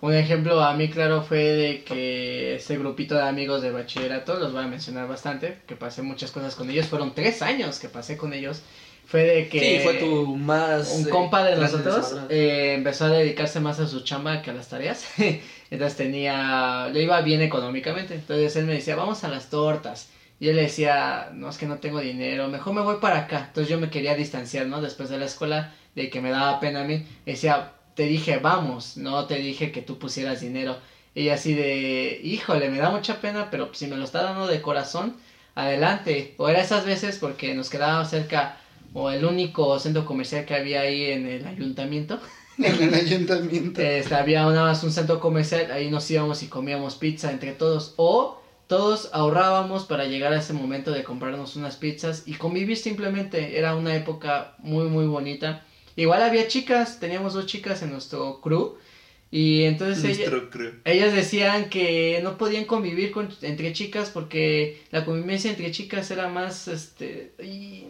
Un 0.02 0.13
ejemplo 0.13 0.62
a 0.62 0.73
mí 0.73 0.89
claro 0.89 1.23
fue 1.23 1.39
de 1.39 1.84
que 1.84 2.56
ese 2.56 2.78
grupito 2.78 3.15
de 3.15 3.21
amigos 3.21 3.62
de 3.62 3.71
bachillerato, 3.71 4.39
los 4.39 4.54
voy 4.54 4.63
a 4.63 4.67
mencionar 4.67 5.08
bastante, 5.08 5.60
que 5.67 5.76
pasé 5.76 6.02
muchas 6.02 6.32
cosas 6.32 6.56
con 6.56 6.69
ellos, 6.69 6.88
fueron 6.88 7.15
tres 7.15 7.41
años 7.41 7.80
que 7.80 7.89
pasé 7.89 8.17
con 8.17 8.34
ellos, 8.34 8.62
fue 9.07 9.23
de 9.23 9.49
que... 9.49 9.59
Sí, 9.59 9.79
fue 9.83 9.93
tu 9.95 10.35
más... 10.35 10.93
Un 10.93 11.07
eh, 11.07 11.09
compa 11.09 11.43
de 11.43 11.55
nosotros 11.55 12.15
eh, 12.29 12.73
empezó 12.75 13.05
a 13.05 13.09
dedicarse 13.09 13.59
más 13.61 13.79
a 13.79 13.87
su 13.87 14.01
chamba 14.01 14.41
que 14.41 14.51
a 14.51 14.53
las 14.53 14.67
tareas. 14.67 15.05
Entonces 15.71 15.97
tenía, 15.97 16.89
le 16.91 17.03
iba 17.03 17.21
bien 17.21 17.41
económicamente. 17.41 18.15
Entonces 18.15 18.55
él 18.57 18.65
me 18.65 18.73
decía, 18.73 18.95
vamos 18.95 19.23
a 19.23 19.29
las 19.29 19.49
tortas. 19.49 20.09
Y 20.39 20.49
él 20.49 20.57
le 20.57 20.63
decía, 20.63 21.29
no, 21.33 21.49
es 21.49 21.57
que 21.57 21.65
no 21.65 21.79
tengo 21.79 21.99
dinero, 21.99 22.47
mejor 22.47 22.73
me 22.73 22.81
voy 22.81 22.97
para 22.97 23.19
acá. 23.19 23.45
Entonces 23.47 23.71
yo 23.71 23.79
me 23.79 23.89
quería 23.89 24.13
distanciar, 24.13 24.67
¿no? 24.67 24.81
Después 24.81 25.09
de 25.09 25.17
la 25.17 25.25
escuela, 25.25 25.73
de 25.95 26.09
que 26.09 26.21
me 26.21 26.29
daba 26.29 26.59
pena 26.59 26.81
a 26.81 26.83
mí. 26.83 27.07
Decía, 27.25 27.71
te 27.95 28.03
dije, 28.03 28.37
vamos, 28.37 28.97
no 28.97 29.25
te 29.25 29.35
dije 29.35 29.71
que 29.71 29.81
tú 29.81 29.97
pusieras 29.97 30.41
dinero. 30.41 30.77
Y 31.15 31.29
así 31.29 31.55
de, 31.55 32.19
híjole, 32.23 32.69
me 32.69 32.77
da 32.77 32.91
mucha 32.91 33.19
pena, 33.19 33.49
pero 33.49 33.73
si 33.73 33.87
me 33.87 33.95
lo 33.95 34.03
está 34.03 34.21
dando 34.21 34.45
de 34.45 34.61
corazón, 34.61 35.15
adelante. 35.55 36.35
O 36.37 36.49
era 36.49 36.61
esas 36.61 36.85
veces 36.85 37.17
porque 37.17 37.55
nos 37.55 37.69
quedábamos 37.69 38.09
cerca, 38.09 38.57
o 38.99 39.12
el 39.12 39.23
único 39.23 39.77
centro 39.79 40.05
comercial 40.05 40.43
que 40.45 40.55
había 40.55 40.81
ahí 40.81 41.12
en 41.12 41.27
el 41.27 41.45
ayuntamiento. 41.45 42.19
En 42.57 42.81
el 42.81 42.93
ayuntamiento. 42.95 43.79
Este, 43.99 44.15
había 44.15 44.41
nada 44.45 44.63
más 44.71 44.83
un 44.83 44.91
centro 44.91 45.19
comercial, 45.19 45.71
ahí 45.71 45.91
nos 45.91 46.10
íbamos 46.10 46.41
y 46.41 46.47
comíamos 46.47 46.95
pizza 46.95 47.31
entre 47.31 47.51
todos. 47.51 47.93
O 47.97 48.41
todos 48.65 49.10
ahorrábamos 49.13 49.86
para 49.86 50.05
llegar 50.05 50.33
a 50.33 50.39
ese 50.39 50.53
momento 50.53 50.89
de 50.91 51.03
comprarnos 51.03 51.55
unas 51.55 51.75
pizzas 51.75 52.23
y 52.25 52.33
convivir 52.33 52.75
simplemente. 52.77 53.60
Era 53.60 53.75
una 53.75 53.95
época 53.95 54.55
muy, 54.57 54.86
muy 54.89 55.05
bonita. 55.05 55.63
Igual 55.95 56.23
había 56.23 56.47
chicas, 56.47 56.99
teníamos 56.99 57.33
dos 57.36 57.45
chicas 57.45 57.83
en 57.83 57.91
nuestro 57.91 58.41
crew. 58.41 58.77
Y 59.29 59.63
entonces 59.65 60.03
ella- 60.03 60.29
Nuestro 60.29 60.49
crew. 60.49 60.71
ellas 60.83 61.13
decían 61.13 61.69
que 61.69 62.19
no 62.23 62.38
podían 62.39 62.65
convivir 62.65 63.12
con, 63.12 63.29
entre 63.43 63.71
chicas 63.73 64.10
porque 64.12 64.81
la 64.89 65.05
convivencia 65.05 65.51
entre 65.51 65.69
chicas 65.71 66.10
era 66.10 66.27
más, 66.27 66.67
este... 66.67 67.33
y- 67.43 67.86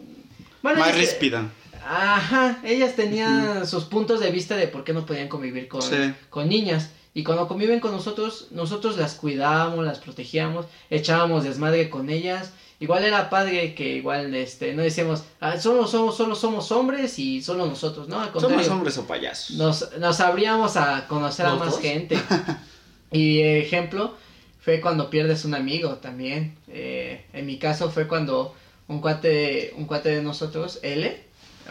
bueno, 0.62 0.80
Más 0.80 0.94
ríspida. 0.96 1.50
Ajá, 1.86 2.58
ellas 2.64 2.94
tenían 2.96 3.66
sus 3.66 3.84
puntos 3.84 4.20
de 4.20 4.30
vista 4.30 4.56
de 4.56 4.68
por 4.68 4.84
qué 4.84 4.92
no 4.92 5.06
podían 5.06 5.28
convivir 5.28 5.68
con, 5.68 5.80
Sí. 5.82 6.12
con 6.30 6.48
niñas. 6.48 6.90
Y 7.14 7.24
cuando 7.24 7.48
conviven 7.48 7.80
con 7.80 7.92
nosotros, 7.92 8.48
nosotros 8.50 8.96
las 8.98 9.14
cuidábamos, 9.14 9.84
las 9.84 9.98
protegíamos, 9.98 10.66
echábamos 10.90 11.44
desmadre 11.44 11.88
con 11.90 12.10
ellas. 12.10 12.52
Igual 12.80 13.04
era 13.04 13.28
padre 13.28 13.74
que 13.74 13.96
igual 13.96 14.32
este 14.36 14.72
no 14.74 14.82
decíamos, 14.82 15.24
ah, 15.40 15.58
solo 15.58 15.86
somos, 15.88 16.16
solo 16.16 16.36
somos 16.36 16.70
hombres 16.70 17.18
y 17.18 17.42
solo 17.42 17.66
nosotros, 17.66 18.06
¿no? 18.08 18.20
Al 18.20 18.30
contrario, 18.30 18.58
Somos 18.58 18.70
hombres 18.76 18.98
o 18.98 19.06
payasos. 19.06 19.56
nos, 19.56 19.98
nos 19.98 20.20
abríamos 20.20 20.76
a 20.76 21.06
conocer 21.08 21.46
a 21.46 21.50
¿Los 21.50 21.58
más 21.58 21.70
dos? 21.72 21.80
gente. 21.80 22.16
y 23.10 23.40
ejemplo, 23.40 24.14
fue 24.60 24.80
cuando 24.80 25.10
pierdes 25.10 25.44
un 25.44 25.54
amigo 25.54 25.94
también. 25.96 26.56
Eh, 26.68 27.24
en 27.32 27.46
mi 27.46 27.58
caso 27.58 27.90
fue 27.90 28.06
cuando 28.06 28.54
un 28.88 29.00
cuate, 29.00 29.72
un 29.76 29.86
cuate 29.86 30.08
de 30.10 30.22
nosotros, 30.22 30.80
L, 30.82 31.16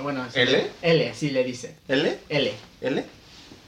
bueno, 0.01 0.23
así 0.23 0.39
¿L? 0.39 0.51
le- 0.51 0.67
L, 0.81 1.09
así 1.09 1.29
le 1.31 1.43
dicen. 1.43 1.75
¿L? 1.87 2.17
L, 2.29 2.53
¿L? 2.81 3.03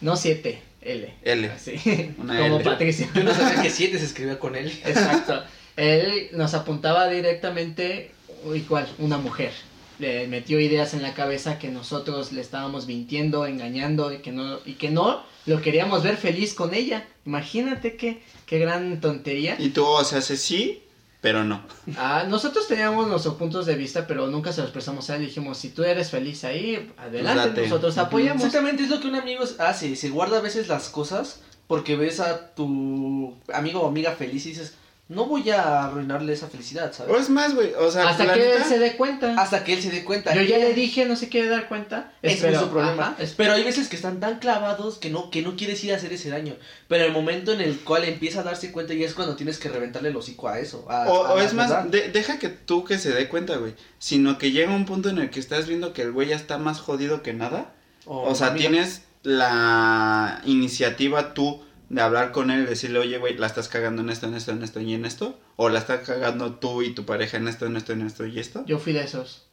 no 0.01 0.15
7, 0.15 0.62
L. 0.81 1.13
L. 1.23 1.49
Así, 1.49 2.13
Una 2.17 2.39
como 2.39 2.55
L. 2.57 2.63
Patricia. 2.63 3.09
Yo 3.13 3.23
no 3.23 3.33
sabía 3.33 3.62
que 3.63 3.69
7 3.69 3.97
se 3.99 4.05
escribía 4.05 4.39
con 4.39 4.55
él. 4.55 4.67
Exacto. 4.85 5.43
Él 5.75 6.29
nos 6.33 6.53
apuntaba 6.53 7.09
directamente, 7.09 8.12
igual, 8.53 8.88
una 8.99 9.17
mujer. 9.17 9.51
Le 9.97 10.27
metió 10.27 10.59
ideas 10.59 10.93
en 10.93 11.01
la 11.01 11.13
cabeza 11.13 11.59
que 11.59 11.69
nosotros 11.69 12.31
le 12.31 12.41
estábamos 12.41 12.85
mintiendo, 12.88 13.45
engañando 13.45 14.13
y 14.13 14.19
que 14.19 14.31
no, 14.31 14.59
y 14.65 14.73
que 14.73 14.89
no 14.91 15.23
lo 15.45 15.62
queríamos 15.62 16.03
ver 16.03 16.15
feliz 16.17 16.53
con 16.53 16.73
ella. 16.73 17.05
Imagínate 17.25 17.95
qué, 17.97 18.21
qué 18.45 18.59
gran 18.59 19.01
tontería. 19.01 19.55
Y 19.59 19.69
tú, 19.69 19.85
o 19.85 20.03
sea, 20.05 20.19
hace 20.19 20.38
sí, 20.38 20.83
pero 21.21 21.43
no. 21.43 21.62
Ah, 21.97 22.25
nosotros 22.27 22.67
teníamos 22.67 23.08
nuestros 23.08 23.36
puntos 23.36 23.65
de 23.65 23.75
vista, 23.75 24.08
pero 24.08 24.27
nunca 24.27 24.53
se 24.53 24.62
los 24.62 24.71
prestamos 24.71 25.10
a 25.10 25.15
él. 25.15 25.21
Dijimos, 25.25 25.58
si 25.58 25.69
tú 25.69 25.84
eres 25.84 26.12
feliz 26.12 26.45
ahí, 26.45 26.91
adelante, 26.97 27.49
Date. 27.49 27.62
nosotros 27.63 27.97
apoyamos. 27.97 28.43
Exactamente, 28.43 28.84
es 28.84 28.89
lo 28.89 29.01
que 29.01 29.08
un 29.08 29.15
amigo 29.15 29.43
hace. 29.60 29.95
Se 29.95 30.10
guarda 30.10 30.38
a 30.38 30.41
veces 30.41 30.69
las 30.69 30.89
cosas 30.89 31.41
porque 31.67 31.95
ves 31.97 32.19
a 32.19 32.55
tu 32.55 33.36
amigo 33.53 33.82
o 33.82 33.88
amiga 33.88 34.13
feliz 34.13 34.45
y 34.45 34.49
dices, 34.49 34.75
no 35.10 35.26
voy 35.26 35.50
a 35.50 35.86
arruinarle 35.86 36.34
esa 36.34 36.48
felicidad, 36.48 36.91
O 36.91 36.93
¿sabes? 36.93 37.22
es 37.24 37.30
más, 37.32 37.56
güey, 37.56 37.74
o 37.74 37.89
sea, 37.89 38.08
Hasta 38.10 38.32
que 38.32 38.43
él 38.43 38.58
neta, 38.60 38.63
se 38.69 38.78
dé 38.78 38.95
cuenta. 38.95 39.34
Hasta 39.41 39.63
que 39.63 39.74
él 39.74 39.82
se 39.82 39.89
dé 39.89 40.04
cuenta. 40.06 40.36
Yo 40.36 40.43
ya 40.43 40.60
le 40.60 40.74
dije, 40.76 41.06
no 41.06 41.15
se 41.15 41.30
quiere 41.30 41.48
dar 41.50 41.67
cuenta. 41.67 42.13
Es 42.22 42.39
su 42.39 42.69
problema. 42.69 43.15
ajá, 43.17 43.26
Pero 43.36 43.54
hay 43.54 43.63
veces 43.63 43.88
que 43.89 43.95
están 43.95 44.19
tan 44.19 44.38
clavados 44.38 45.00
que 45.00 45.10
no, 45.10 45.32
que 45.32 45.41
no 45.41 45.56
quieres 45.56 45.84
ir 45.84 45.93
a 45.93 45.95
hacer 45.98 46.13
ese 46.13 46.30
daño. 46.30 46.56
Pero 46.88 47.06
el 47.06 47.12
momento 47.12 47.52
en 47.52 47.62
el 47.62 47.80
cual 47.80 48.04
empieza 48.04 48.41
a 48.41 48.43
darse 48.43 48.72
cuenta 48.72 48.93
ya 48.93 49.08
es 49.08 49.15
cuando 49.15 49.36
tienes 49.36 49.58
que 49.58 49.69
reventarle 49.69 50.10
el 50.10 50.15
hocico 50.15 50.48
a 50.48 50.60
eso. 50.60 50.86
a- 50.89 51.10
O, 51.10 51.26
a 51.26 51.34
o 51.34 51.39
es 51.39 51.54
más, 51.56 51.89
de- 51.89 52.10
deja 52.10 52.38
que 52.38 52.50
tú 52.50 52.84
que 52.84 53.00
se 53.00 53.12
dé 53.12 53.28
cuenta, 53.28 53.58
güey. 53.58 53.74
Sino 53.98 54.38
que 54.38 54.52
llega 54.52 54.76
un 54.76 54.86
punto 54.86 55.10
en 55.10 55.17
el 55.17 55.32
que 55.32 55.39
estás 55.39 55.67
viendo 55.67 55.91
que 55.91 56.04
el 56.04 56.12
güey 56.12 56.28
ya 56.30 56.36
está 56.36 56.60
más 56.60 56.80
jodido 56.80 57.24
que 57.24 57.34
nada. 57.34 57.72
O, 58.06 58.36
sea, 58.36 58.54
tienes 58.54 59.02
la 59.24 60.41
iniciativa 60.45 61.34
tú 61.34 61.62
de 61.89 62.02
hablar 62.02 62.32
con 62.32 62.52
él 62.52 62.63
y 62.63 62.65
decirle, 62.65 62.99
oye, 62.99 63.17
güey, 63.17 63.36
la 63.38 63.47
estás 63.47 63.67
cagando 63.67 64.02
en 64.02 64.10
esto, 64.10 64.28
en 64.28 64.36
esto, 64.36 64.52
en 64.52 64.62
esto 64.63 64.80
y 64.80 64.93
en 64.93 65.06
esto. 65.06 65.39
O 65.56 65.69
la 65.69 65.80
estás 65.80 66.06
cagando 66.08 66.54
tú 66.56 66.82
y 66.84 66.93
tu 66.93 67.06
pareja 67.06 67.38
en 67.38 67.47
esto, 67.47 67.65
en 67.65 67.75
esto, 67.78 67.93
en 67.93 68.02
esto 68.04 68.25
y 68.25 68.39
esto. 68.39 68.63
Yo 68.65 68.78
fui 68.80 68.93
de 68.93 69.04
esos. 69.04 69.43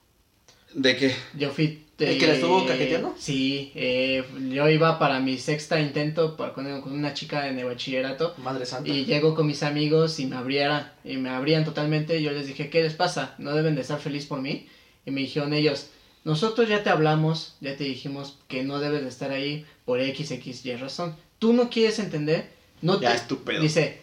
¿De 0.75 0.97
qué? 0.97 1.15
Yo 1.39 1.51
fui. 1.51 1.83
de- 1.97 2.13
¿El 2.13 2.19
que 2.19 2.27
la 2.27 2.35
estuvo 2.35 2.67
cajeteando? 2.67 3.15
Sí, 3.19 3.73
eh, 3.75 4.23
yo 4.51 4.69
iba 4.69 4.99
para 4.99 5.19
mi 5.21 5.39
sexta 5.39 5.81
intento 5.81 6.37
para 6.37 6.53
con, 6.53 6.83
con 6.83 6.93
una 6.93 7.15
chica 7.15 7.49
el 7.49 7.65
bachillerato. 7.65 8.35
Madre 8.37 8.67
santa. 8.67 8.91
Y 8.91 9.07
llego 9.07 9.35
con 9.35 9.47
mis 9.47 9.63
amigos 9.63 10.21
y 10.21 10.27
me 10.27 10.37
abrieran. 10.37 10.93
Y 11.05 11.17
me 11.17 11.31
abrían 11.31 11.65
totalmente. 11.65 12.19
Y 12.19 12.23
yo 12.25 12.33
les 12.33 12.47
dije, 12.47 12.69
¿qué 12.69 12.83
les 12.83 12.93
pasa? 12.93 13.35
¿No 13.39 13.55
deben 13.55 13.75
de 13.77 13.81
estar 13.81 13.99
feliz 13.99 14.27
por 14.27 14.43
mí? 14.43 14.67
Y 15.07 15.11
me 15.13 15.23
dijeron 15.23 15.55
ellos, 15.55 15.87
nosotros 16.25 16.69
ya 16.69 16.83
te 16.83 16.91
hablamos, 16.91 17.55
ya 17.63 17.77
te 17.77 17.85
dijimos 17.85 18.37
que 18.49 18.63
no 18.65 18.79
debes 18.81 19.03
de 19.03 19.09
estar 19.09 19.31
ahí 19.31 19.65
por 19.87 20.01
X, 20.01 20.33
X, 20.33 20.67
Y 20.67 20.75
razón. 20.77 21.17
Tú 21.39 21.53
no 21.53 21.69
quieres 21.71 21.99
entender. 21.99 22.51
No 22.83 23.01
Ya 23.01 23.11
te... 23.11 23.17
es 23.17 23.29
tu 23.29 23.39
pedo. 23.43 23.61
Dice, 23.63 24.01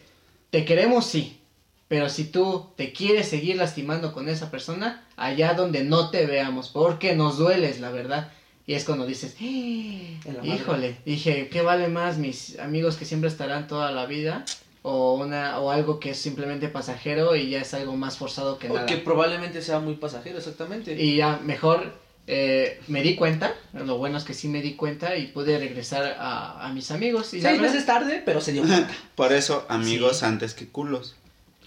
te 0.49 0.65
queremos 0.65 1.05
sí, 1.05 1.39
pero 1.87 2.09
si 2.09 2.25
tú 2.25 2.67
te 2.75 2.91
quieres 2.93 3.27
seguir 3.27 3.55
lastimando 3.57 4.13
con 4.13 4.29
esa 4.29 4.49
persona, 4.51 5.05
allá 5.15 5.53
donde 5.53 5.83
no 5.83 6.09
te 6.09 6.25
veamos, 6.25 6.69
porque 6.69 7.15
nos 7.15 7.37
dueles, 7.37 7.79
la 7.79 7.91
verdad. 7.91 8.31
Y 8.65 8.75
es 8.75 8.85
cuando 8.85 9.05
dices, 9.05 9.35
madre. 9.39 10.55
híjole, 10.55 10.97
dije, 11.05 11.49
¿qué 11.49 11.61
vale 11.61 11.87
más 11.89 12.17
mis 12.17 12.57
amigos 12.59 12.95
que 12.95 13.05
siempre 13.05 13.29
estarán 13.29 13.67
toda 13.67 13.91
la 13.91 14.05
vida? 14.05 14.45
O, 14.85 15.15
una, 15.15 15.59
o 15.59 15.71
algo 15.71 15.99
que 15.99 16.09
es 16.11 16.17
simplemente 16.17 16.67
pasajero 16.67 17.35
y 17.37 17.49
ya 17.49 17.61
es 17.61 17.73
algo 17.73 17.95
más 17.95 18.17
forzado 18.17 18.59
que 18.59 18.69
O 18.69 18.73
nada. 18.73 18.85
que 18.85 18.97
probablemente 18.97 19.61
sea 19.61 19.79
muy 19.79 19.95
pasajero, 19.95 20.37
exactamente. 20.37 21.01
Y 21.01 21.15
ya 21.17 21.39
mejor 21.43 21.93
eh, 22.27 22.79
me 22.87 23.01
di 23.01 23.15
cuenta, 23.15 23.53
lo 23.73 23.97
bueno 23.97 24.17
es 24.17 24.23
que 24.23 24.33
sí 24.33 24.47
me 24.47 24.61
di 24.61 24.75
cuenta 24.75 25.17
y 25.17 25.27
pude 25.27 25.57
regresar 25.59 26.15
a, 26.19 26.65
a 26.65 26.71
mis 26.73 26.89
amigos. 26.91 27.33
Y 27.33 27.41
la 27.41 27.49
Seis 27.49 27.59
verdad- 27.61 27.73
meses 27.73 27.85
tarde, 27.85 28.21
pero 28.25 28.39
se 28.41 28.53
dio 28.53 28.63
cuenta. 28.63 28.89
Por 29.15 29.33
eso, 29.33 29.65
amigos 29.69 30.19
Sí. 30.19 30.25
antes 30.25 30.53
que 30.53 30.67
culos. 30.67 31.15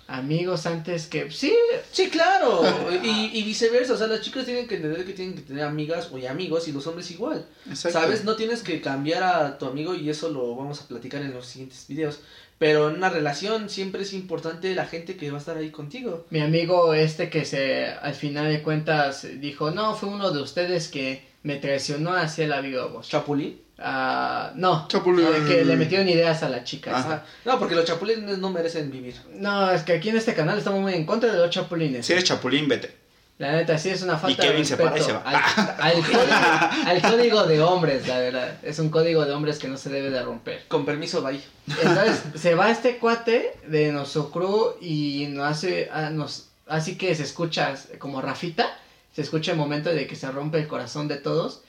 Amigos 0.09 0.67
antes 0.67 1.07
que 1.07 1.31
sí 1.31 1.55
Sí, 1.93 2.09
claro. 2.11 2.63
y, 3.03 3.39
y 3.39 3.43
viceversa. 3.43 3.95
O 3.95 3.97
sea, 3.97 4.07
las 4.07 4.21
chicas 4.21 4.45
tienen 4.45 4.67
que 4.69 4.77
entender 4.77 5.05
que 5.05 5.13
tienen 5.13 5.35
que 5.35 5.43
tener 5.43 5.65
amigas 5.65 6.11
o 6.13 6.29
amigos 6.29 6.69
y 6.69 6.73
los 6.73 6.87
hombres 6.87 7.11
igual. 7.11 7.47
Exacto. 7.69 7.99
¿Sabes? 7.99 8.25
No 8.25 8.37
tienes 8.37 8.63
que 8.63 8.81
cambiar 8.81 9.23
a 9.23 9.59
tu 9.59 9.67
amigo 9.67 9.95
y 9.95 10.09
eso 10.11 10.29
lo 10.31 10.55
vamos 10.57 10.81
a 10.81 10.87
platicar 10.89 11.23
en 11.23 11.35
los 11.35 11.47
siguientes 11.47 11.87
videos. 11.89 12.21
Pero 12.59 12.89
en 12.89 12.97
una 12.97 13.11
relación 13.11 13.69
siempre 13.69 14.03
es 14.03 14.15
importante 14.15 14.75
la 14.75 14.87
gente 14.87 15.17
que 15.17 15.31
va 15.31 15.37
a 15.37 15.41
estar 15.41 15.59
ahí 15.59 15.71
contigo. 15.71 16.25
mi 16.31 16.41
amigo 16.41 16.95
este 16.95 17.29
que 17.29 17.45
se 17.45 17.85
al 17.87 18.15
final 18.15 18.51
de 18.51 18.63
cuentas 18.63 19.27
dijo 19.41 19.71
no 19.73 19.95
fue 19.95 20.09
uno 20.09 20.31
de 20.31 20.41
ustedes 20.41 20.89
que 20.89 21.23
me 21.43 21.57
traicionó 21.57 22.15
hacia 22.15 22.49
la 22.49 22.63
viva 22.63 22.87
voz 22.87 23.09
¿Chapulín? 23.11 23.61
Ah, 23.79 24.53
no 24.55 24.89
que 24.89 25.65
le 25.65 25.77
metieron 25.77 26.09
ideas 26.09 26.43
a 26.43 26.49
la 26.49 26.65
chica. 26.65 26.97
Ajá. 26.97 27.25
No, 27.45 27.59
porque 27.59 27.75
los 27.75 27.85
chapulines 27.85 28.39
no 28.39 28.51
merecen 28.51 28.91
vivir. 28.91 29.15
no 29.35 29.71
es 29.71 29.83
que 29.83 29.93
aquí 29.93 30.09
en 30.09 30.17
este 30.17 30.35
canal 30.35 30.57
estamos 30.57 30.81
muy 30.81 30.95
en 30.95 31.05
contra 31.05 31.31
de 31.31 31.39
los 31.39 31.51
chapulines 31.51 32.07
Si 32.07 32.13
eres 32.15 32.25
chapulín, 32.25 32.69
vete. 32.69 32.97
la 33.37 33.53
neta 33.53 33.77
sí 33.77 33.91
es 33.91 34.01
una 34.01 34.17
falta 34.17 34.43
Kevin 34.43 34.61
de 34.61 34.65
se 34.65 34.77
respeto 34.77 34.91
para 34.91 34.99
y 34.99 35.05
se 35.05 35.13
va. 35.13 35.21
Al, 35.21 35.95
al 35.95 36.03
código, 36.03 36.87
al 36.87 37.03
código 37.03 37.47
de 37.47 37.61
hombres 37.61 38.09
la 38.09 38.19
verdad 38.19 38.57
es 38.63 38.79
un 38.79 38.89
código 38.89 39.27
de 39.27 39.33
hombres 39.33 39.59
que 39.59 39.69
no 39.69 39.77
se 39.77 39.91
debe 39.91 40.09
de 40.09 40.23
romper 40.23 40.65
Con 40.69 40.87
permiso, 40.87 41.23
bye. 41.23 41.39
Entonces 41.69 42.23
se 42.35 42.55
va 42.55 42.71
este 42.71 42.97
cuate 42.97 43.53
de 43.67 43.93
nuestro 43.93 44.31
crew 44.31 44.77
y 44.81 45.27
nos 45.29 45.51
hace, 45.51 45.91
ah, 45.93 46.09
nos, 46.09 46.47
así 46.67 46.97
que 46.97 47.15
se 47.15 47.25
escucha 47.25 47.75
como 47.99 48.23
Rafita, 48.23 48.75
se 49.15 49.21
escucha 49.21 49.53
el 49.53 49.59
momento 49.59 49.91
de 49.91 50.07
que 50.07 50.17
se 50.17 50.31
rompe 50.31 50.59
el 50.59 50.67
corazón 50.67 51.09
de 51.09 51.17
todos. 51.17 51.61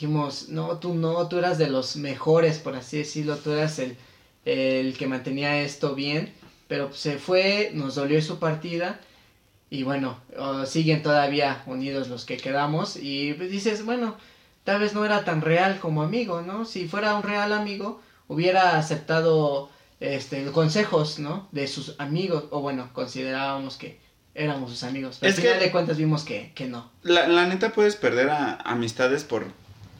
Dijimos, 0.00 0.50
no, 0.50 0.76
tú 0.78 0.92
no, 0.92 1.26
tú 1.26 1.38
eras 1.38 1.56
de 1.56 1.68
los 1.70 1.96
mejores, 1.96 2.58
por 2.58 2.76
así 2.76 2.98
decirlo, 2.98 3.36
tú 3.38 3.52
eras 3.52 3.78
el, 3.78 3.96
el 4.44 4.94
que 4.98 5.06
mantenía 5.06 5.62
esto 5.62 5.94
bien, 5.94 6.34
pero 6.68 6.92
se 6.92 7.16
fue, 7.16 7.70
nos 7.72 7.94
dolió 7.94 8.20
su 8.20 8.38
partida 8.38 9.00
y 9.70 9.84
bueno, 9.84 10.18
siguen 10.66 11.02
todavía 11.02 11.62
unidos 11.64 12.08
los 12.08 12.26
que 12.26 12.36
quedamos 12.36 12.98
y 13.00 13.32
pues 13.38 13.50
dices, 13.50 13.86
bueno, 13.86 14.18
tal 14.64 14.80
vez 14.80 14.92
no 14.92 15.02
era 15.02 15.24
tan 15.24 15.40
real 15.40 15.78
como 15.80 16.02
amigo, 16.02 16.42
¿no? 16.42 16.66
Si 16.66 16.86
fuera 16.88 17.14
un 17.14 17.22
real 17.22 17.54
amigo, 17.54 18.02
hubiera 18.28 18.76
aceptado 18.78 19.70
este 20.00 20.44
consejos, 20.52 21.18
¿no? 21.18 21.48
De 21.52 21.66
sus 21.68 21.94
amigos, 21.98 22.44
o 22.50 22.60
bueno, 22.60 22.90
considerábamos 22.92 23.78
que 23.78 23.98
éramos 24.34 24.72
sus 24.72 24.82
amigos. 24.82 25.16
Pero 25.20 25.30
Es 25.32 25.38
al 25.38 25.42
que- 25.42 25.48
final 25.48 25.64
de 25.64 25.72
cuentas 25.72 25.96
vimos 25.96 26.22
que, 26.22 26.52
que 26.54 26.66
no. 26.66 26.90
La, 27.02 27.26
la 27.28 27.46
neta 27.46 27.72
puedes 27.72 27.96
perder 27.96 28.28
a 28.28 28.56
amistades 28.56 29.24
por 29.24 29.46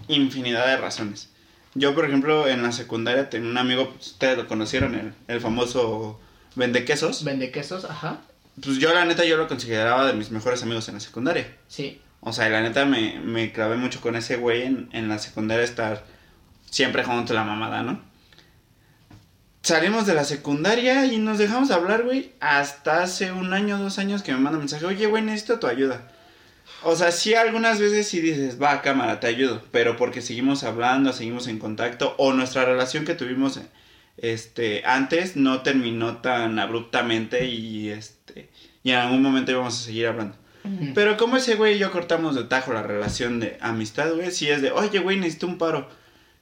infinidad 0.09 0.66
de 0.66 0.77
razones. 0.77 1.31
Yo, 1.75 1.95
por 1.95 2.07
ejemplo, 2.07 2.49
en 2.49 2.62
la 2.62 2.73
secundaria 2.73 3.29
tenía 3.29 3.51
un 3.51 3.59
amigo, 3.59 3.90
pues, 3.90 4.09
ustedes 4.09 4.38
lo 4.38 4.47
conocieron, 4.47 4.95
el, 4.95 5.12
el 5.29 5.40
famoso 5.40 6.19
Vendequesos. 6.55 7.23
Vende 7.23 7.51
quesos, 7.51 7.85
ajá. 7.85 8.21
Pues 8.62 8.79
yo, 8.79 8.92
la 8.95 9.05
neta, 9.05 9.25
yo 9.25 9.37
lo 9.37 9.47
consideraba 9.47 10.07
de 10.07 10.14
mis 10.14 10.31
mejores 10.31 10.62
amigos 10.62 10.88
en 10.88 10.95
la 10.95 11.01
secundaria. 11.01 11.55
Sí. 11.69 12.01
O 12.21 12.33
sea, 12.33 12.49
la 12.49 12.62
neta 12.62 12.87
me, 12.87 13.21
me 13.21 13.53
clavé 13.53 13.77
mucho 13.77 14.01
con 14.01 14.16
ese 14.16 14.37
güey 14.37 14.62
en, 14.62 14.88
en 14.92 15.09
la 15.09 15.19
secundaria 15.19 15.64
estar 15.64 16.05
siempre 16.71 17.05
junto 17.05 17.35
a 17.35 17.37
la 17.37 17.45
mamada, 17.45 17.83
¿no? 17.83 18.01
Salimos 19.62 20.07
de 20.07 20.14
la 20.14 20.25
secundaria 20.25 21.07
y 21.07 21.19
nos 21.19 21.38
dejamos 21.38 21.69
de 21.69 21.75
hablar, 21.75 22.05
güey, 22.05 22.33
hasta 22.40 23.03
hace 23.03 23.33
un 23.33 23.53
año, 23.53 23.79
dos 23.79 23.99
años 23.99 24.23
que 24.23 24.33
me 24.33 24.38
manda 24.38 24.59
mensaje, 24.59 24.87
oye, 24.87 25.07
güey, 25.07 25.23
necesito 25.23 25.59
tu 25.59 25.66
ayuda. 25.66 26.09
O 26.87 26.94
sea, 26.94 27.11
sí, 27.11 27.35
algunas 27.35 27.81
veces 27.81 28.07
sí 28.07 28.20
dices, 28.20 28.62
va, 28.62 28.81
cámara, 28.81 29.18
te 29.18 29.27
ayudo, 29.27 29.61
pero 29.72 29.96
porque 29.96 30.22
seguimos 30.22 30.62
hablando, 30.62 31.12
seguimos 31.12 31.49
en 31.49 31.59
contacto, 31.59 32.14
o 32.16 32.33
nuestra 32.33 32.64
relación 32.64 33.05
que 33.05 33.14
tuvimos 33.14 33.61
este, 34.18 34.83
antes 34.87 35.37
no 35.37 35.62
terminó 35.62 36.18
tan 36.18 36.59
abruptamente 36.59 37.46
y, 37.46 37.88
este, 37.90 38.49
y 38.83 38.90
en 38.92 38.99
algún 38.99 39.20
momento 39.20 39.51
íbamos 39.51 39.75
a 39.75 39.85
seguir 39.85 40.07
hablando. 40.07 40.37
Pero 40.94 41.16
como 41.16 41.37
ese 41.37 41.55
güey 41.55 41.77
y 41.77 41.79
yo 41.79 41.92
cortamos 41.92 42.35
de 42.35 42.42
tajo 42.42 42.72
la 42.72 42.83
relación 42.83 43.38
de 43.38 43.57
amistad, 43.61 44.12
güey, 44.14 44.33
sí 44.33 44.49
es 44.49 44.62
de, 44.62 44.72
oye, 44.72 44.99
güey, 44.99 45.16
necesito 45.16 45.46
un 45.46 45.59
paro. 45.59 45.88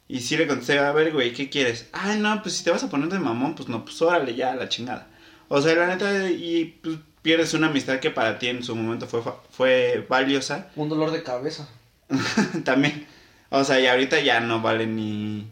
Y 0.09 0.21
sí 0.21 0.37
le 0.37 0.47
contesté, 0.47 0.79
a 0.79 0.93
ver, 0.93 1.13
güey, 1.13 1.33
¿qué 1.35 1.51
quieres? 1.51 1.89
Ay, 1.93 2.19
no, 2.19 2.43
pues 2.43 2.57
si 2.57 2.65
te 2.65 2.71
vas 2.71 2.85
a 2.85 2.89
poner 2.89 3.09
de 3.09 3.19
mamón, 3.19 3.55
pues 3.55 3.69
no, 3.69 3.85
pues 3.85 4.01
órale 4.01 4.35
ya, 4.35 4.53
a 4.53 4.57
la 4.57 4.69
chingada. 4.69 5.09
O 5.49 5.61
sea, 5.61 5.75
la 5.75 5.89
neta, 5.89 6.31
y 6.31 6.79
pues 6.83 6.97
pierdes 7.25 7.55
una 7.55 7.67
amistad 7.67 7.99
que 7.99 8.11
para 8.13 8.39
ti 8.39 8.47
en 8.49 8.63
su 8.63 8.77
momento 8.77 9.09
fue, 9.09 9.23
fa- 9.23 9.39
fue 9.51 10.07
valiosa. 10.09 10.69
Un 10.77 10.89
dolor 10.89 11.11
de 11.11 11.25
cabeza. 11.25 11.67
También. 12.65 13.07
O 13.51 13.65
sea, 13.65 13.81
y 13.81 13.87
ahorita 13.87 14.21
ya 14.21 14.39
no 14.41 14.61
vale 14.61 14.87
ni 14.87 15.47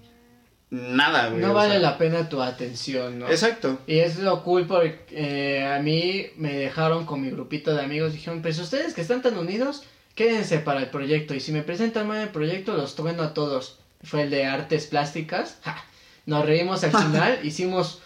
nada, 0.71 1.29
güey. 1.29 1.41
No 1.41 1.53
o 1.53 1.55
vale 1.55 1.73
sea. 1.73 1.81
la 1.81 1.99
pena 1.99 2.29
tu 2.29 2.43
atención, 2.43 3.19
¿no? 3.19 3.29
Exacto. 3.29 3.79
Y 3.87 3.99
es 4.01 4.19
lo 4.19 4.43
cool 4.43 4.67
porque 4.67 4.99
eh, 5.11 5.65
a 5.67 5.79
mí 5.81 6.27
me 6.37 6.53
dejaron 6.53 7.07
con 7.07 7.21
mi 7.23 7.31
grupito 7.31 7.75
de 7.75 7.83
amigos. 7.83 8.13
Dijeron, 8.13 8.43
pues 8.43 8.59
ustedes 8.59 8.93
que 8.95 9.01
están 9.01 9.23
tan 9.23 9.39
unidos, 9.39 9.85
quédense 10.15 10.59
para 10.59 10.81
el 10.81 10.91
proyecto. 10.91 11.35
Y 11.35 11.41
si 11.41 11.53
me 11.53 11.63
presentan 11.63 12.07
mal 12.07 12.19
el 12.21 12.29
proyecto, 12.29 12.75
los 12.77 12.95
trueno 12.97 13.23
a 13.23 13.35
todos. 13.35 13.79
Fue 14.03 14.23
el 14.23 14.31
de 14.31 14.45
artes 14.45 14.87
plásticas. 14.87 15.57
Ja, 15.63 15.83
Nos 16.27 16.45
reímos 16.45 16.85
al 16.85 16.91
final. 17.03 17.39
hicimos, 17.45 18.02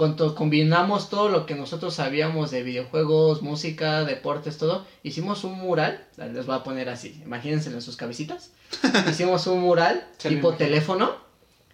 con 0.00 0.16
to- 0.16 0.34
combinamos 0.34 1.10
todo 1.10 1.28
lo 1.28 1.44
que 1.44 1.54
nosotros 1.54 1.92
sabíamos 1.92 2.50
de 2.50 2.62
videojuegos, 2.62 3.42
música, 3.42 4.04
deportes, 4.06 4.56
todo. 4.56 4.86
Hicimos 5.02 5.44
un 5.44 5.58
mural. 5.58 6.06
Les 6.16 6.46
voy 6.46 6.56
a 6.56 6.62
poner 6.62 6.88
así. 6.88 7.20
Imagínense 7.22 7.68
en 7.68 7.82
sus 7.82 7.96
cabecitas. 7.98 8.50
Hicimos 9.10 9.46
un 9.46 9.60
mural 9.60 10.06
tipo 10.30 10.52
teléfono. 10.54 11.16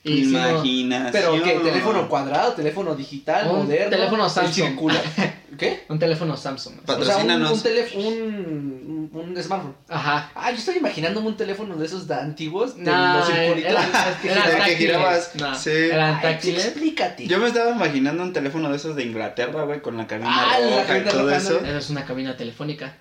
Y 0.09 0.23
Imaginación. 0.25 1.11
Pero 1.13 1.43
qué, 1.43 1.53
teléfono 1.63 2.09
cuadrado, 2.09 2.53
teléfono 2.53 2.95
digital, 2.95 3.49
Un 3.51 3.59
moderno. 3.65 3.91
teléfono 3.91 4.25
el 4.25 4.31
Samsung. 4.31 4.53
circular. 4.69 5.03
¿Qué? 5.59 5.85
un 5.89 5.99
teléfono 5.99 6.37
Samsung. 6.37 6.75
O 6.75 6.87
sea, 6.87 6.97
un, 6.97 7.01
Patrocínanos. 7.01 7.53
un, 7.53 7.63
teléfono, 7.63 8.07
un, 8.09 9.35
smartphone. 9.43 9.75
Ajá. 9.89 10.31
Ah, 10.35 10.51
yo 10.51 10.59
estoy 10.59 10.77
imaginándome 10.77 11.29
un 11.29 11.37
teléfono 11.37 11.77
de 11.77 11.87
esos 11.87 12.07
de 12.07 12.15
antiguos, 12.15 12.77
de 12.77 12.83
No, 12.83 13.19
los 13.19 13.27
circulitos. 13.27 13.71
eran, 13.73 13.85
eran 14.25 14.45
que 14.45 14.51
táctiles. 14.53 14.77
girabas, 14.79 15.31
No, 15.37 15.55
sí. 15.59 15.71
eran 15.71 16.15
Ay, 16.17 16.23
táctiles. 16.23 16.65
explícate. 16.67 17.27
Yo 17.27 17.39
me 17.39 17.47
estaba 17.47 17.71
imaginando 17.71 18.23
un 18.23 18.33
teléfono 18.35 18.69
de 18.71 18.77
esos 18.77 18.95
de 18.97 19.05
Inglaterra, 19.05 19.63
güey, 19.65 19.81
con 19.81 19.97
la 19.97 20.07
cabina 20.07 20.29
Ah, 20.31 20.59
la 20.59 20.67
roja 20.69 20.83
y 20.83 20.87
cabina 20.87 21.11
todo 21.11 21.23
roja, 21.23 21.37
eso. 21.39 21.59
¿no? 21.63 21.67
Esa 21.69 21.79
es 21.79 21.91
una 21.91 22.05
cabina 22.05 22.37
telefónica. 22.37 22.95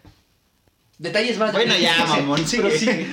Detalles 0.98 1.38
más. 1.38 1.52
Bueno, 1.52 1.74
ya, 1.78 2.06
mamón, 2.08 2.48
sí. 2.48 2.62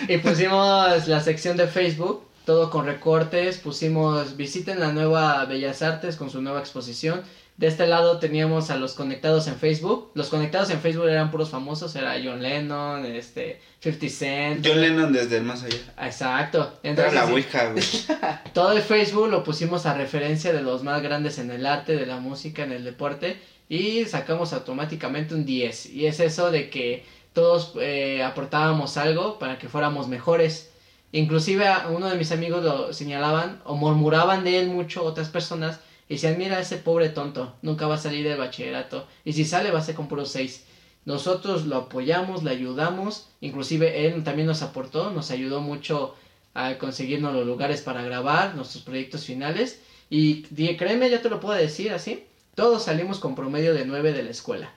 Y 0.08 0.18
pusimos 0.18 1.08
la 1.08 1.20
sección 1.20 1.56
de 1.56 1.66
Facebook, 1.66 2.28
todo 2.44 2.70
con 2.70 2.86
recortes. 2.86 3.58
Pusimos 3.58 4.36
visiten 4.36 4.80
la 4.80 4.92
nueva 4.92 5.44
Bellas 5.44 5.82
Artes 5.82 6.16
con 6.16 6.30
su 6.30 6.42
nueva 6.42 6.60
exposición. 6.60 7.22
De 7.56 7.66
este 7.66 7.86
lado 7.86 8.18
teníamos 8.18 8.70
a 8.70 8.76
los 8.76 8.94
conectados 8.94 9.46
en 9.46 9.56
Facebook. 9.56 10.10
Los 10.14 10.28
conectados 10.28 10.70
en 10.70 10.80
Facebook 10.80 11.08
eran 11.08 11.30
puros 11.30 11.50
famosos. 11.50 11.94
Era 11.94 12.14
John 12.22 12.42
Lennon, 12.42 13.04
este, 13.04 13.60
50 13.80 14.08
Cent. 14.08 14.66
John 14.66 14.80
Lennon 14.80 15.12
desde 15.12 15.36
el 15.36 15.44
más 15.44 15.62
allá. 15.62 15.76
Exacto. 16.00 16.78
Era 16.82 17.12
la 17.12 17.26
Ouija, 17.26 17.70
güey. 17.70 17.84
Todo 18.54 18.72
el 18.72 18.82
Facebook 18.82 19.28
lo 19.28 19.44
pusimos 19.44 19.86
a 19.86 19.94
referencia 19.94 20.52
de 20.52 20.62
los 20.62 20.82
más 20.82 21.02
grandes 21.02 21.38
en 21.38 21.50
el 21.50 21.66
arte, 21.66 21.94
de 21.96 22.06
la 22.06 22.18
música, 22.18 22.64
en 22.64 22.72
el 22.72 22.84
deporte 22.84 23.36
y 23.72 24.04
sacamos 24.04 24.52
automáticamente 24.52 25.34
un 25.34 25.46
10. 25.46 25.86
Y 25.86 26.06
es 26.06 26.20
eso 26.20 26.50
de 26.50 26.68
que 26.68 27.06
todos 27.32 27.72
eh, 27.80 28.22
aportábamos 28.22 28.98
algo 28.98 29.38
para 29.38 29.58
que 29.58 29.68
fuéramos 29.68 30.08
mejores. 30.08 30.71
Inclusive 31.12 31.68
a 31.68 31.88
uno 31.88 32.08
de 32.08 32.16
mis 32.16 32.32
amigos 32.32 32.64
lo 32.64 32.92
señalaban 32.92 33.60
o 33.64 33.76
murmuraban 33.76 34.44
de 34.44 34.58
él 34.58 34.68
mucho 34.68 35.04
otras 35.04 35.28
personas 35.28 35.80
y 36.08 36.14
decían, 36.14 36.38
mira 36.38 36.58
ese 36.58 36.78
pobre 36.78 37.10
tonto, 37.10 37.54
nunca 37.62 37.86
va 37.86 37.96
a 37.96 37.98
salir 37.98 38.26
del 38.26 38.38
bachillerato 38.38 39.06
y 39.24 39.34
si 39.34 39.44
sale 39.44 39.70
va 39.70 39.78
a 39.78 39.82
ser 39.82 39.94
con 39.94 40.08
puro 40.08 40.24
6. 40.24 40.64
Nosotros 41.04 41.66
lo 41.66 41.76
apoyamos, 41.76 42.42
le 42.42 42.50
ayudamos, 42.50 43.28
inclusive 43.40 44.06
él 44.06 44.24
también 44.24 44.46
nos 44.46 44.62
aportó, 44.62 45.10
nos 45.10 45.30
ayudó 45.30 45.60
mucho 45.60 46.14
a 46.54 46.78
conseguirnos 46.78 47.34
los 47.34 47.46
lugares 47.46 47.82
para 47.82 48.02
grabar 48.02 48.54
nuestros 48.54 48.84
proyectos 48.84 49.24
finales. 49.24 49.80
Y 50.10 50.42
créeme, 50.76 51.10
ya 51.10 51.20
te 51.20 51.30
lo 51.30 51.40
puedo 51.40 51.58
decir 51.58 51.92
así, 51.92 52.24
todos 52.54 52.84
salimos 52.84 53.18
con 53.18 53.34
promedio 53.34 53.74
de 53.74 53.84
9 53.84 54.12
de 54.12 54.22
la 54.22 54.30
escuela. 54.30 54.72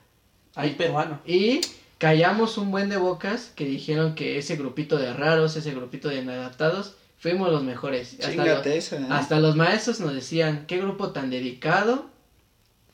Ay, 0.55 0.71
peruano. 0.71 1.19
Y 1.25 1.61
callamos 1.97 2.58
un 2.58 2.71
buen 2.71 2.89
de 2.89 2.97
bocas 2.97 3.51
que 3.55 3.65
dijeron 3.65 4.15
que 4.15 4.38
ese 4.38 4.55
grupito 4.55 4.97
de 4.97 5.13
raros, 5.13 5.55
ese 5.55 5.71
grupito 5.73 6.10
de 6.10 6.21
inadaptados, 6.21 6.95
fuimos 7.17 7.51
los 7.51 7.63
mejores. 7.63 8.13
Hasta, 8.13 8.27
los, 8.27 8.36
Chingate 8.36 8.77
esa, 8.77 8.97
¿eh? 8.97 9.05
hasta 9.10 9.39
los 9.39 9.55
maestros 9.55 9.99
nos 9.99 10.13
decían, 10.13 10.65
qué 10.67 10.77
grupo 10.77 11.12
tan 11.12 11.29
dedicado. 11.29 12.13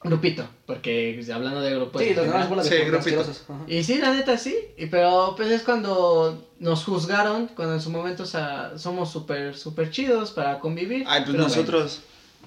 Grupito, 0.04 0.50
porque 0.66 1.14
pues, 1.16 1.30
hablando 1.30 1.62
de 1.62 1.76
grupos. 1.76 2.02
sí, 2.02 2.16
los 2.16 2.26
demás 2.26 2.50
bolas 2.50 2.68
Sí. 3.04 3.12
Y 3.68 3.84
sí, 3.84 4.00
la 4.00 4.12
neta 4.12 4.36
sí, 4.36 4.56
y, 4.76 4.88
pero 4.88 5.36
pues 5.38 5.52
es 5.52 5.62
cuando 5.62 6.44
nos 6.58 6.84
juzgaron, 6.86 7.46
cuando 7.56 7.76
en 7.76 7.82
su 7.82 7.92
momento 7.92 8.26
sa- 8.26 8.80
somos 8.80 9.12
súper, 9.12 9.56
súper 9.56 9.92
chidos 9.92 10.32
para 10.32 10.58
convivir. 10.60 11.04
Ay, 11.08 11.22
pues 11.22 11.34
Pero 11.34 11.44
nosotros 11.44 12.02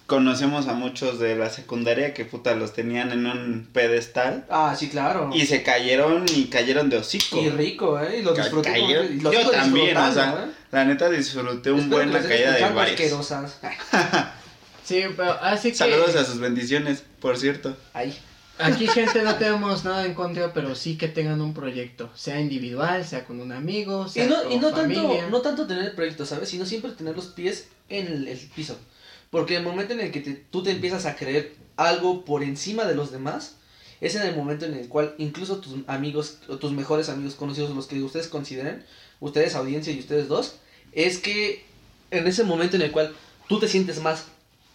conocemos 0.06 0.68
a 0.68 0.74
muchos 0.74 1.18
de 1.18 1.34
la 1.34 1.48
secundaria 1.50 2.12
que 2.12 2.24
puta 2.24 2.54
los 2.54 2.72
tenían 2.74 3.10
en 3.12 3.26
un 3.26 3.68
pedestal 3.72 4.44
Ah, 4.50 4.74
sí, 4.78 4.88
claro. 4.88 5.30
y 5.32 5.46
se 5.46 5.62
cayeron 5.62 6.26
y 6.34 6.44
cayeron 6.46 6.90
de 6.90 6.98
hocico. 6.98 7.40
Y 7.40 7.48
rico, 7.48 7.98
¿eh? 7.98 8.18
Y 8.18 8.22
lo 8.22 8.34
Ca- 8.34 8.42
disfruté. 8.42 8.72
como 8.72 8.86
cayeron- 8.86 9.08
que- 9.08 9.14
y 9.14 9.20
lo 9.20 9.32
Yo 9.32 9.50
también, 9.50 9.96
o 9.96 10.12
sea, 10.12 10.44
¿eh? 10.46 10.52
la 10.72 10.84
neta 10.84 11.08
disfruté 11.08 11.70
un 11.72 11.78
Espero 11.80 11.96
buen 11.96 12.12
la 12.12 12.18
los 12.18 12.28
caída 12.28 12.52
de 12.52 12.60
varios. 12.70 13.00
Sí, 14.84 15.02
pero 15.16 15.32
así 15.42 15.70
que 15.70 15.76
Saludos 15.76 16.14
a 16.14 16.24
sus 16.26 16.38
bendiciones, 16.38 17.02
por 17.18 17.38
cierto. 17.38 17.74
Ay. 17.94 18.14
aquí 18.58 18.86
gente 18.88 19.22
no 19.22 19.34
tenemos 19.36 19.82
nada 19.86 20.04
en 20.04 20.12
contra, 20.12 20.52
pero 20.52 20.74
sí 20.74 20.98
que 20.98 21.08
tengan 21.08 21.40
un 21.40 21.54
proyecto, 21.54 22.10
sea 22.14 22.38
individual, 22.38 23.02
sea 23.06 23.24
con 23.24 23.40
un 23.40 23.52
amigo, 23.52 24.04
Y 24.06 24.10
sea 24.10 24.26
no, 24.26 24.42
con 24.42 24.52
y 24.52 24.56
no 24.58 24.70
tanto, 24.74 25.02
familia. 25.02 25.28
no 25.30 25.40
tanto 25.40 25.66
tener 25.66 25.94
proyectos, 25.94 26.28
¿sabes? 26.28 26.50
Sino 26.50 26.66
siempre 26.66 26.90
tener 26.92 27.16
los 27.16 27.28
pies 27.28 27.68
en 27.88 28.06
el, 28.08 28.28
el 28.28 28.38
piso. 28.54 28.76
Porque 29.34 29.56
el 29.56 29.64
momento 29.64 29.94
en 29.94 30.00
el 30.00 30.12
que 30.12 30.20
te- 30.20 30.44
tú 30.52 30.62
te 30.62 30.70
empiezas 30.70 31.06
a 31.06 31.16
creer 31.16 31.56
algo 31.76 32.24
por 32.24 32.44
encima 32.44 32.84
de 32.84 32.94
los 32.94 33.10
demás, 33.10 33.56
es 34.00 34.14
en 34.14 34.22
el 34.22 34.36
momento 34.36 34.64
en 34.64 34.74
el 34.74 34.86
cual 34.88 35.16
incluso 35.18 35.56
tus 35.58 35.74
amigos, 35.88 36.38
o 36.48 36.56
tus 36.58 36.70
mejores 36.70 37.08
amigos 37.08 37.34
conocidos, 37.34 37.74
los 37.74 37.88
que 37.88 38.00
ustedes 38.00 38.28
consideren, 38.28 38.84
ustedes 39.18 39.56
audiencia 39.56 39.92
y 39.92 39.98
ustedes 39.98 40.28
dos, 40.28 40.54
es 40.92 41.18
que 41.18 41.64
en 42.12 42.28
ese 42.28 42.44
momento 42.44 42.76
en 42.76 42.82
el 42.82 42.92
cual 42.92 43.12
tú 43.48 43.58
te 43.58 43.66
sientes 43.66 44.00
más 44.00 44.26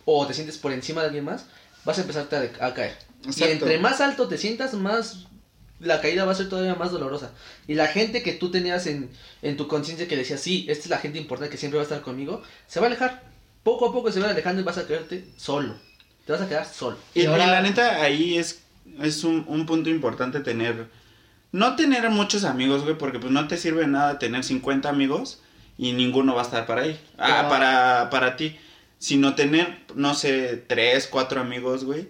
o 0.03 0.27
te 0.27 0.33
sientes 0.33 0.57
por 0.57 0.73
encima 0.73 0.99
de 1.01 1.07
alguien 1.07 1.23
más, 1.23 1.45
vas 1.85 1.97
a 1.97 2.01
empezarte 2.01 2.35
a, 2.35 2.65
a 2.67 2.73
caer. 2.73 2.97
Y 3.23 3.27
Exacto. 3.27 3.53
entre 3.53 3.79
más 3.79 4.01
alto 4.01 4.27
te 4.27 4.37
sientas, 4.37 4.73
más 4.73 5.25
la 5.79 6.01
caída 6.01 6.25
va 6.25 6.33
a 6.33 6.35
ser 6.35 6.49
todavía 6.49 6.75
más 6.75 6.91
dolorosa. 6.91 7.31
Y 7.65 7.75
la 7.75 7.87
gente 7.87 8.23
que 8.23 8.33
tú 8.33 8.51
tenías 8.51 8.87
en, 8.87 9.09
en 9.41 9.55
tu 9.55 9.69
conciencia 9.69 10.09
que 10.09 10.17
decía, 10.17 10.37
sí, 10.37 10.65
esta 10.67 10.83
es 10.83 10.89
la 10.89 10.97
gente 10.97 11.17
importante 11.17 11.49
que 11.49 11.57
siempre 11.57 11.77
va 11.77 11.83
a 11.83 11.87
estar 11.87 12.01
conmigo, 12.01 12.41
se 12.67 12.81
va 12.81 12.87
a 12.87 12.89
alejar. 12.89 13.28
Poco 13.63 13.89
a 13.89 13.93
poco 13.93 14.11
se 14.11 14.19
va 14.19 14.29
alejando 14.29 14.61
y 14.61 14.63
vas 14.65 14.77
a 14.77 14.87
quedarte 14.87 15.25
solo. 15.37 15.75
Te 16.25 16.31
vas 16.33 16.41
a 16.41 16.47
quedar 16.49 16.65
solo. 16.65 16.97
Y, 17.13 17.21
Y 17.21 17.25
ahora- 17.25 17.45
y 17.45 17.47
la 17.49 17.61
neta, 17.61 18.01
ahí 18.01 18.37
es, 18.37 18.61
es 19.01 19.23
un, 19.23 19.43
un 19.47 19.65
punto 19.65 19.89
importante 19.89 20.39
tener. 20.39 20.87
No 21.51 21.75
tener 21.75 22.09
muchos 22.09 22.43
amigos, 22.43 22.83
güey, 22.83 22.97
porque 22.97 23.19
pues 23.19 23.31
no 23.31 23.47
te 23.47 23.57
sirve 23.57 23.87
nada 23.87 24.19
tener 24.19 24.43
50 24.43 24.87
amigos 24.89 25.41
y 25.77 25.93
ninguno 25.93 26.35
va 26.35 26.41
a 26.41 26.45
estar 26.45 26.65
para 26.67 26.83
ahí. 26.83 26.99
Ah, 27.17 27.47
para, 27.49 28.09
para 28.11 28.35
ti. 28.35 28.57
Sino 28.99 29.33
tener, 29.35 29.79
no 29.95 30.13
sé, 30.13 30.63
3, 30.67 31.07
4 31.07 31.41
amigos, 31.41 31.85
güey. 31.85 32.09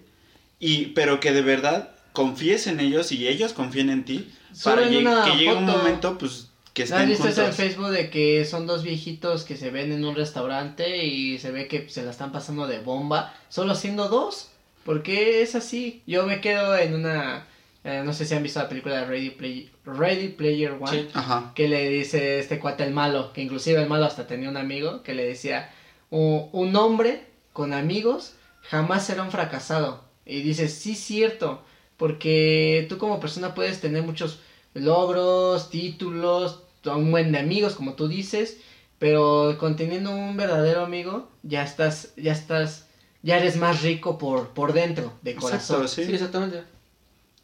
Y, 0.58 0.86
pero 0.86 1.20
que 1.20 1.32
de 1.32 1.40
verdad 1.42 1.90
confíes 2.12 2.66
en 2.66 2.80
ellos 2.80 3.12
y 3.12 3.28
ellos 3.28 3.52
confíen 3.54 3.88
en 3.90 4.04
ti. 4.04 4.30
Para 4.62 4.82
una 4.88 5.24
que 5.24 5.30
llegue 5.38 5.54
un 5.54 5.64
momento, 5.64 6.18
pues, 6.18 6.49
que 6.74 6.84
¿No 6.86 6.96
has 6.96 7.02
estén 7.02 7.08
visto 7.08 7.28
eso 7.28 7.46
en. 7.46 7.52
Facebook 7.52 7.88
de 7.90 8.10
que 8.10 8.44
son 8.44 8.66
dos 8.66 8.82
viejitos 8.82 9.44
que 9.44 9.56
se 9.56 9.70
ven 9.70 9.92
en 9.92 10.04
un 10.04 10.14
restaurante 10.14 11.04
y 11.04 11.38
se 11.38 11.50
ve 11.50 11.66
que 11.68 11.88
se 11.88 12.02
la 12.02 12.10
están 12.10 12.32
pasando 12.32 12.66
de 12.66 12.78
bomba, 12.80 13.34
solo 13.48 13.74
siendo 13.74 14.08
dos? 14.08 14.48
¿Por 14.84 15.02
qué 15.02 15.42
es 15.42 15.54
así? 15.54 16.02
Yo 16.06 16.26
me 16.26 16.40
quedo 16.40 16.76
en 16.76 16.94
una... 16.94 17.46
eh, 17.84 18.02
no 18.04 18.12
sé 18.12 18.24
si 18.24 18.34
han 18.34 18.42
visto 18.42 18.60
la 18.60 18.68
película 18.68 19.00
de 19.00 19.04
Ready, 19.06 19.30
Play- 19.30 19.70
Ready 19.84 20.28
Player 20.28 20.72
One. 20.80 20.90
Sí. 21.02 21.08
Ajá. 21.14 21.52
que 21.54 21.68
le 21.68 21.88
dice 21.88 22.38
este 22.38 22.58
cuate 22.58 22.84
el 22.84 22.92
malo, 22.92 23.32
que 23.32 23.42
inclusive 23.42 23.80
el 23.82 23.88
malo 23.88 24.06
hasta 24.06 24.26
tenía 24.26 24.48
un 24.48 24.56
amigo 24.56 25.02
que 25.02 25.14
le 25.14 25.24
decía, 25.26 25.70
"U- 26.10 26.48
un 26.52 26.74
hombre 26.76 27.24
con 27.52 27.72
amigos 27.74 28.34
jamás 28.62 29.04
será 29.06 29.22
un 29.22 29.30
fracasado. 29.30 30.04
Y 30.24 30.42
dice, 30.42 30.68
sí, 30.68 30.94
cierto, 30.94 31.62
porque 31.96 32.86
tú 32.88 32.96
como 32.98 33.20
persona 33.20 33.54
puedes 33.54 33.80
tener 33.80 34.02
muchos 34.02 34.40
logros, 34.74 35.70
títulos, 35.70 36.60
un 36.84 37.10
buen 37.10 37.32
de 37.32 37.38
amigos, 37.38 37.74
como 37.74 37.94
tú 37.94 38.08
dices, 38.08 38.58
pero 38.98 39.56
conteniendo 39.58 40.10
un 40.10 40.36
verdadero 40.36 40.82
amigo, 40.84 41.28
ya 41.42 41.62
estás, 41.62 42.12
ya 42.16 42.32
estás, 42.32 42.86
ya 43.22 43.38
eres 43.38 43.56
más 43.56 43.82
rico 43.82 44.18
por, 44.18 44.48
por 44.50 44.72
dentro, 44.72 45.12
de 45.22 45.34
corazón. 45.34 45.82
Exacto, 45.82 45.88
sí. 45.88 46.04
Sí, 46.06 46.12
exactamente. 46.14 46.62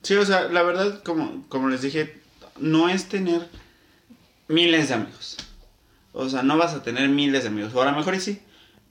Sí, 0.03 0.15
o 0.15 0.25
sea, 0.25 0.49
la 0.49 0.63
verdad, 0.63 1.03
como, 1.03 1.45
como 1.49 1.69
les 1.69 1.83
dije, 1.83 2.15
no 2.59 2.89
es 2.89 3.09
tener 3.09 3.49
miles 4.49 4.89
de 4.89 4.95
amigos. 4.95 5.37
O 6.13 6.29
sea, 6.29 6.43
no 6.43 6.57
vas 6.57 6.75
a 6.75 6.83
tener 6.83 7.09
miles 7.09 7.43
de 7.43 7.49
amigos. 7.49 7.75
O 7.75 7.83
a 7.83 7.91
lo 7.91 7.93
mejor 7.97 8.15
y 8.15 8.21
sí. 8.21 8.41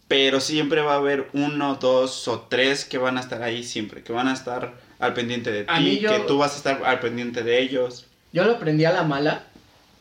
Pero 0.08 0.40
siempre 0.40 0.82
va 0.82 0.94
a 0.94 0.98
haber 0.98 1.30
uno, 1.34 1.76
dos 1.76 2.28
o 2.28 2.42
tres 2.42 2.86
que 2.86 2.98
van 3.00 3.18
a 3.18 3.22
estar 3.22 3.42
ahí 3.42 3.64
siempre. 3.64 4.04
Que 4.04 4.14
van 4.14 4.28
a 4.28 4.34
estar 4.34 4.76
al 5.00 5.14
pendiente 5.16 5.52
de 5.52 5.66
A 5.68 5.80
ti. 5.80 6.00
yo- 6.00 6.10
Que 6.10 6.20
tú 6.28 6.38
vas 6.38 6.54
a 6.54 6.58
estar 6.58 6.84
al 6.86 7.00
pendiente 7.00 7.42
de 7.44 7.62
ellos. 7.62 8.06
Yo 8.36 8.44
lo 8.44 8.56
aprendí 8.56 8.84
a 8.84 8.92
la 8.92 9.04
mala 9.04 9.44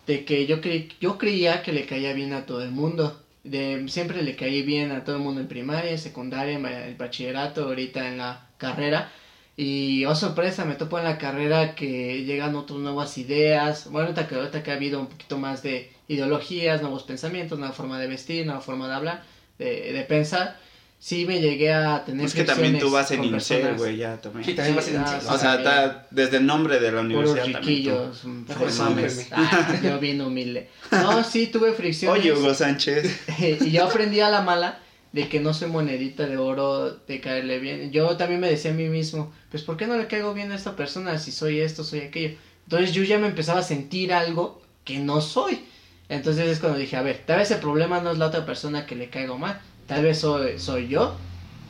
de 0.08 0.24
que 0.24 0.44
yo 0.46 0.60
creí, 0.60 0.88
yo 1.00 1.18
creía 1.18 1.62
que 1.62 1.72
le 1.72 1.86
caía 1.86 2.12
bien 2.14 2.32
a 2.32 2.46
todo 2.46 2.64
el 2.64 2.72
mundo. 2.72 3.22
De, 3.44 3.84
siempre 3.88 4.24
le 4.24 4.34
caí 4.34 4.62
bien 4.62 4.90
a 4.90 5.04
todo 5.04 5.14
el 5.18 5.22
mundo 5.22 5.40
en 5.40 5.46
primaria, 5.46 5.96
secundaria, 5.98 6.54
en 6.54 6.66
el 6.66 6.96
bachillerato, 6.96 7.62
ahorita 7.62 8.08
en 8.08 8.18
la 8.18 8.48
carrera. 8.58 9.12
Y 9.56 10.04
oh 10.06 10.16
sorpresa, 10.16 10.64
me 10.64 10.74
topo 10.74 10.98
en 10.98 11.04
la 11.04 11.16
carrera 11.16 11.76
que 11.76 12.24
llegan 12.24 12.56
otras 12.56 12.80
nuevas 12.80 13.16
ideas. 13.18 13.88
Bueno, 13.92 14.08
ahorita 14.08 14.26
que, 14.26 14.62
que 14.64 14.70
ha 14.72 14.74
habido 14.74 14.98
un 14.98 15.06
poquito 15.06 15.38
más 15.38 15.62
de 15.62 15.92
ideologías, 16.08 16.82
nuevos 16.82 17.04
pensamientos, 17.04 17.60
nueva 17.60 17.72
forma 17.72 18.00
de 18.00 18.08
vestir, 18.08 18.46
nueva 18.46 18.62
forma 18.62 18.88
de 18.88 18.94
hablar, 18.94 19.22
de 19.58 20.04
pensar. 20.08 20.56
Sí 21.04 21.26
me 21.26 21.38
llegué 21.38 21.70
a 21.70 22.02
tener 22.02 22.24
Es 22.24 22.32
que 22.32 22.44
también 22.44 22.78
tú 22.78 22.90
vas 22.90 23.10
en 23.10 23.22
INSER, 23.24 23.76
güey, 23.76 23.98
ya 23.98 24.16
también. 24.16 24.42
Sí, 24.42 24.54
también 24.54 24.74
vas 24.74 24.88
en 24.88 25.02
Incel. 25.02 25.20
sí, 25.20 25.26
O 25.28 25.36
sea, 25.36 25.56
está 25.56 26.06
desde 26.10 26.38
el 26.38 26.46
nombre 26.46 26.80
de 26.80 26.92
la 26.92 27.02
universidad 27.02 27.44
también. 27.52 27.84
tú. 27.84 28.14
súbeme. 28.14 29.08
Ah, 29.30 29.78
yo 29.82 30.00
bien 30.00 30.22
humilde. 30.22 30.70
No, 30.90 31.22
sí, 31.22 31.48
tuve 31.48 31.74
fricciones. 31.74 32.18
Oye, 32.18 32.32
Hugo 32.32 32.54
Sánchez. 32.54 33.20
y 33.38 33.70
yo 33.70 33.84
aprendí 33.84 34.20
a 34.20 34.30
la 34.30 34.40
mala 34.40 34.78
de 35.12 35.28
que 35.28 35.40
no 35.40 35.52
soy 35.52 35.68
monedita 35.68 36.26
de 36.26 36.38
oro 36.38 36.92
de 36.96 37.20
caerle 37.20 37.58
bien. 37.58 37.92
Yo 37.92 38.16
también 38.16 38.40
me 38.40 38.48
decía 38.48 38.70
a 38.70 38.74
mí 38.74 38.88
mismo, 38.88 39.30
pues 39.50 39.62
¿por 39.62 39.76
qué 39.76 39.86
no 39.86 39.98
le 39.98 40.06
caigo 40.06 40.32
bien 40.32 40.52
a 40.52 40.54
esta 40.54 40.74
persona 40.74 41.18
si 41.18 41.32
soy 41.32 41.60
esto, 41.60 41.84
soy 41.84 42.00
aquello? 42.00 42.38
Entonces 42.62 42.92
yo 42.94 43.02
ya 43.02 43.18
me 43.18 43.26
empezaba 43.26 43.60
a 43.60 43.62
sentir 43.62 44.14
algo 44.14 44.62
que 44.84 45.00
no 45.00 45.20
soy. 45.20 45.66
Entonces 46.08 46.48
es 46.48 46.60
cuando 46.60 46.78
dije, 46.78 46.96
a 46.96 47.02
ver, 47.02 47.24
tal 47.26 47.40
vez 47.40 47.50
el 47.50 47.60
problema 47.60 48.00
no 48.00 48.10
es 48.10 48.16
la 48.16 48.28
otra 48.28 48.46
persona 48.46 48.86
que 48.86 48.94
le 48.94 49.10
caigo 49.10 49.36
mal, 49.36 49.60
tal 49.86 50.02
vez 50.04 50.18
soy, 50.18 50.58
soy 50.58 50.88
yo. 50.88 51.14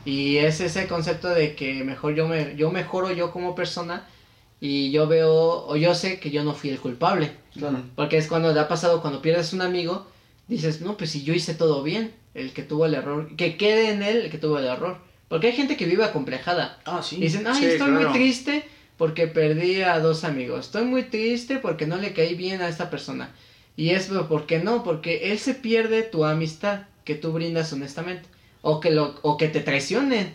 Y 0.05 0.37
es 0.37 0.61
ese 0.61 0.87
concepto 0.87 1.29
de 1.29 1.55
que 1.55 1.83
mejor 1.83 2.13
yo 2.13 2.27
me 2.27 2.55
yo 2.55 2.69
mejoro 2.71 3.11
yo 3.11 3.31
como 3.31 3.55
persona 3.55 4.07
y 4.61 4.91
yo 4.91 5.07
veo 5.07 5.65
o 5.67 5.75
yo 5.75 5.95
sé 5.95 6.19
que 6.19 6.29
yo 6.31 6.43
no 6.43 6.53
fui 6.53 6.69
el 6.69 6.79
culpable. 6.79 7.31
Claro. 7.53 7.79
Porque 7.95 8.17
es 8.17 8.27
cuando 8.27 8.53
te 8.53 8.59
ha 8.59 8.67
pasado, 8.67 9.01
cuando 9.01 9.21
pierdes 9.21 9.53
un 9.53 9.61
amigo, 9.61 10.05
dices, 10.47 10.81
no, 10.81 10.95
pues 10.97 11.09
si 11.11 11.23
yo 11.23 11.33
hice 11.33 11.55
todo 11.55 11.81
bien, 11.83 12.13
el 12.33 12.53
que 12.53 12.63
tuvo 12.63 12.85
el 12.85 12.93
error, 12.93 13.35
que 13.35 13.57
quede 13.57 13.91
en 13.91 14.03
él 14.03 14.17
el 14.17 14.31
que 14.31 14.37
tuvo 14.37 14.59
el 14.59 14.65
error. 14.65 14.97
Porque 15.27 15.47
hay 15.47 15.53
gente 15.53 15.75
que 15.75 15.85
vive 15.85 16.03
acomplejada. 16.03 16.79
Ah, 16.85 17.01
sí. 17.01 17.17
Y 17.17 17.21
dicen, 17.21 17.47
ay, 17.47 17.55
Sí, 17.55 17.65
estoy 17.65 17.89
claro. 17.89 18.09
muy 18.09 18.13
triste 18.13 18.63
porque 18.97 19.27
perdí 19.27 19.81
a 19.81 19.99
dos 19.99 20.23
amigos. 20.23 20.67
Estoy 20.67 20.85
muy 20.85 21.03
triste 21.03 21.57
porque 21.57 21.87
no 21.87 21.97
le 21.97 22.13
caí 22.13 22.35
bien 22.35 22.61
a 22.61 22.69
esta 22.69 22.89
persona. 22.91 23.31
Y 23.75 23.89
es, 23.89 24.05
pero 24.07 24.27
¿por 24.27 24.45
qué 24.45 24.59
no? 24.59 24.83
Porque 24.83 25.31
él 25.31 25.39
se 25.39 25.55
pierde 25.55 26.03
tu 26.03 26.25
amistad 26.25 26.83
que 27.05 27.15
tú 27.15 27.31
brindas 27.31 27.71
honestamente. 27.71 28.27
O 28.61 28.79
que, 28.81 28.91
lo, 28.91 29.15
o 29.21 29.37
que 29.37 29.47
te 29.47 29.61
traicionen. 29.61 30.33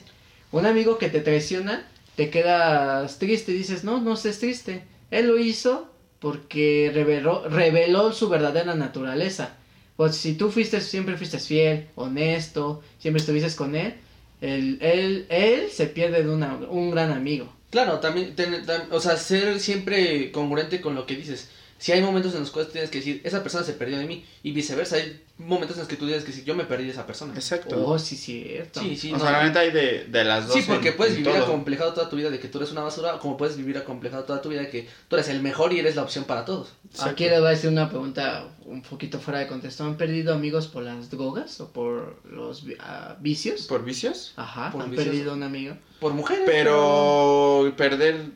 Un 0.53 0.65
amigo 0.67 0.99
que 0.99 1.11
te 1.11 1.21
traiciona, 1.21 1.87
te 2.17 2.31
quedas 2.31 3.19
triste 3.19 3.53
y 3.53 3.57
dices, 3.57 3.85
no, 3.85 4.01
no 4.01 4.15
estés 4.15 4.39
triste. 4.39 4.83
Él 5.11 5.27
lo 5.29 5.39
hizo 5.39 5.91
porque 6.21 6.91
reveló, 6.95 7.49
reveló 7.49 8.13
su 8.13 8.29
verdadera 8.29 8.75
naturaleza. 8.75 9.55
Pues 9.97 10.17
si 10.17 10.35
tú 10.35 10.51
fuiste, 10.51 10.81
siempre 10.81 11.17
fuiste 11.17 11.39
fiel, 11.39 11.89
honesto, 11.95 12.83
siempre 12.99 13.21
estuviste 13.21 13.55
con 13.57 13.75
él, 13.77 13.95
él, 14.41 14.79
él, 14.81 15.27
él 15.29 15.71
se 15.71 15.87
pierde 15.87 16.23
de 16.23 16.31
una, 16.31 16.55
un 16.55 16.91
gran 16.91 17.11
amigo. 17.13 17.53
Claro, 17.71 18.01
también, 18.01 18.35
ten- 18.35 18.65
o 18.91 18.99
sea, 19.01 19.17
ser 19.17 19.61
siempre 19.61 20.33
congruente 20.33 20.81
con 20.81 20.95
lo 20.95 21.07
que 21.07 21.17
dices. 21.17 21.51
Si 21.81 21.93
hay 21.93 22.03
momentos 22.03 22.35
en 22.35 22.41
los 22.41 22.51
cuales 22.51 22.71
tienes 22.71 22.91
que 22.91 22.99
decir, 22.99 23.23
esa 23.25 23.43
persona 23.43 23.65
se 23.65 23.73
perdió 23.73 23.99
de 23.99 24.05
mí, 24.05 24.23
y 24.43 24.53
viceversa, 24.53 24.97
hay 24.97 25.23
momentos 25.39 25.77
en 25.77 25.81
los 25.81 25.89
que 25.89 25.97
tú 25.97 26.05
tienes 26.05 26.25
que 26.25 26.31
decir, 26.31 26.45
yo 26.45 26.55
me 26.55 26.65
perdí 26.65 26.85
de 26.85 26.91
esa 26.91 27.07
persona. 27.07 27.33
Exacto. 27.35 27.83
Oh, 27.87 27.99
sí, 27.99 28.17
cierto. 28.17 28.81
Sí, 28.81 28.95
sí, 28.97 29.11
o 29.15 29.17
no. 29.17 29.25
sea, 29.25 29.43
neta 29.43 29.61
hay 29.61 29.71
de, 29.71 30.05
de 30.05 30.25
las 30.25 30.47
dos. 30.47 30.57
Sí, 30.57 30.65
porque 30.67 30.91
en- 30.91 30.97
puedes 30.99 31.17
vivir 31.17 31.33
todo. 31.33 31.43
acomplejado 31.43 31.95
toda 31.95 32.11
tu 32.11 32.17
vida 32.17 32.29
de 32.29 32.39
que 32.39 32.49
tú 32.49 32.59
eres 32.59 32.71
una 32.71 32.83
basura, 32.83 33.19
como 33.19 33.39
puedes 33.39 33.57
vivir 33.57 33.79
acomplejado 33.79 34.25
toda 34.25 34.43
tu 34.43 34.51
vida 34.51 34.61
de 34.61 34.69
que 34.69 34.89
tú 35.09 35.17
eres 35.17 35.31
el 35.31 35.41
mejor 35.41 35.73
y 35.73 35.79
eres 35.79 35.97
la 35.97 36.03
opción 36.03 36.25
para 36.25 36.45
todos. 36.45 36.75
Aquí 36.99 37.25
les 37.25 37.39
voy 37.39 37.49
a 37.49 37.51
decir 37.53 37.71
una 37.71 37.89
pregunta 37.89 38.49
un 38.67 38.83
poquito 38.83 39.19
fuera 39.19 39.41
de 39.41 39.47
contexto. 39.47 39.83
¿Han 39.85 39.97
perdido 39.97 40.35
amigos 40.35 40.67
por 40.69 40.83
las 40.83 41.11
drogas 41.11 41.61
o 41.63 41.73
por 41.73 42.21
los 42.31 42.67
ah, 42.81 43.17
vicios? 43.21 43.63
¿Por 43.63 43.87
vicios? 43.87 44.35
Ajá, 44.37 44.71
por 44.71 44.83
han 44.83 44.91
vicios. 44.91 45.09
perdido 45.09 45.33
un 45.33 45.43
amigo. 45.43 45.77
Por 45.99 46.13
mujeres. 46.13 46.45
Pero 46.45 47.73
perder 47.79 48.27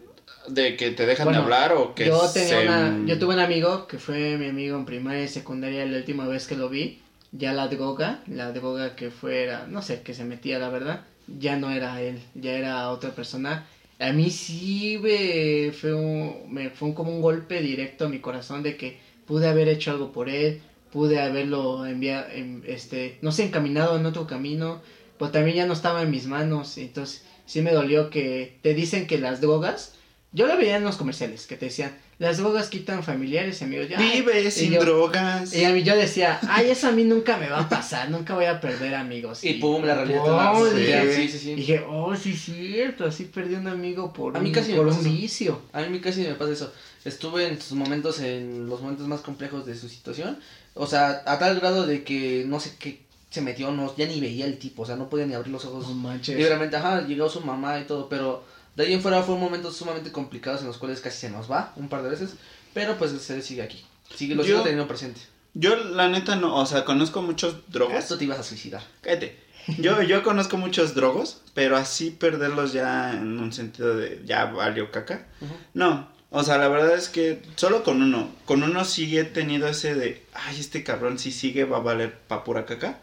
de 0.48 0.76
que 0.76 0.90
te 0.90 1.06
dejan 1.06 1.26
Bueno, 1.26 1.40
de 1.40 1.44
hablar 1.44 1.72
o 1.72 1.94
que 1.94 2.06
yo 2.06 2.20
tenía 2.32 2.48
se- 2.60 2.62
una, 2.68 3.06
yo 3.06 3.18
tuve 3.18 3.34
un 3.34 3.40
amigo 3.40 3.86
que 3.86 3.98
fue 3.98 4.36
mi 4.36 4.46
amigo 4.48 4.76
en 4.76 4.84
primaria 4.84 5.24
y 5.24 5.28
secundaria 5.28 5.84
la 5.86 5.98
última 5.98 6.26
vez 6.26 6.46
que 6.46 6.56
lo 6.56 6.68
vi. 6.68 7.00
Ya 7.32 7.52
la 7.52 7.66
droga, 7.68 8.20
la 8.28 8.52
droga 8.52 8.94
que 8.94 9.10
fuera, 9.10 9.66
no 9.68 9.82
sé, 9.82 10.02
que 10.02 10.14
se 10.14 10.24
metía 10.24 10.58
la 10.60 10.68
verdad, 10.68 11.00
ya 11.26 11.56
no 11.56 11.70
era 11.72 12.00
él, 12.00 12.20
ya 12.34 12.52
era 12.52 12.90
otra 12.90 13.10
persona. 13.10 13.66
A 13.98 14.12
mí 14.12 14.30
sí 14.30 14.98
me 15.02 15.72
fue, 15.72 15.94
un, 15.94 16.52
me 16.52 16.70
fue 16.70 16.88
un- 16.88 16.94
como 16.94 17.10
un 17.10 17.20
golpe 17.20 17.60
directo 17.60 18.04
a 18.04 18.08
mi 18.08 18.20
corazón 18.20 18.62
de 18.62 18.76
que 18.76 18.98
pude 19.26 19.48
haber 19.48 19.68
hecho 19.68 19.90
algo 19.90 20.12
por 20.12 20.28
él, 20.28 20.60
pude 20.92 21.18
haberlo 21.20 21.84
enviado, 21.86 22.26
este, 22.66 23.18
no 23.20 23.32
sé, 23.32 23.44
encaminado 23.44 23.96
en 23.96 24.06
otro 24.06 24.26
camino, 24.26 24.80
pues 25.18 25.32
también 25.32 25.56
ya 25.56 25.66
no 25.66 25.72
estaba 25.72 26.02
en 26.02 26.10
mis 26.10 26.26
manos, 26.26 26.78
entonces 26.78 27.24
sí 27.46 27.62
me 27.62 27.72
dolió 27.72 28.10
que 28.10 28.58
te 28.62 28.74
dicen 28.74 29.06
que 29.08 29.18
las 29.18 29.40
drogas, 29.40 29.93
yo 30.34 30.46
lo 30.46 30.56
veía 30.58 30.76
en 30.76 30.84
los 30.84 30.96
comerciales, 30.96 31.46
que 31.46 31.56
te 31.56 31.66
decían, 31.66 31.96
las 32.18 32.36
drogas 32.38 32.68
quitan 32.68 33.02
familiares 33.02 33.60
y 33.60 33.64
amigos, 33.64 33.88
ya, 33.88 33.98
Vive 33.98 34.42
y 34.42 34.50
sin 34.50 34.72
yo- 34.72 34.80
drogas. 34.80 35.54
y 35.54 35.64
a 35.64 35.70
mí 35.70 35.82
yo 35.82 35.96
decía, 35.96 36.38
ay, 36.48 36.70
eso 36.70 36.88
a 36.88 36.92
mí 36.92 37.04
nunca 37.04 37.36
me 37.38 37.48
va 37.48 37.60
a 37.60 37.68
pasar, 37.68 38.10
nunca 38.10 38.34
voy 38.34 38.44
a 38.44 38.60
perder 38.60 38.94
amigos. 38.94 39.42
Y 39.42 39.54
pum, 39.54 39.82
la 39.84 39.94
realidad 39.94 40.52
y 40.76 40.76
sí. 40.76 41.14
Sí, 41.14 41.28
sí, 41.28 41.38
sí. 41.38 41.50
y 41.52 41.54
dije, 41.56 41.84
oh, 41.88 42.14
sí, 42.14 42.34
cierto, 42.36 43.06
así 43.06 43.24
perdí 43.24 43.54
un 43.54 43.68
amigo 43.68 44.12
por, 44.12 44.36
A 44.36 44.40
mí 44.40 44.48
un, 44.48 44.54
casi 44.54 44.74
por 44.74 44.86
un 44.86 44.92
eso. 44.92 45.02
vicio. 45.02 45.62
A 45.72 45.80
mí 45.82 46.00
casi 46.00 46.20
me 46.22 46.34
pasa 46.34 46.52
eso. 46.52 46.72
Estuve 47.04 47.48
en 47.48 47.60
sus 47.60 47.72
momentos, 47.78 48.20
en 48.20 48.68
los 48.68 48.80
momentos 48.80 49.06
más 49.08 49.20
complejos 49.20 49.66
de 49.66 49.76
su 49.76 49.88
situación. 49.88 50.38
O 50.74 50.86
sea, 50.86 51.22
a 51.26 51.38
tal 51.38 51.58
grado 51.60 51.86
de 51.86 52.02
que 52.02 52.44
no 52.46 52.58
sé 52.60 52.72
qué 52.78 53.00
se 53.30 53.40
metió, 53.40 53.70
no, 53.72 53.94
ya 53.96 54.06
ni 54.06 54.20
veía 54.20 54.46
el 54.46 54.58
tipo, 54.58 54.82
o 54.82 54.86
sea, 54.86 54.96
no 54.96 55.08
podía 55.10 55.26
ni 55.26 55.34
abrir 55.34 55.52
los 55.52 55.64
ojos. 55.64 55.86
No 55.88 55.94
manches. 55.94 56.36
Libremente, 56.36 56.76
ajá, 56.76 57.06
llegó 57.06 57.28
su 57.28 57.40
mamá 57.40 57.78
y 57.80 57.84
todo, 57.84 58.08
pero 58.08 58.44
de 58.76 58.84
ahí 58.84 58.92
en 58.92 59.00
fuera 59.02 59.22
fue 59.22 59.36
momentos 59.36 59.76
sumamente 59.76 60.10
complicados 60.12 60.60
en 60.62 60.66
los 60.68 60.78
cuales 60.78 61.00
casi 61.00 61.18
se 61.18 61.30
nos 61.30 61.50
va 61.50 61.72
un 61.76 61.88
par 61.88 62.02
de 62.02 62.10
veces. 62.10 62.34
Pero 62.72 62.96
pues 62.96 63.12
él 63.30 63.42
sigue 63.42 63.62
aquí. 63.62 63.84
Sigue, 64.14 64.34
lo 64.34 64.42
Yo- 64.42 64.48
sigo 64.48 64.60
teniendo 64.62 64.88
presente. 64.88 65.20
Yo, 65.54 65.76
la 65.76 66.08
neta, 66.08 66.34
no. 66.36 66.56
O 66.56 66.66
sea, 66.66 66.84
conozco 66.84 67.22
muchos 67.22 67.70
drogos. 67.70 67.94
Esto 67.94 68.18
te 68.18 68.24
ibas 68.24 68.40
a 68.40 68.42
suicidar. 68.42 68.82
Cállate. 69.02 69.38
Yo, 69.78 70.02
yo 70.02 70.22
conozco 70.24 70.56
muchos 70.58 70.94
drogos, 70.94 71.40
pero 71.54 71.76
así 71.76 72.10
perderlos 72.10 72.72
ya 72.72 73.12
en 73.12 73.38
un 73.38 73.52
sentido 73.52 73.96
de 73.96 74.20
ya 74.26 74.46
valió 74.46 74.90
caca. 74.90 75.26
No, 75.72 76.08
o 76.30 76.42
sea, 76.42 76.58
la 76.58 76.68
verdad 76.68 76.94
es 76.96 77.08
que 77.08 77.40
solo 77.54 77.82
con 77.84 78.02
uno. 78.02 78.28
Con 78.44 78.62
uno 78.64 78.84
sí 78.84 79.16
he 79.16 79.24
tenido 79.24 79.68
ese 79.68 79.94
de, 79.94 80.26
ay, 80.34 80.58
este 80.60 80.82
cabrón 80.84 81.18
si 81.18 81.30
sigue 81.32 81.64
va 81.64 81.76
a 81.78 81.80
valer 81.80 82.12
pa' 82.18 82.42
pura 82.44 82.66
caca. 82.66 82.98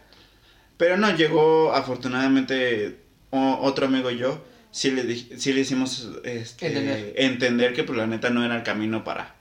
Pero 0.78 0.97
no, 0.97 1.15
llegó 1.15 1.74
afortunadamente 1.74 2.99
o- 3.32 3.59
otro 3.61 3.86
amigo 3.88 4.11
y 4.11 4.17
yo, 4.17 4.43
sí 4.72 4.91
le, 4.91 5.15
sí 5.15 5.53
le 5.53 5.61
hicimos 5.61 6.09
este, 6.24 6.67
Entender. 6.67 7.13
entender. 7.17 7.74
que 7.74 7.84
pues 7.84 7.97
la 7.97 8.07
neta 8.07 8.30
no 8.30 8.43
era 8.43 8.55
el 8.55 8.63
camino 8.63 9.03
para, 9.03 9.36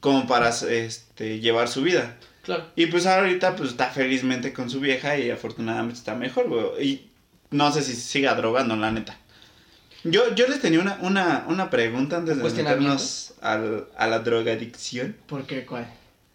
como 0.00 0.26
para 0.26 0.50
este, 0.50 1.40
llevar 1.40 1.68
su 1.68 1.82
vida. 1.82 2.16
Claro. 2.42 2.64
Y 2.74 2.86
pues 2.86 3.06
ahorita 3.06 3.54
pues 3.56 3.70
está 3.70 3.90
felizmente 3.90 4.52
con 4.52 4.68
su 4.68 4.80
vieja 4.80 5.16
y 5.16 5.30
afortunadamente 5.30 5.98
está 5.98 6.14
mejor, 6.14 6.48
güey. 6.48 6.86
Y 6.86 7.10
no 7.50 7.70
sé 7.72 7.82
si 7.82 7.94
siga 7.94 8.34
drogando, 8.34 8.76
la 8.76 8.90
neta. 8.90 9.16
Yo, 10.04 10.34
yo 10.34 10.48
les 10.48 10.60
tenía 10.60 10.80
una, 10.80 10.98
una, 11.02 11.44
una 11.46 11.70
pregunta 11.70 12.16
antes 12.16 12.36
de 12.36 12.42
meternos 12.42 13.34
al, 13.40 13.86
a 13.96 14.08
la 14.08 14.18
drogadicción. 14.18 15.16
¿Por 15.26 15.46
qué 15.46 15.64
cuál? 15.64 15.86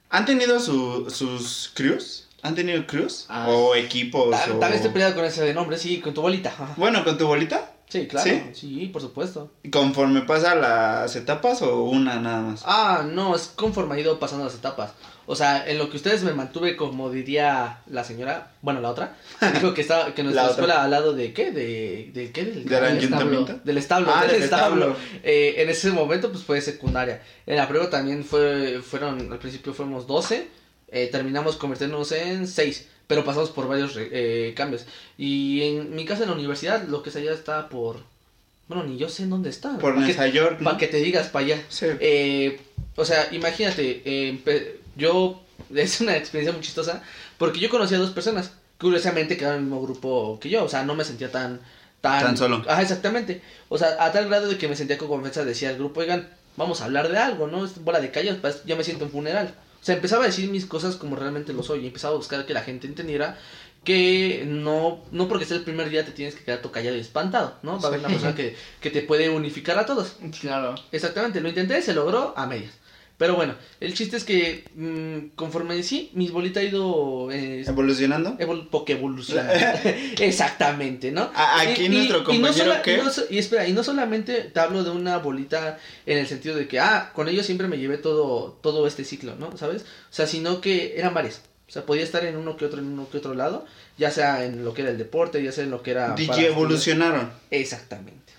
¿Han 0.10 0.26
tenido 0.26 0.62
su, 0.62 1.10
sus 1.10 1.72
crews? 1.74 2.30
¿Han 2.44 2.56
tenido 2.56 2.88
crews? 2.88 3.26
Ah. 3.28 3.48
¿O 3.50 3.76
equipos? 3.76 4.32
Tal, 4.32 4.52
o... 4.54 4.60
tal 4.60 4.72
vez 4.72 4.82
te 4.82 4.90
peleado 4.90 5.16
con 5.16 5.26
ese 5.26 5.44
de 5.44 5.54
nombre, 5.54 5.78
sí, 5.78 6.00
con 6.00 6.14
tu 6.14 6.22
bolita. 6.22 6.54
Bueno, 6.78 7.04
¿con 7.04 7.18
tu 7.18 7.28
bolita? 7.28 7.74
Sí, 7.90 8.06
claro. 8.08 8.30
¿Sí? 8.30 8.44
¿Sí? 8.54 8.90
por 8.92 9.02
supuesto. 9.02 9.50
¿Conforme 9.72 10.22
pasa 10.24 10.56
las 10.56 11.16
etapas 11.16 11.62
o 11.62 11.84
una 11.86 12.20
nada 12.20 12.42
más? 12.42 12.64
Ah, 12.66 13.06
no, 13.10 13.36
es 13.36 13.48
conforme 13.56 13.96
ha 13.96 14.00
ido 14.00 14.20
pasando 14.20 14.44
las 14.46 14.56
etapas. 14.56 14.92
O 15.26 15.36
sea, 15.36 15.68
en 15.70 15.78
lo 15.78 15.90
que 15.90 15.98
ustedes 15.98 16.24
me 16.24 16.34
mantuve, 16.34 16.76
como 16.78 17.10
diría 17.10 17.82
la 17.88 18.04
señora, 18.04 18.52
bueno, 18.62 18.80
la 18.82 18.90
otra, 18.90 19.16
dijo 19.56 19.74
que 19.74 19.82
estaba, 19.82 20.14
que 20.14 20.24
nuestra 20.24 20.44
La 20.44 20.50
otra. 20.52 20.64
escuela 20.64 20.84
al 20.84 20.92
lado 20.92 21.14
de 21.14 21.34
qué, 21.34 21.52
de, 21.52 22.12
de 22.14 22.32
qué, 22.32 22.44
del, 22.46 22.54
¿Del 22.66 22.66
del 22.66 22.84
ayuntamiento? 22.98 23.60
Del 23.64 23.78
establo, 23.78 24.10
Ah, 24.14 24.22
del, 24.24 24.32
del 24.32 24.44
establo. 24.44 24.86
establo. 24.92 24.98
Eh, 25.24 25.56
en 25.58 25.70
ese 25.70 25.92
momento, 25.92 26.32
pues 26.32 26.44
fue 26.44 26.60
secundaria. 26.62 27.22
En 27.46 27.58
la 27.58 27.68
prueba 27.68 27.90
también 27.90 28.24
fue, 28.26 28.82
fueron, 28.82 29.32
al 29.32 29.40
principio 29.40 29.74
fuimos 29.74 30.08
12, 30.08 30.48
eh, 30.90 31.10
terminamos 31.12 31.58
convirtiéndonos 31.58 32.12
en 32.14 32.48
6, 32.48 32.88
pero 33.08 33.24
pasamos 33.24 33.50
por 33.52 33.68
varios 33.68 33.94
eh, 33.98 34.54
cambios. 34.56 34.86
Y 35.18 35.62
en 35.64 35.96
mi 35.96 36.06
casa 36.06 36.24
en 36.24 36.30
la 36.30 36.36
universidad, 36.36 36.84
lo 36.88 37.02
que 37.04 37.10
es 37.10 37.16
allá 37.16 37.32
está 37.32 37.70
por, 37.70 37.98
bueno, 38.68 38.84
ni 38.84 38.98
yo 38.98 39.10
sé 39.10 39.24
en 39.24 39.30
dónde 39.30 39.50
está. 39.50 39.78
Por 39.78 39.96
¿Para 39.96 40.06
qué- 40.08 40.14
Nueva 40.14 40.28
York, 40.28 40.58
¿no? 40.60 40.66
Para 40.66 40.78
que 40.78 40.88
te 40.88 40.98
digas 40.98 41.28
para 41.30 41.46
allá. 41.46 41.62
Sí. 41.70 41.86
Eh, 42.00 42.60
o 42.96 43.06
sea, 43.06 43.28
imagínate, 43.32 44.02
eh, 44.06 44.80
yo, 44.96 45.42
es 45.74 46.02
una 46.02 46.18
experiencia 46.18 46.54
muy 46.54 46.62
chistosa, 46.62 47.02
porque 47.38 47.60
yo 47.60 47.70
conocí 47.70 47.96
a 47.96 48.00
dos 48.00 48.12
personas, 48.12 48.52
curiosamente 48.80 49.38
quedaron 49.38 49.58
en 49.60 49.64
el 49.64 49.70
mismo 49.70 49.82
grupo 49.82 50.38
que 50.40 50.50
yo, 50.50 50.64
o 50.64 50.70
sea, 50.70 50.84
no 50.84 50.96
me 50.96 51.04
sentía 51.04 51.32
tan... 51.32 51.60
Tan, 52.02 52.24
Tan 52.24 52.38
solo. 52.38 52.64
Ajá, 52.68 52.84
exactamente. 52.84 53.42
O 53.70 53.78
sea, 53.80 53.98
a 54.00 54.12
tal 54.12 54.28
grado 54.28 54.48
de 54.48 54.58
que 54.60 54.68
me 54.68 54.76
sentía 54.76 55.00
con 55.00 55.08
confianza, 55.08 55.44
decía 55.44 55.70
al 55.70 55.78
grupo, 55.78 56.02
oigan, 56.02 56.30
vamos 56.56 56.80
a 56.82 56.86
hablar 56.86 57.10
de 57.10 57.18
algo, 57.18 57.48
¿no? 57.48 57.66
Es 57.66 57.84
bola 57.84 58.00
de 58.00 58.12
callos, 58.12 58.38
ya 58.66 58.76
me 58.76 58.84
siento 58.84 59.06
en 59.06 59.12
funeral. 59.12 59.56
Sea, 59.88 59.96
empezaba 59.96 60.26
a 60.26 60.28
decir 60.28 60.50
mis 60.50 60.66
cosas 60.66 60.98
como 60.98 61.16
realmente 61.16 61.54
lo 61.54 61.64
soy, 61.64 61.80
y 61.80 61.88
empezaba 61.88 62.14
a 62.14 62.18
buscar 62.18 62.46
que 62.46 62.54
la 62.54 62.62
gente 62.62 62.88
entendiera 62.88 63.38
que 63.86 64.44
no, 64.46 65.02
no 65.12 65.30
porque 65.30 65.46
sea 65.46 65.56
el 65.56 65.64
primer 65.64 65.90
día 65.90 66.04
te 66.04 66.12
tienes 66.12 66.36
que 66.36 66.44
quedar 66.44 66.60
todo 66.60 66.74
callado 66.74 66.98
y 66.98 67.00
espantado, 67.00 67.56
¿no? 67.64 67.80
Va 67.80 67.86
a 67.86 67.88
haber 67.88 68.02
una 68.02 68.10
persona 68.10 68.36
que, 68.36 68.54
que 68.82 68.90
te 68.90 69.02
puede 69.02 69.30
unificar 69.30 69.80
a 69.80 69.86
todos. 69.86 70.18
Claro. 70.42 70.76
Exactamente, 70.92 71.40
lo 71.40 71.48
intenté, 71.48 71.82
se 71.82 71.94
logró 71.94 72.34
a 72.36 72.46
medias. 72.48 72.74
Pero 73.18 73.36
bueno, 73.36 73.56
el 73.80 73.96
chiste 73.96 74.16
es 74.16 74.24
que 74.24 74.64
mm, 74.76 75.36
conforme 75.36 75.82
sí, 75.82 76.12
mis 76.14 76.32
bolitas 76.32 76.62
ha 76.62 76.66
ido 76.68 77.32
eh, 77.32 77.64
¿Evolucionando? 77.68 78.36
evol 78.38 78.70
evolucionando. 78.88 79.54
Exactamente, 80.20 81.12
¿no? 81.12 81.32
A- 81.34 81.62
aquí 81.62 81.90
nuestro 81.90 82.24
compañero, 82.24 82.76
y 82.86 82.98
no 83.04 83.10
so- 83.10 83.26
y 83.30 83.40
espera, 83.40 83.68
y 83.68 83.74
no 83.74 83.84
solamente 83.84 84.42
te 84.42 84.60
hablo 84.60 84.84
de 84.84 84.92
una 84.92 85.18
bolita 85.18 85.80
en 86.06 86.20
el 86.20 86.28
sentido 86.28 86.56
de 86.56 86.68
que, 86.68 86.80
ah, 86.80 87.12
con 87.16 87.28
ellos 87.28 87.46
siempre 87.46 87.68
me 87.68 87.80
llevé 87.80 87.98
todo, 87.98 88.60
todo 88.62 88.86
este 88.86 89.04
ciclo, 89.04 89.36
¿no? 89.36 89.58
¿Sabes? 89.58 89.82
O 89.82 89.86
sea, 90.14 90.28
sino 90.28 90.62
que 90.62 90.94
eran 90.98 91.14
varias. 91.16 91.42
O 91.68 91.72
sea, 91.72 91.86
podía 91.86 92.04
estar 92.04 92.24
en 92.24 92.38
uno 92.38 92.56
que 92.56 92.66
otro, 92.66 92.80
en 92.80 92.86
uno 92.86 93.10
que 93.10 93.18
otro 93.18 93.34
lado, 93.34 93.66
ya 93.98 94.10
sea 94.12 94.46
en 94.46 94.64
lo 94.64 94.74
que 94.74 94.84
era 94.84 94.92
el 94.92 94.98
deporte, 94.98 95.44
ya 95.44 95.52
sea 95.52 95.64
en 95.66 95.72
lo 95.72 95.82
que 95.84 95.92
era... 95.92 96.14
DJ 96.14 96.48
evolucionaron. 96.48 97.30
Exactamente. 97.52 98.34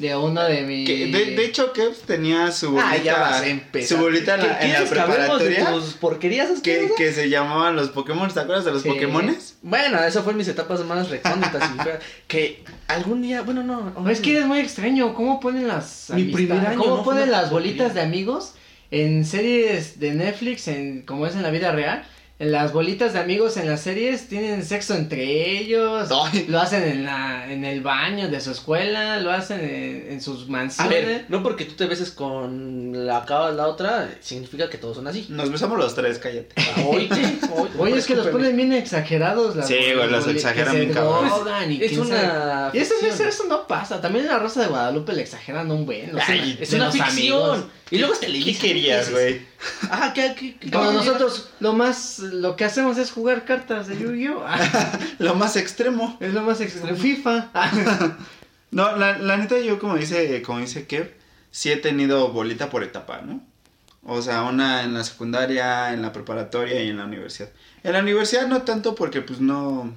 De 0.00 0.16
uno 0.16 0.42
de 0.44 0.62
mis. 0.62 0.86
Que, 0.86 1.06
de, 1.08 1.36
de 1.36 1.44
hecho, 1.44 1.72
Kevs 1.74 2.00
tenía 2.06 2.50
su 2.52 2.70
bolita, 2.70 2.90
Ah, 2.90 2.96
ya 2.96 3.18
vas 3.18 3.42
a 3.42 3.46
empezar. 3.46 3.98
su 3.98 4.02
bolita 4.02 4.34
en 4.36 4.40
la, 4.40 4.58
¿Qué- 4.58 4.64
en 4.64 4.72
la 4.72 4.78
quieres 4.78 4.88
que 4.88 4.94
de 4.94 5.04
preparatoria 5.04 5.66
tus 5.72 5.84
porquerías 5.94 6.60
que, 6.62 6.90
que 6.96 7.12
se 7.12 7.28
llamaban 7.28 7.76
los 7.76 7.90
Pokémon. 7.90 8.32
¿Te 8.32 8.40
acuerdas 8.40 8.64
de 8.64 8.72
los 8.72 8.82
Sí. 8.82 8.88
Pokémones? 8.88 9.56
Bueno, 9.62 9.98
eso 10.02 10.22
fue 10.22 10.32
en 10.32 10.38
mis 10.38 10.48
etapas 10.48 10.80
más 10.86 11.10
recónditas 11.10 11.62
Que 12.26 12.64
algún 12.88 13.20
día, 13.20 13.42
bueno, 13.42 13.62
no. 13.62 13.90
No, 13.90 14.08
es 14.10 14.20
que 14.20 14.32
eres 14.32 14.46
muy 14.46 14.58
extraño. 14.60 15.12
¿Cómo 15.14 15.38
ponen 15.38 15.68
las. 15.68 16.10
Mi 16.14 16.24
primer 16.24 16.66
año 16.66 16.78
¿Cómo 16.78 16.96
no 16.98 17.04
ponen 17.04 17.30
las 17.30 17.50
porquería. 17.50 17.72
bolitas 17.72 17.94
de 17.94 18.00
amigos 18.00 18.54
en 18.90 19.24
series 19.26 20.00
de 20.00 20.12
Netflix, 20.14 20.66
en 20.68 21.02
como 21.02 21.26
es 21.26 21.34
en 21.34 21.42
la 21.42 21.50
vida 21.50 21.72
real? 21.72 22.04
En 22.40 22.52
las 22.52 22.72
bolitas 22.72 23.12
de 23.12 23.18
amigos 23.18 23.58
en 23.58 23.68
las 23.68 23.82
series 23.82 24.26
tienen 24.28 24.64
sexo 24.64 24.94
entre 24.94 25.58
ellos. 25.58 26.08
Ay. 26.10 26.46
Lo 26.48 26.58
hacen 26.58 26.82
en 26.84 27.04
la 27.04 27.52
en 27.52 27.66
el 27.66 27.82
baño 27.82 28.30
de 28.30 28.40
su 28.40 28.50
escuela, 28.52 29.20
lo 29.20 29.30
hacen 29.30 29.60
en, 29.60 30.06
en 30.12 30.20
sus 30.22 30.44
A 30.48 30.50
mansiones. 30.50 31.06
ver, 31.06 31.24
no 31.28 31.42
porque 31.42 31.66
tú 31.66 31.74
te 31.74 31.84
beses 31.84 32.10
con 32.10 33.06
la 33.06 33.18
acaba 33.18 33.50
la 33.50 33.68
otra, 33.68 34.08
significa 34.22 34.70
que 34.70 34.78
todos 34.78 34.96
son 34.96 35.06
así. 35.06 35.26
Nos 35.28 35.52
besamos 35.52 35.78
los 35.78 35.94
tres, 35.94 36.18
cállate. 36.18 36.54
Oíte, 36.86 37.20
Oye, 37.78 37.98
es 37.98 38.06
que 38.06 38.16
los 38.16 38.28
ponen 38.28 38.56
bien 38.56 38.72
exagerados. 38.72 39.54
Las 39.56 39.68
Sí, 39.68 39.74
güey, 39.94 39.96
las 40.10 40.24
los 40.26 40.28
exageran 40.28 40.72
que 40.74 40.80
bien 40.80 40.94
cabrón. 40.94 41.28
y 41.70 41.84
Es 41.84 41.98
una. 41.98 42.70
Y 42.72 42.78
eso, 42.78 42.94
no 43.50 43.66
pasa. 43.66 44.00
También 44.00 44.24
en 44.24 44.30
la 44.30 44.38
Rosa 44.38 44.62
de 44.62 44.68
Guadalupe 44.68 45.12
le 45.12 45.20
exageran 45.20 45.70
un 45.70 45.84
buen. 45.84 46.16
o 46.16 46.18
sea, 46.18 46.24
Ay, 46.28 46.56
Es 46.58 46.72
una 46.72 46.90
ficción. 46.90 47.10
amigos. 47.10 47.64
Y 47.90 47.98
luego 47.98 48.12
es 48.14 48.20
¿Qué 48.20 48.26
televisa. 48.26 48.60
querías, 48.62 49.10
güey? 49.10 49.42
Ah, 49.90 50.12
¿qué, 50.14 50.34
qué, 50.38 50.56
qué- 50.58 50.70
Como 50.70 50.90
qué- 50.90 50.96
nosotros 50.96 51.50
lo 51.60 51.72
más 51.72 52.20
lo 52.20 52.54
que 52.56 52.64
hacemos 52.64 52.98
es 52.98 53.10
jugar 53.10 53.44
cartas 53.44 53.88
de 53.88 53.98
Yu-Gi-Oh. 53.98 54.44
Lo 55.18 55.34
más 55.34 55.56
extremo. 55.56 56.16
es 56.20 56.32
lo 56.32 56.42
más 56.42 56.60
extremo. 56.60 56.96
FIFA. 56.96 57.48
No, 58.72 58.96
la, 58.96 59.18
la 59.18 59.36
neta, 59.36 59.58
yo 59.58 59.80
como 59.80 59.96
dice, 59.96 60.42
como 60.42 60.60
dice 60.60 60.86
Kev, 60.86 61.12
sí 61.50 61.72
he 61.72 61.76
tenido 61.76 62.28
bolita 62.28 62.70
por 62.70 62.84
etapa, 62.84 63.20
¿no? 63.20 63.40
O 64.04 64.22
sea, 64.22 64.42
una 64.44 64.84
en 64.84 64.94
la 64.94 65.02
secundaria, 65.02 65.92
en 65.92 66.02
la 66.02 66.12
preparatoria 66.12 66.80
y 66.80 66.88
en 66.90 66.98
la 66.98 67.04
universidad. 67.06 67.48
En 67.82 67.94
la 67.94 67.98
universidad 67.98 68.46
no 68.46 68.62
tanto 68.62 68.94
porque 68.94 69.22
pues 69.22 69.40
no, 69.40 69.92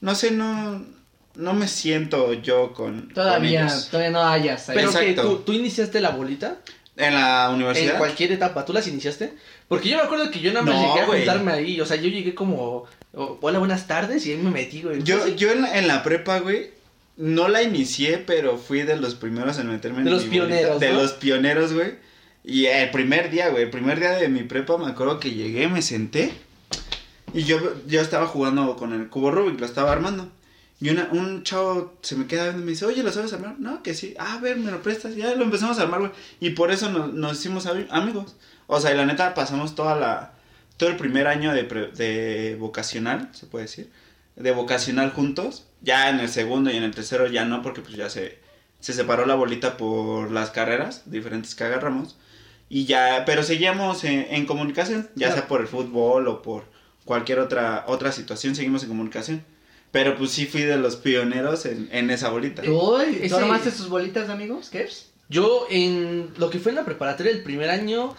no 0.00 0.14
sé, 0.14 0.30
no, 0.30 0.86
no 1.34 1.52
me 1.54 1.66
siento 1.66 2.32
yo 2.34 2.72
con, 2.72 3.00
con 3.00 3.14
Todavía, 3.14 3.62
ellos. 3.62 3.88
todavía 3.90 4.10
no 4.12 4.22
hayas. 4.22 4.68
ahí. 4.68 4.76
Pero 4.76 4.92
que 4.92 5.10
Exacto. 5.10 5.22
tú, 5.38 5.42
tú 5.42 5.52
iniciaste 5.52 6.00
la 6.00 6.10
bolita 6.10 6.58
En 7.00 7.14
la 7.14 7.46
en 7.48 7.54
universidad. 7.56 7.98
cualquier 7.98 8.32
etapa, 8.32 8.64
¿tú 8.64 8.72
las 8.72 8.86
iniciaste? 8.86 9.32
Porque 9.68 9.88
yo 9.88 9.96
me 9.96 10.02
acuerdo 10.02 10.30
que 10.30 10.40
yo 10.40 10.52
nada 10.52 10.64
más 10.64 10.74
No, 10.74 10.80
llegué 10.88 11.00
a 11.00 11.06
güey. 11.06 11.18
juntarme 11.20 11.52
ahí, 11.52 11.80
o 11.80 11.86
sea, 11.86 11.96
yo 11.96 12.08
llegué 12.08 12.34
como, 12.34 12.86
oh, 13.14 13.38
hola, 13.40 13.58
buenas 13.58 13.86
tardes, 13.86 14.26
y 14.26 14.32
ahí 14.32 14.38
me 14.38 14.50
metí, 14.50 14.82
güey. 14.82 15.02
Yo, 15.02 15.26
yo 15.28 15.50
en 15.52 15.62
la, 15.62 15.78
en 15.78 15.88
la 15.88 16.02
prepa, 16.02 16.38
güey, 16.40 16.70
no 17.16 17.48
la 17.48 17.62
inicié, 17.62 18.18
pero 18.18 18.56
fui 18.58 18.82
de 18.82 18.96
los 18.96 19.14
primeros 19.14 19.58
en 19.58 19.68
meterme 19.68 19.98
en 19.98 20.04
De 20.04 20.10
los 20.10 20.26
mi 20.26 20.38
bolita. 20.38 20.56
pioneros, 20.56 20.80
De 20.80 20.92
¿no? 20.92 21.02
los 21.02 21.12
pioneros, 21.12 21.72
güey. 21.72 21.94
Y 22.44 22.66
el 22.66 22.90
primer 22.90 23.30
día, 23.30 23.48
güey, 23.50 23.64
el 23.64 23.70
primer 23.70 24.00
día 24.00 24.12
de 24.12 24.28
mi 24.28 24.42
prepa, 24.44 24.76
me 24.78 24.86
acuerdo 24.90 25.20
que 25.20 25.30
llegué, 25.30 25.68
me 25.68 25.82
senté. 25.82 26.32
Y 27.34 27.44
yo, 27.44 27.58
yo 27.86 28.00
estaba 28.00 28.26
jugando 28.26 28.76
con 28.76 28.92
el 28.92 29.08
cubo 29.08 29.30
Rubik, 29.30 29.60
lo 29.60 29.66
estaba 29.66 29.92
armando. 29.92 30.30
Y 30.80 30.88
una, 30.90 31.08
un 31.12 31.42
chavo 31.42 31.98
se 32.00 32.16
me 32.16 32.26
queda 32.26 32.44
viendo 32.44 32.62
y 32.62 32.64
me 32.64 32.70
dice, 32.70 32.86
oye, 32.86 33.02
¿lo 33.02 33.12
sabes 33.12 33.32
armar? 33.34 33.56
No, 33.58 33.82
que 33.82 33.92
sí. 33.94 34.14
Ah, 34.18 34.34
a 34.34 34.40
ver, 34.40 34.56
me 34.56 34.70
lo 34.70 34.80
prestas. 34.82 35.14
Ya 35.14 35.34
lo 35.34 35.44
empezamos 35.44 35.78
a 35.78 35.82
armar, 35.82 36.00
güey. 36.00 36.12
Y 36.40 36.50
por 36.50 36.70
eso 36.70 36.90
nos, 36.90 37.12
nos 37.12 37.38
hicimos 37.38 37.66
ami- 37.66 37.86
amigos. 37.90 38.34
O 38.66 38.80
sea, 38.80 38.92
y 38.92 38.96
la 38.96 39.04
neta, 39.04 39.34
pasamos 39.34 39.74
toda 39.74 39.94
la, 39.96 40.32
todo 40.78 40.88
el 40.88 40.96
primer 40.96 41.26
año 41.26 41.52
de, 41.52 41.64
pre- 41.64 41.90
de 41.92 42.56
vocacional, 42.58 43.28
se 43.32 43.46
puede 43.46 43.66
decir. 43.66 43.90
De 44.36 44.52
vocacional 44.52 45.10
juntos. 45.10 45.66
Ya 45.82 46.08
en 46.08 46.18
el 46.20 46.28
segundo 46.30 46.70
y 46.70 46.76
en 46.76 46.82
el 46.82 46.94
tercero 46.94 47.26
ya 47.26 47.44
no, 47.44 47.60
porque 47.62 47.82
pues 47.82 47.94
ya 47.96 48.08
se, 48.08 48.38
se 48.80 48.92
separó 48.94 49.26
la 49.26 49.34
bolita 49.34 49.76
por 49.76 50.30
las 50.30 50.50
carreras 50.50 51.02
diferentes 51.10 51.54
que 51.54 51.64
agarramos. 51.64 52.16
Y 52.70 52.86
ya, 52.86 53.24
pero 53.26 53.42
seguíamos 53.42 54.04
en, 54.04 54.26
en 54.30 54.46
comunicación, 54.46 55.10
ya 55.14 55.26
Claro. 55.26 55.34
sea 55.34 55.48
por 55.48 55.60
el 55.60 55.66
fútbol 55.66 56.26
o 56.28 56.40
por 56.40 56.64
cualquier 57.04 57.40
otra, 57.40 57.84
otra 57.88 58.12
situación, 58.12 58.54
seguimos 58.54 58.82
en 58.84 58.88
comunicación. 58.90 59.44
Pero 59.92 60.16
pues 60.16 60.30
sí 60.30 60.46
fui 60.46 60.62
de 60.62 60.76
los 60.78 60.96
pioneros 60.96 61.66
en, 61.66 61.88
en 61.92 62.10
esa 62.10 62.28
bolita. 62.30 62.62
¿Tú, 62.62 62.70
¿Tú 62.78 62.96
Ese- 63.00 63.34
armaste 63.34 63.70
tus 63.72 63.88
bolitas 63.88 64.28
amigos? 64.28 64.68
¿Qué 64.70 64.82
es? 64.82 65.10
Yo 65.28 65.66
en 65.70 66.30
lo 66.38 66.50
que 66.50 66.58
fue 66.58 66.70
en 66.70 66.76
la 66.76 66.84
preparatoria 66.84 67.32
el 67.32 67.42
primer 67.42 67.70
año, 67.70 68.14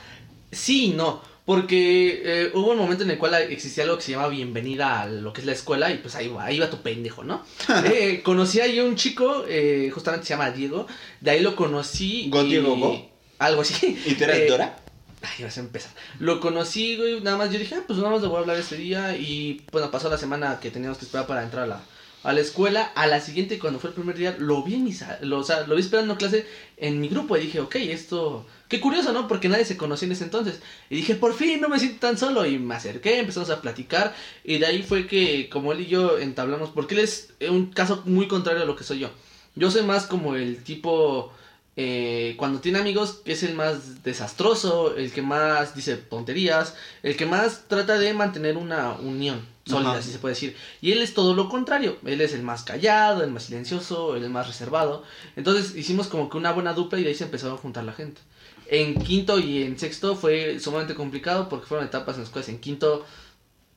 sí 0.51 0.86
y 0.88 0.89
no. 0.89 1.22
Porque 1.45 2.22
eh, 2.24 2.51
hubo 2.53 2.72
un 2.72 2.78
momento 2.78 3.03
en 3.03 3.09
el 3.11 3.17
cual 3.17 3.34
existía 3.36 3.84
algo 3.84 3.97
que 3.97 4.03
se 4.03 4.11
llama 4.11 4.28
bienvenida 4.28 5.01
a 5.01 5.07
lo 5.07 5.34
que 5.34 5.41
es 5.41 5.47
la 5.47 5.53
escuela 5.53 5.91
y 5.91 5.97
pues 5.97 6.15
ahí 6.15 6.28
va, 6.28 6.45
ahí 6.45 6.59
va 6.59 6.69
tu 6.69 6.78
pendejo, 6.82 7.24
¿no? 7.24 7.43
Eh, 7.86 8.22
conocí 8.24 8.59
ahí 8.59 8.78
a 8.80 8.84
un 8.84 8.95
chico, 8.95 9.45
eh, 9.47 9.89
justamente 9.93 10.28
se 10.28 10.34
llama 10.34 10.51
Diego, 10.51 10.88
de 11.19 11.32
ahí 11.32 11.39
lo 11.41 11.55
conocí. 11.55 12.30
¿Go 12.30 12.43
y- 12.43 12.49
Diego, 12.49 12.76
go? 12.78 13.09
Algo 13.39 13.61
así. 13.61 13.97
¿Y 14.05 14.13
tú 14.13 14.24
eras 14.24 14.38
Eh, 14.38 14.45
Dora? 14.47 14.78
Ay, 15.22 15.43
vas 15.43 15.57
a 15.57 15.61
empezar. 15.61 15.91
Lo 16.19 16.39
conocí, 16.39 16.97
güey, 16.97 17.22
nada 17.22 17.38
más 17.38 17.51
yo 17.51 17.59
dije, 17.59 17.76
ah, 17.76 17.84
pues 17.86 17.99
nada 17.99 18.11
más 18.11 18.22
le 18.22 18.28
voy 18.28 18.38
a 18.38 18.39
hablar 18.39 18.57
ese 18.57 18.76
día 18.78 19.15
y 19.17 19.61
bueno, 19.72 19.91
pasó 19.91 20.09
la 20.09 20.17
semana 20.17 20.59
que 20.59 20.72
teníamos 20.72 20.97
que 20.97 21.05
esperar 21.05 21.28
para 21.28 21.43
entrar 21.43 21.65
a 21.65 21.67
la, 21.67 21.84
a 22.24 22.34
la 22.34 22.39
escuela. 22.41 22.91
A 22.95 23.05
la 23.05 23.22
siguiente, 23.22 23.59
cuando 23.59 23.80
fue 23.80 23.91
el 23.91 23.93
primer 23.95 24.17
día, 24.17 24.36
lo 24.39 24.63
vi 24.63 24.76
en 24.76 24.84
mi 24.84 24.93
sa- 24.93 25.19
lo, 25.22 25.38
o 25.39 25.43
sea, 25.43 25.67
lo 25.67 25.76
vi 25.76 25.82
esperando 25.82 26.17
clase 26.17 26.47
en 26.78 26.99
mi 26.99 27.07
grupo 27.07 27.38
y 27.38 27.41
dije, 27.41 27.59
ok, 27.59 27.76
esto, 27.76 28.47
qué 28.67 28.80
curioso, 28.80 29.13
¿no? 29.13 29.28
Porque 29.28 29.47
nadie 29.47 29.63
se 29.65 29.78
conocía 29.78 30.07
en 30.07 30.13
ese 30.13 30.24
entonces. 30.24 30.59
Y 30.89 30.95
dije, 30.95 31.13
por 31.13 31.36
fin, 31.36 31.61
no 31.61 31.69
me 31.69 31.78
siento 31.78 31.99
tan 31.99 32.17
solo 32.17 32.43
y 32.47 32.57
me 32.57 32.74
acerqué, 32.74 33.19
empezamos 33.19 33.51
a 33.51 33.61
platicar 33.61 34.15
y 34.43 34.57
de 34.57 34.65
ahí 34.65 34.82
fue 34.82 35.05
que 35.05 35.49
como 35.49 35.72
él 35.72 35.82
y 35.82 35.86
yo 35.88 36.17
entablamos, 36.17 36.72
porque 36.72 36.95
él 36.95 37.01
es 37.01 37.30
un 37.47 37.67
caso 37.72 38.01
muy 38.05 38.28
contrario 38.28 38.63
a 38.63 38.65
lo 38.65 38.76
que 38.76 38.84
soy 38.84 38.97
yo. 38.99 39.11
Yo 39.55 39.69
soy 39.69 39.84
más 39.84 40.05
como 40.07 40.36
el 40.36 40.63
tipo 40.63 41.32
eh, 41.78 42.36
cuando 42.38 42.59
tiene 42.59 42.80
amigos 42.80 43.22
es 43.24 43.43
el 43.43 43.55
más 43.55 44.03
desastroso, 44.03 44.95
el 44.95 45.11
que 45.11 45.22
más 45.22 45.74
dice 45.74 45.95
tonterías, 45.95 46.76
el 47.01 47.15
que 47.15 47.26
más 47.26 47.67
trata 47.67 47.97
de 47.97 48.13
mantener 48.13 48.57
una 48.57 48.93
unión 48.93 49.45
sólida, 49.65 49.93
Ajá. 49.93 50.01
si 50.01 50.11
se 50.11 50.19
puede 50.19 50.36
decir. 50.36 50.57
Y 50.82 50.91
él 50.91 51.01
es 51.01 51.13
todo 51.13 51.34
lo 51.34 51.47
contrario, 51.47 51.97
él 52.05 52.19
es 52.19 52.34
el 52.34 52.43
más 52.43 52.63
callado, 52.63 53.24
el 53.24 53.32
más 53.32 53.43
silencioso, 53.43 54.17
el 54.17 54.30
más 54.30 54.47
reservado. 54.47 55.03
Entonces 55.38 55.76
hicimos 55.76 56.07
como 56.07 56.30
que 56.30 56.38
una 56.38 56.51
buena 56.51 56.74
dupla 56.74 56.99
y 56.99 57.03
de 57.03 57.09
ahí 57.09 57.15
se 57.15 57.24
empezó 57.24 57.53
a 57.53 57.57
juntar 57.57 57.86
la 57.86 57.93
gente. 57.93 58.19
En 58.67 58.95
quinto 59.01 59.39
y 59.39 59.63
en 59.63 59.80
sexto 59.80 60.15
fue 60.15 60.59
sumamente 60.59 60.95
complicado 60.95 61.47
porque 61.47 61.67
fueron 61.67 61.88
etapas 61.88 62.15
en 62.15 62.22
las 62.22 62.30
cuales 62.30 62.49
en 62.49 62.59
quinto 62.59 63.05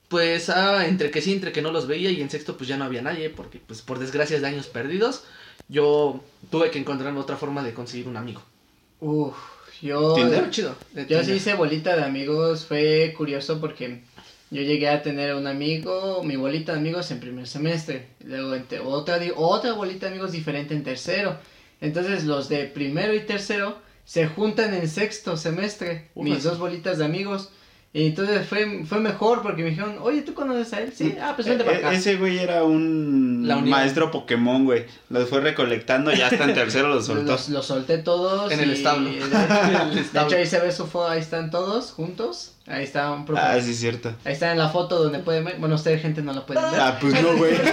pues 0.08 0.50
ah, 0.50 0.86
entre 0.86 1.10
que 1.10 1.22
sí, 1.22 1.32
entre 1.32 1.52
que 1.52 1.62
no 1.62 1.72
los 1.72 1.86
veía 1.86 2.10
y 2.10 2.20
en 2.20 2.30
sexto 2.30 2.56
pues 2.56 2.68
ya 2.68 2.76
no 2.76 2.84
había 2.84 3.02
nadie 3.02 3.30
porque 3.30 3.60
pues 3.64 3.82
por 3.82 3.98
desgracias 3.98 4.42
de 4.42 4.48
años 4.48 4.66
perdidos 4.66 5.24
yo 5.68 6.20
tuve 6.50 6.70
que 6.70 6.78
encontrar 6.78 7.16
otra 7.16 7.36
forma 7.36 7.62
de 7.62 7.74
conseguir 7.74 8.08
un 8.08 8.16
amigo. 8.16 8.42
Uf, 9.00 9.34
yo... 9.82 10.14
¿Tinder? 10.14 10.50
Chido. 10.50 10.74
Yo 11.08 11.22
sí 11.24 11.32
hice 11.32 11.54
bolita 11.54 11.96
de 11.96 12.04
amigos, 12.04 12.66
fue 12.66 13.14
curioso 13.16 13.60
porque 13.60 14.02
yo 14.50 14.62
llegué 14.62 14.88
a 14.88 15.02
tener 15.02 15.34
un 15.34 15.46
amigo, 15.46 16.22
mi 16.22 16.36
bolita 16.36 16.72
de 16.72 16.78
amigos 16.78 17.10
en 17.10 17.20
primer 17.20 17.46
semestre, 17.46 18.08
luego 18.24 18.54
otra, 18.84 19.18
otra 19.34 19.72
bolita 19.72 20.06
de 20.06 20.12
amigos 20.12 20.32
diferente 20.32 20.74
en 20.74 20.84
tercero. 20.84 21.36
Entonces 21.80 22.24
los 22.24 22.48
de 22.48 22.64
primero 22.66 23.14
y 23.14 23.20
tercero 23.20 23.78
se 24.04 24.26
juntan 24.26 24.74
en 24.74 24.88
sexto 24.88 25.36
semestre, 25.36 26.08
Uf, 26.14 26.24
mis 26.24 26.38
así. 26.38 26.48
dos 26.48 26.58
bolitas 26.58 26.98
de 26.98 27.04
amigos. 27.04 27.50
Y 27.96 28.08
entonces 28.08 28.44
fue, 28.48 28.84
fue 28.84 28.98
mejor 28.98 29.40
porque 29.40 29.62
me 29.62 29.70
dijeron, 29.70 29.98
oye, 30.00 30.22
¿tú 30.22 30.34
conoces 30.34 30.72
a 30.72 30.80
él? 30.80 30.92
Sí, 30.92 31.14
ah, 31.22 31.34
pues 31.36 31.46
vente 31.46 31.62
para 31.62 31.76
E- 31.76 31.78
acá. 31.78 31.92
Ese 31.92 32.16
güey 32.16 32.40
era 32.40 32.64
un 32.64 33.46
maestro 33.68 34.10
Pokémon, 34.10 34.64
güey. 34.64 34.84
Los 35.10 35.28
fue 35.28 35.40
recolectando 35.40 36.12
y 36.12 36.20
hasta 36.20 36.42
en 36.42 36.54
tercero 36.54 36.88
los 36.88 37.06
soltó. 37.06 37.30
Los, 37.30 37.48
los 37.50 37.64
solté 37.64 37.98
todos. 37.98 38.50
En 38.50 38.58
el 38.58 38.72
establo. 38.72 39.10
De, 39.10 40.20
hecho, 40.22 40.34
ahí 40.36 40.44
se 40.44 40.58
ve 40.58 40.72
su 40.72 40.88
foto, 40.88 41.08
ahí 41.08 41.20
están 41.20 41.52
todos 41.52 41.92
juntos. 41.92 42.54
Ahí 42.66 42.82
está 42.82 43.12
un 43.12 43.26
profe- 43.28 43.38
Ah, 43.40 43.60
sí, 43.62 43.70
es 43.70 43.78
cierto. 43.78 44.12
Ahí 44.24 44.32
está 44.32 44.50
en 44.50 44.58
la 44.58 44.70
foto 44.70 45.00
donde 45.00 45.20
pueden 45.20 45.44
ver. 45.44 45.58
Bueno, 45.60 45.76
ustedes, 45.76 46.02
gente, 46.02 46.20
no 46.20 46.32
lo 46.32 46.44
pueden 46.44 46.64
ver. 46.72 46.80
Ah, 46.80 46.98
pues 47.00 47.22
no, 47.22 47.36
güey. 47.36 47.54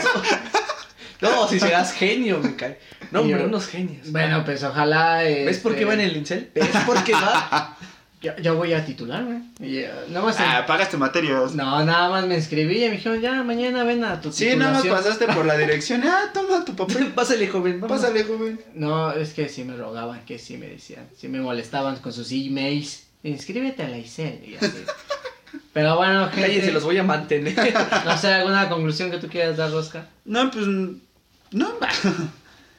No, 1.21 1.47
si 1.47 1.59
serás 1.59 1.93
genio, 1.93 2.39
me 2.39 2.55
cae. 2.55 2.79
No, 3.11 3.23
yo- 3.25 3.43
unos 3.45 3.67
genios. 3.67 4.11
Bueno, 4.11 4.43
pues 4.43 4.63
ojalá. 4.63 5.19
¿Ves 5.19 5.59
por 5.59 5.73
qué 5.73 5.81
este, 5.81 5.85
va 5.85 5.93
en 5.93 5.99
el 6.01 6.17
Incel? 6.17 6.49
¿Ves 6.55 6.67
por 6.85 7.03
qué 7.03 7.13
va? 7.13 7.77
Ya, 8.21 8.35
ya 8.37 8.51
voy 8.51 8.71
a 8.73 8.85
titularme. 8.85 9.41
Y, 9.59 9.77
eh, 9.79 9.91
nada 10.09 10.23
más. 10.25 10.35
Ah, 10.39 10.63
pagaste 10.67 10.95
materias. 10.95 11.55
No, 11.55 11.83
nada 11.83 12.07
más 12.09 12.27
me 12.27 12.35
inscribí 12.35 12.83
y 12.83 12.87
me 12.87 12.97
dijeron, 12.97 13.19
ya, 13.19 13.41
mañana 13.41 13.83
ven 13.83 14.03
a 14.03 14.21
tu 14.21 14.31
Sí, 14.31 14.55
nada 14.55 14.73
más 14.73 14.85
pasaste 14.85 15.25
por 15.27 15.43
la 15.45 15.57
dirección. 15.57 16.03
Ah, 16.05 16.25
toma 16.31 16.63
tu 16.63 16.75
papel. 16.75 17.07
Pásale, 17.15 17.47
joven. 17.47 17.81
vamos. 17.81 17.99
Pásale, 17.99 18.23
joven. 18.23 18.61
No, 18.75 19.11
es 19.11 19.33
que 19.33 19.49
sí 19.49 19.63
me 19.63 19.75
rogaban, 19.75 20.23
que 20.23 20.37
sí 20.37 20.57
me 20.57 20.67
decían. 20.67 21.07
Sí 21.17 21.29
me 21.29 21.39
molestaban 21.41 21.95
con 21.97 22.13
sus 22.13 22.31
emails. 22.31 23.07
Inscríbete 23.23 23.81
a 23.83 23.89
la 23.89 23.97
ICEL. 23.97 24.43
Y 24.45 24.55
así. 24.55 24.67
Pero 25.73 25.95
bueno, 25.97 26.25
gente. 26.29 26.41
Cállense, 26.41 26.71
los 26.71 26.83
voy 26.83 26.99
a 26.99 27.03
mantener. 27.03 27.55
No 28.05 28.17
sé, 28.19 28.27
¿alguna 28.33 28.69
conclusión 28.69 29.09
que 29.09 29.17
tú 29.17 29.29
quieras 29.29 29.57
dar, 29.57 29.71
Rosca? 29.71 30.07
No, 30.25 30.51
pues. 30.51 30.67
No. 30.67 31.71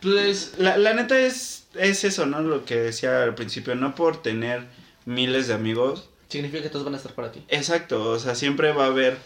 Pues, 0.01 0.55
La, 0.59 0.76
la 0.76 0.95
neta 0.95 1.18
es, 1.18 1.64
es 1.74 2.05
eso, 2.05 2.26
¿no? 2.26 2.40
Lo 2.43 2.64
que 2.64 2.76
decía 2.76 3.22
al 3.24 3.34
principio. 3.34 3.74
No 3.74 3.95
por 3.95 4.22
tener 4.22 4.66
miles 5.05 5.48
de 5.48 5.55
amigos. 5.55 6.09
significa 6.28 6.62
que 6.62 6.70
todos 6.70 6.84
van 6.84 6.94
a 6.94 6.96
estar 6.96 7.12
para 7.14 7.30
ti. 7.32 7.42
Exacto. 7.48 8.11
O 8.11 8.18
sea, 8.18 8.34
siempre 8.34 8.72
va 8.72 8.84
a 8.84 8.88
haber 8.88 9.18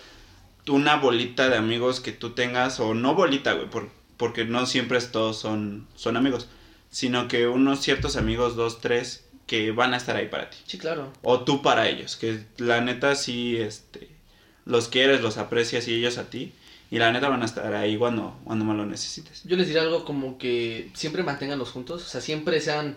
una 0.68 0.96
bolita 0.96 1.48
de 1.48 1.56
amigos 1.56 2.00
que 2.00 2.12
tú 2.12 2.30
tengas. 2.30 2.80
O 2.80 2.94
no 2.94 3.14
bolita, 3.14 3.52
güey. 3.54 3.68
por- 3.70 3.88
porque 4.16 4.44
no 4.44 4.64
siempre 4.66 4.98
todos 5.00 5.38
son, 5.38 5.86
son 5.94 6.16
amigos. 6.16 6.48
Sino 6.90 7.28
que 7.28 7.46
unos 7.48 7.80
ciertos 7.80 8.16
amigos, 8.16 8.56
dos, 8.56 8.80
tres, 8.80 9.24
que 9.46 9.70
van 9.70 9.92
a 9.94 9.98
estar 9.98 10.16
ahí 10.16 10.28
para 10.28 10.50
ti. 10.50 10.56
Sí, 10.66 10.78
claro. 10.78 11.12
O 11.22 11.40
tú 11.44 11.60
para 11.62 11.88
ellos, 11.88 12.16
que 12.16 12.40
la 12.58 12.80
neta 12.80 13.14
sí, 13.14 13.56
este, 13.58 14.08
los 14.64 14.88
quieres, 14.88 15.20
los 15.20 15.36
aprecias 15.36 15.86
y 15.88 15.94
ellos 15.94 16.18
a 16.18 16.30
ti. 16.30 16.52
Y 16.90 16.98
la 16.98 17.12
neta 17.12 17.28
van 17.28 17.42
a 17.42 17.44
estar 17.44 17.74
ahí 17.74 17.96
cuando, 17.96 18.38
cuando 18.44 18.64
más 18.64 18.76
lo 18.76 18.86
necesites. 18.86 19.42
Yo 19.44 19.56
les 19.56 19.66
diré 19.68 19.80
algo 19.80 20.04
como 20.04 20.38
que 20.38 20.90
siempre 20.94 21.22
manténganlos 21.24 21.70
juntos, 21.70 22.02
o 22.04 22.08
sea, 22.08 22.20
siempre 22.20 22.60
sean 22.60 22.96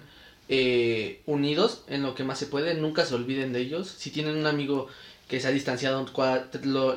eh, 0.49 1.21
unidos 1.25 1.83
en 1.87 2.03
lo 2.03 2.15
que 2.15 2.23
más 2.25 2.37
se 2.39 2.47
puede, 2.47 2.73
nunca 2.73 3.05
se 3.05 3.15
olviden 3.15 3.53
de 3.53 3.59
ellos. 3.61 3.87
Si 3.97 4.11
tienen 4.11 4.35
un 4.35 4.47
amigo 4.47 4.87
que 5.29 5.39
se 5.39 5.47
ha 5.47 5.51
distanciado 5.51 6.05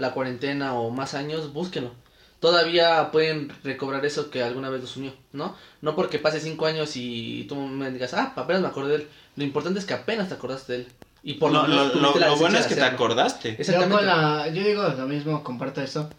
la 0.00 0.12
cuarentena 0.12 0.74
o 0.74 0.90
más 0.90 1.14
años, 1.14 1.52
búsquenlo. 1.52 1.92
Todavía 2.40 3.10
pueden 3.12 3.52
recobrar 3.62 4.04
eso 4.04 4.30
que 4.30 4.42
alguna 4.42 4.68
vez 4.68 4.80
los 4.80 4.96
unió, 4.96 5.14
¿no? 5.32 5.54
No 5.80 5.94
porque 5.94 6.18
pase 6.18 6.40
cinco 6.40 6.66
años 6.66 6.96
y 6.96 7.44
tú 7.48 7.54
me 7.54 7.90
digas, 7.92 8.14
ah, 8.14 8.32
apenas 8.34 8.62
me 8.62 8.68
acordé 8.68 8.88
de 8.88 8.94
él. 9.04 9.08
Lo 9.36 9.44
importante 9.44 9.78
es 9.78 9.84
que 9.86 9.94
apenas 9.94 10.28
te 10.28 10.34
acordaste 10.34 10.72
de 10.72 10.78
él. 10.80 10.86
Y 11.22 11.34
por 11.34 11.52
lo, 11.52 11.62
lo 11.62 11.68
menos 11.68 11.86
lo- 11.86 11.92
tuviste 11.92 12.18
lo- 12.18 12.20
la 12.20 12.28
lo 12.32 12.36
bueno 12.36 12.58
es 12.58 12.66
que 12.66 12.74
te 12.74 12.82
acordaste. 12.82 13.50
Yo, 13.50 13.56
Exactamente. 13.58 13.94
con 13.96 14.06
la, 14.06 14.48
yo 14.48 14.64
digo 14.64 14.82
lo 14.88 15.06
mismo, 15.06 15.44
comparto 15.44 15.80
eso. 15.82 16.10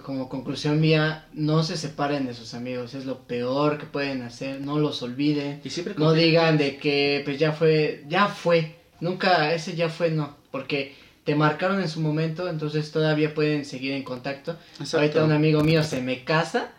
Como 0.00 0.28
conclusión 0.30 0.80
mía, 0.80 1.26
no 1.34 1.62
se 1.62 1.76
separen 1.76 2.24
de 2.26 2.32
sus 2.34 2.54
amigos, 2.54 2.94
es 2.94 3.04
lo 3.04 3.18
peor 3.18 3.76
que 3.78 3.84
pueden 3.84 4.22
hacer, 4.22 4.60
no 4.62 4.78
los 4.78 5.02
olviden. 5.02 5.60
Y 5.64 5.70
siempre 5.70 5.94
No 5.98 6.12
digan 6.12 6.56
de 6.56 6.78
que 6.78 7.20
pues 7.26 7.38
ya 7.38 7.52
fue, 7.52 8.04
ya 8.08 8.28
fue, 8.28 8.76
nunca, 9.00 9.52
ese 9.52 9.74
ya 9.76 9.90
fue, 9.90 10.10
no, 10.10 10.34
porque 10.50 10.94
te 11.24 11.34
marcaron 11.34 11.80
en 11.80 11.88
su 11.88 12.00
momento, 12.00 12.48
entonces 12.48 12.90
todavía 12.90 13.34
pueden 13.34 13.64
seguir 13.66 13.92
en 13.92 14.02
contacto. 14.02 14.56
Exacto. 14.80 14.96
Ahorita 14.98 15.24
un 15.24 15.32
amigo 15.32 15.62
mío 15.62 15.82
se 15.84 16.00
me 16.00 16.24
casa, 16.24 16.70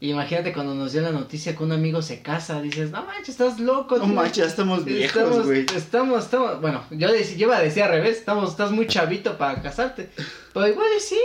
y 0.00 0.10
imagínate 0.10 0.52
cuando 0.52 0.74
nos 0.74 0.92
dio 0.92 1.02
la 1.02 1.12
noticia 1.12 1.54
que 1.56 1.62
un 1.62 1.72
amigo 1.72 2.00
se 2.02 2.22
casa, 2.22 2.60
dices, 2.62 2.90
no 2.90 3.04
manches, 3.04 3.28
estás 3.30 3.60
loco. 3.60 3.98
No 3.98 4.04
tío". 4.06 4.14
manches, 4.14 4.36
ya 4.38 4.46
estamos 4.46 4.84
viejos, 4.86 5.16
Estamos, 5.22 5.46
güey. 5.46 5.66
estamos, 5.76 6.24
estamos, 6.24 6.60
bueno, 6.62 6.82
yo, 6.90 7.08
dec- 7.08 7.36
yo 7.36 7.46
iba 7.46 7.58
a 7.58 7.62
decir 7.62 7.82
al 7.82 7.90
revés, 7.90 8.16
estamos, 8.18 8.50
estás 8.50 8.70
muy 8.72 8.86
chavito 8.86 9.36
para 9.36 9.60
casarte. 9.62 10.08
Pero 10.54 10.68
igual 10.68 10.86
sí, 11.00 11.18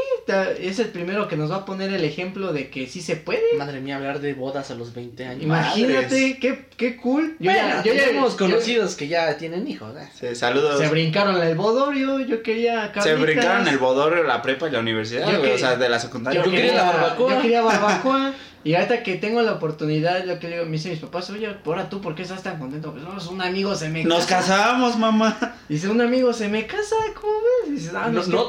es 0.60 0.80
el 0.80 0.88
primero 0.88 1.28
que 1.28 1.38
nos 1.38 1.52
va 1.52 1.58
a 1.58 1.66
poner 1.66 1.94
el 1.94 2.04
ejemplo 2.04 2.52
de 2.52 2.70
que 2.72 2.88
sí 2.88 3.00
se 3.02 3.16
puede. 3.16 3.42
Madre 3.58 3.80
mía, 3.80 3.98
hablar 3.98 4.20
de 4.22 4.34
bodas 4.34 4.72
a 4.72 4.76
los 4.76 4.94
20 4.96 5.24
años. 5.26 5.44
Imagínate, 5.44 6.40
qué, 6.40 6.66
qué 6.76 6.98
cool. 6.98 7.36
Yo 7.40 7.52
Bueno, 7.52 7.68
ya, 7.70 7.84
yo 7.84 7.94
ya- 7.94 8.06
tenemos 8.06 8.32
yo- 8.34 8.38
conocidos 8.40 8.96
que 8.96 9.08
ya 9.08 9.38
tienen 9.38 9.68
hijos. 9.68 9.96
¿eh? 9.98 10.10
Sí, 10.20 10.36
saludos. 10.36 10.78
Se 10.80 10.86
Se, 10.86 10.90
brincaron 10.92 11.42
el 11.42 11.56
bodorio, 11.56 12.20
yo 12.22 12.42
quería 12.42 12.92
carnitas. 12.92 13.22
brincaron 13.22 13.68
el 13.68 13.78
bodor, 13.78 14.26
la 14.26 14.42
prepa 14.42 14.68
y 14.68 14.72
la 14.72 14.80
universidad, 14.80 15.32
Yo 15.32 15.42
que- 15.44 15.54
o 15.54 15.58
sea, 15.60 15.76
de 15.76 15.90
la 15.90 16.00
secundaria. 16.00 16.44
Yo 16.44 16.50
quería 16.52 16.74
la 16.74 16.84
barbacoa. 16.92 17.36
Yo 17.36 17.42
quería 17.42 17.62
barbacoa. 17.62 18.34
Y 18.62 18.74
ahorita 18.76 19.04
que 19.04 19.16
tengo 19.16 19.42
la 19.42 19.54
oportunidad, 19.54 20.26
lo 20.26 20.38
que 20.38 20.50
le 20.50 20.56
digo, 20.58 20.66
me 20.66 20.74
dicen 20.74 20.92
mis 20.92 21.00
papás, 21.00 21.30
oye, 21.30 21.48
ahora 21.66 21.88
tú, 21.90 22.02
¿por 22.02 22.14
qué 22.14 22.24
estás 22.24 22.44
tan 22.44 22.60
contento? 22.60 22.92
Pues 22.92 23.04
no, 23.06 23.32
un 23.32 23.42
amigo 23.42 23.74
se 23.74 23.88
me 23.88 24.04
Nos 24.04 24.26
casa. 24.26 24.54
casamos, 24.58 24.98
mamá. 25.00 25.56
Dice, 25.70 25.88
un 25.88 26.02
amigo 26.02 26.34
se 26.34 26.50
me 26.50 26.68
casa, 26.68 26.96
¿cómo 27.20 27.32
ves? 27.64 27.72
Dices, 27.76 27.94
ah, 27.96 28.10
no, 28.12 28.22
No, 28.22 28.28
no. 28.28 28.46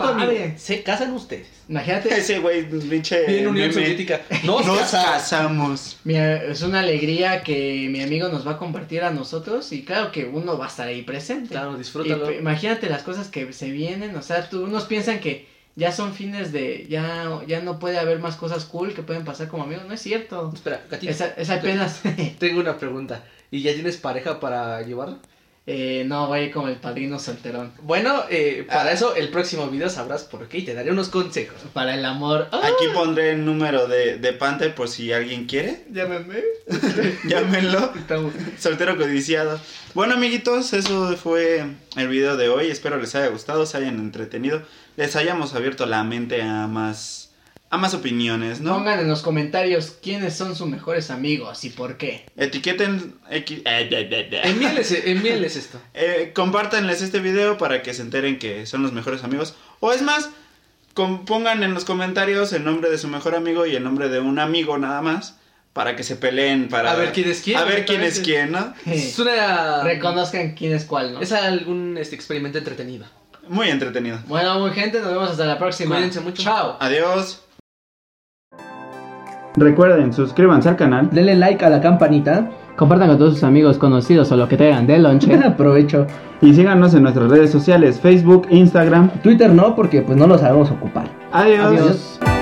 Se 0.70 0.84
casan 0.84 1.12
ustedes. 1.12 1.48
Imagínate, 1.68 2.14
Ese 2.16 2.38
güey, 2.38 2.68
pinche. 2.68 3.26
Bien 3.26 3.48
Unión. 3.48 3.72
Soviética. 3.72 4.20
Nos, 4.44 4.64
Nos 4.64 4.78
casamos. 4.78 5.98
Mira, 6.04 6.44
es 6.44 6.62
una 6.62 6.78
alegría 6.78 7.42
que 7.42 7.88
mi 7.90 8.00
amigo 8.00 8.28
nos 8.28 8.46
va 8.46 8.52
a 8.52 8.56
compartir 8.56 9.02
a 9.02 9.10
nosotros 9.10 9.72
y 9.72 9.82
claro 9.82 10.12
que 10.12 10.26
uno 10.26 10.56
va 10.56 10.66
a 10.66 10.68
estar 10.68 10.86
ahí 10.86 11.02
presente. 11.02 11.48
Claro, 11.48 11.76
disfrútalo. 11.76 12.26
pues, 12.26 12.38
imagínate 12.38 12.88
las 12.88 13.02
cosas 13.02 13.26
que 13.26 13.52
se 13.52 13.70
vienen, 13.70 14.14
o 14.14 14.22
sea, 14.22 14.48
tú, 14.48 14.62
unos 14.62 14.84
piensan 14.84 15.18
que 15.18 15.48
ya 15.74 15.90
son 15.90 16.14
fines 16.14 16.52
de, 16.52 16.86
ya, 16.88 17.40
ya 17.48 17.60
no 17.60 17.80
puede 17.80 17.98
haber 17.98 18.20
más 18.20 18.36
cosas 18.36 18.64
cool 18.66 18.94
que 18.94 19.02
pueden 19.02 19.24
pasar 19.24 19.48
como 19.48 19.64
amigos, 19.64 19.86
no 19.88 19.94
es 19.94 20.00
cierto. 20.00 20.52
Espera. 20.54 20.84
Es, 21.02 21.20
es 21.36 21.50
apenas, 21.50 22.00
Tengo 22.38 22.60
una 22.60 22.78
pregunta. 22.78 23.24
¿Y 23.50 23.62
ya 23.62 23.74
tienes 23.74 23.96
pareja 23.96 24.38
para 24.38 24.82
llevarla? 24.82 25.18
Eh, 25.66 26.04
no, 26.06 26.28
vaya 26.28 26.50
como 26.50 26.68
el 26.68 26.76
padrino 26.76 27.18
solterón. 27.18 27.72
Bueno, 27.82 28.24
eh, 28.30 28.64
para 28.66 28.90
Ah. 28.90 28.92
eso 28.92 29.14
el 29.14 29.28
próximo 29.28 29.68
video 29.68 29.88
sabrás 29.88 30.24
por 30.24 30.48
qué 30.48 30.58
y 30.58 30.62
te 30.64 30.74
daré 30.74 30.90
unos 30.90 31.08
consejos. 31.10 31.56
Para 31.72 31.94
el 31.94 32.04
amor, 32.04 32.48
¡ah! 32.50 32.60
Aquí 32.64 32.86
pondré 32.94 33.32
el 33.32 33.44
número 33.44 33.86
de, 33.86 34.16
de 34.16 34.32
Panther 34.32 34.74
por 34.74 34.88
si 34.88 35.12
alguien 35.12 35.46
quiere. 35.46 35.84
llámeme. 35.92 36.42
Llámenlo. 37.28 37.92
Soltero 38.58 38.96
codiciado. 38.96 39.60
Bueno, 39.94 40.14
amiguitos, 40.14 40.72
eso 40.72 41.16
fue 41.16 41.64
el 41.96 42.08
video 42.08 42.36
de 42.36 42.48
hoy. 42.48 42.70
Espero 42.70 42.96
les 42.98 43.14
haya 43.14 43.26
gustado, 43.28 43.66
se 43.66 43.76
hayan 43.76 43.98
entretenido, 43.98 44.62
les 44.96 45.14
hayamos 45.16 45.54
abierto 45.54 45.84
la 45.86 46.02
mente 46.04 46.42
a 46.42 46.66
más 46.68 47.19
a 47.70 47.78
más 47.78 47.94
opiniones, 47.94 48.60
¿no? 48.60 48.74
Pongan 48.74 48.98
en 48.98 49.08
los 49.08 49.22
comentarios 49.22 49.96
quiénes 50.02 50.34
son 50.34 50.56
sus 50.56 50.66
mejores 50.66 51.10
amigos 51.10 51.64
y 51.64 51.70
por 51.70 51.96
qué. 51.96 52.26
Etiqueten 52.36 53.14
eh. 53.30 53.44
Envíenles, 54.42 54.90
envíenles 55.04 55.54
esto. 55.54 55.80
Eh, 55.94 56.32
compártanles 56.34 57.00
este 57.00 57.20
video 57.20 57.58
para 57.58 57.82
que 57.82 57.94
se 57.94 58.02
enteren 58.02 58.40
que 58.40 58.66
son 58.66 58.82
los 58.82 58.92
mejores 58.92 59.22
amigos. 59.22 59.54
O 59.78 59.92
es 59.92 60.02
más, 60.02 60.30
pongan 60.94 61.62
en 61.62 61.72
los 61.72 61.84
comentarios 61.84 62.52
el 62.52 62.64
nombre 62.64 62.90
de 62.90 62.98
su 62.98 63.06
mejor 63.06 63.36
amigo 63.36 63.64
y 63.66 63.76
el 63.76 63.84
nombre 63.84 64.08
de 64.08 64.18
un 64.18 64.40
amigo 64.40 64.76
nada 64.76 65.00
más. 65.00 65.36
Para 65.72 65.94
que 65.94 66.02
se 66.02 66.16
peleen, 66.16 66.68
para 66.68 66.90
A 66.90 66.96
ver 66.96 67.12
quién 67.12 67.30
es 67.30 67.42
quién, 67.42 67.56
A 67.56 67.62
ver 67.62 67.86
quién 67.86 68.02
es 68.02 68.18
quién, 68.18 68.50
¿no? 68.50 68.74
Es 68.86 69.16
una... 69.20 69.84
Reconozcan 69.84 70.56
quién 70.56 70.72
es 70.72 70.84
cuál, 70.84 71.14
¿no? 71.14 71.20
Es 71.20 71.30
algún 71.30 71.96
este, 71.96 72.16
experimento 72.16 72.58
entretenido. 72.58 73.06
Muy 73.46 73.68
entretenido. 73.68 74.18
Bueno, 74.26 74.58
muy 74.58 74.72
gente, 74.72 74.98
nos 74.98 75.12
vemos 75.12 75.30
hasta 75.30 75.44
la 75.44 75.58
próxima. 75.60 75.94
Cuídense 75.94 76.18
mucho. 76.18 76.42
Chao. 76.42 76.76
Adiós. 76.80 77.42
Recuerden, 79.56 80.12
suscríbanse 80.12 80.68
al 80.68 80.76
canal. 80.76 81.10
Denle 81.10 81.34
like 81.36 81.64
a 81.64 81.70
la 81.70 81.80
campanita. 81.80 82.50
Compartan 82.76 83.08
con 83.08 83.18
todos 83.18 83.34
sus 83.34 83.44
amigos, 83.44 83.78
conocidos 83.78 84.30
o 84.32 84.36
lo 84.36 84.48
que 84.48 84.56
traigan 84.56 84.86
de 84.86 84.98
lonche. 84.98 85.34
Aprovecho. 85.44 86.06
Y 86.40 86.54
síganos 86.54 86.94
en 86.94 87.02
nuestras 87.02 87.28
redes 87.30 87.50
sociales, 87.50 88.00
Facebook, 88.00 88.46
Instagram. 88.50 89.10
Twitter 89.22 89.52
no, 89.52 89.74
porque 89.74 90.02
pues 90.02 90.16
no 90.16 90.26
lo 90.26 90.38
sabemos 90.38 90.70
ocupar. 90.70 91.10
Adiós. 91.32 91.66
Adiós. 91.66 92.39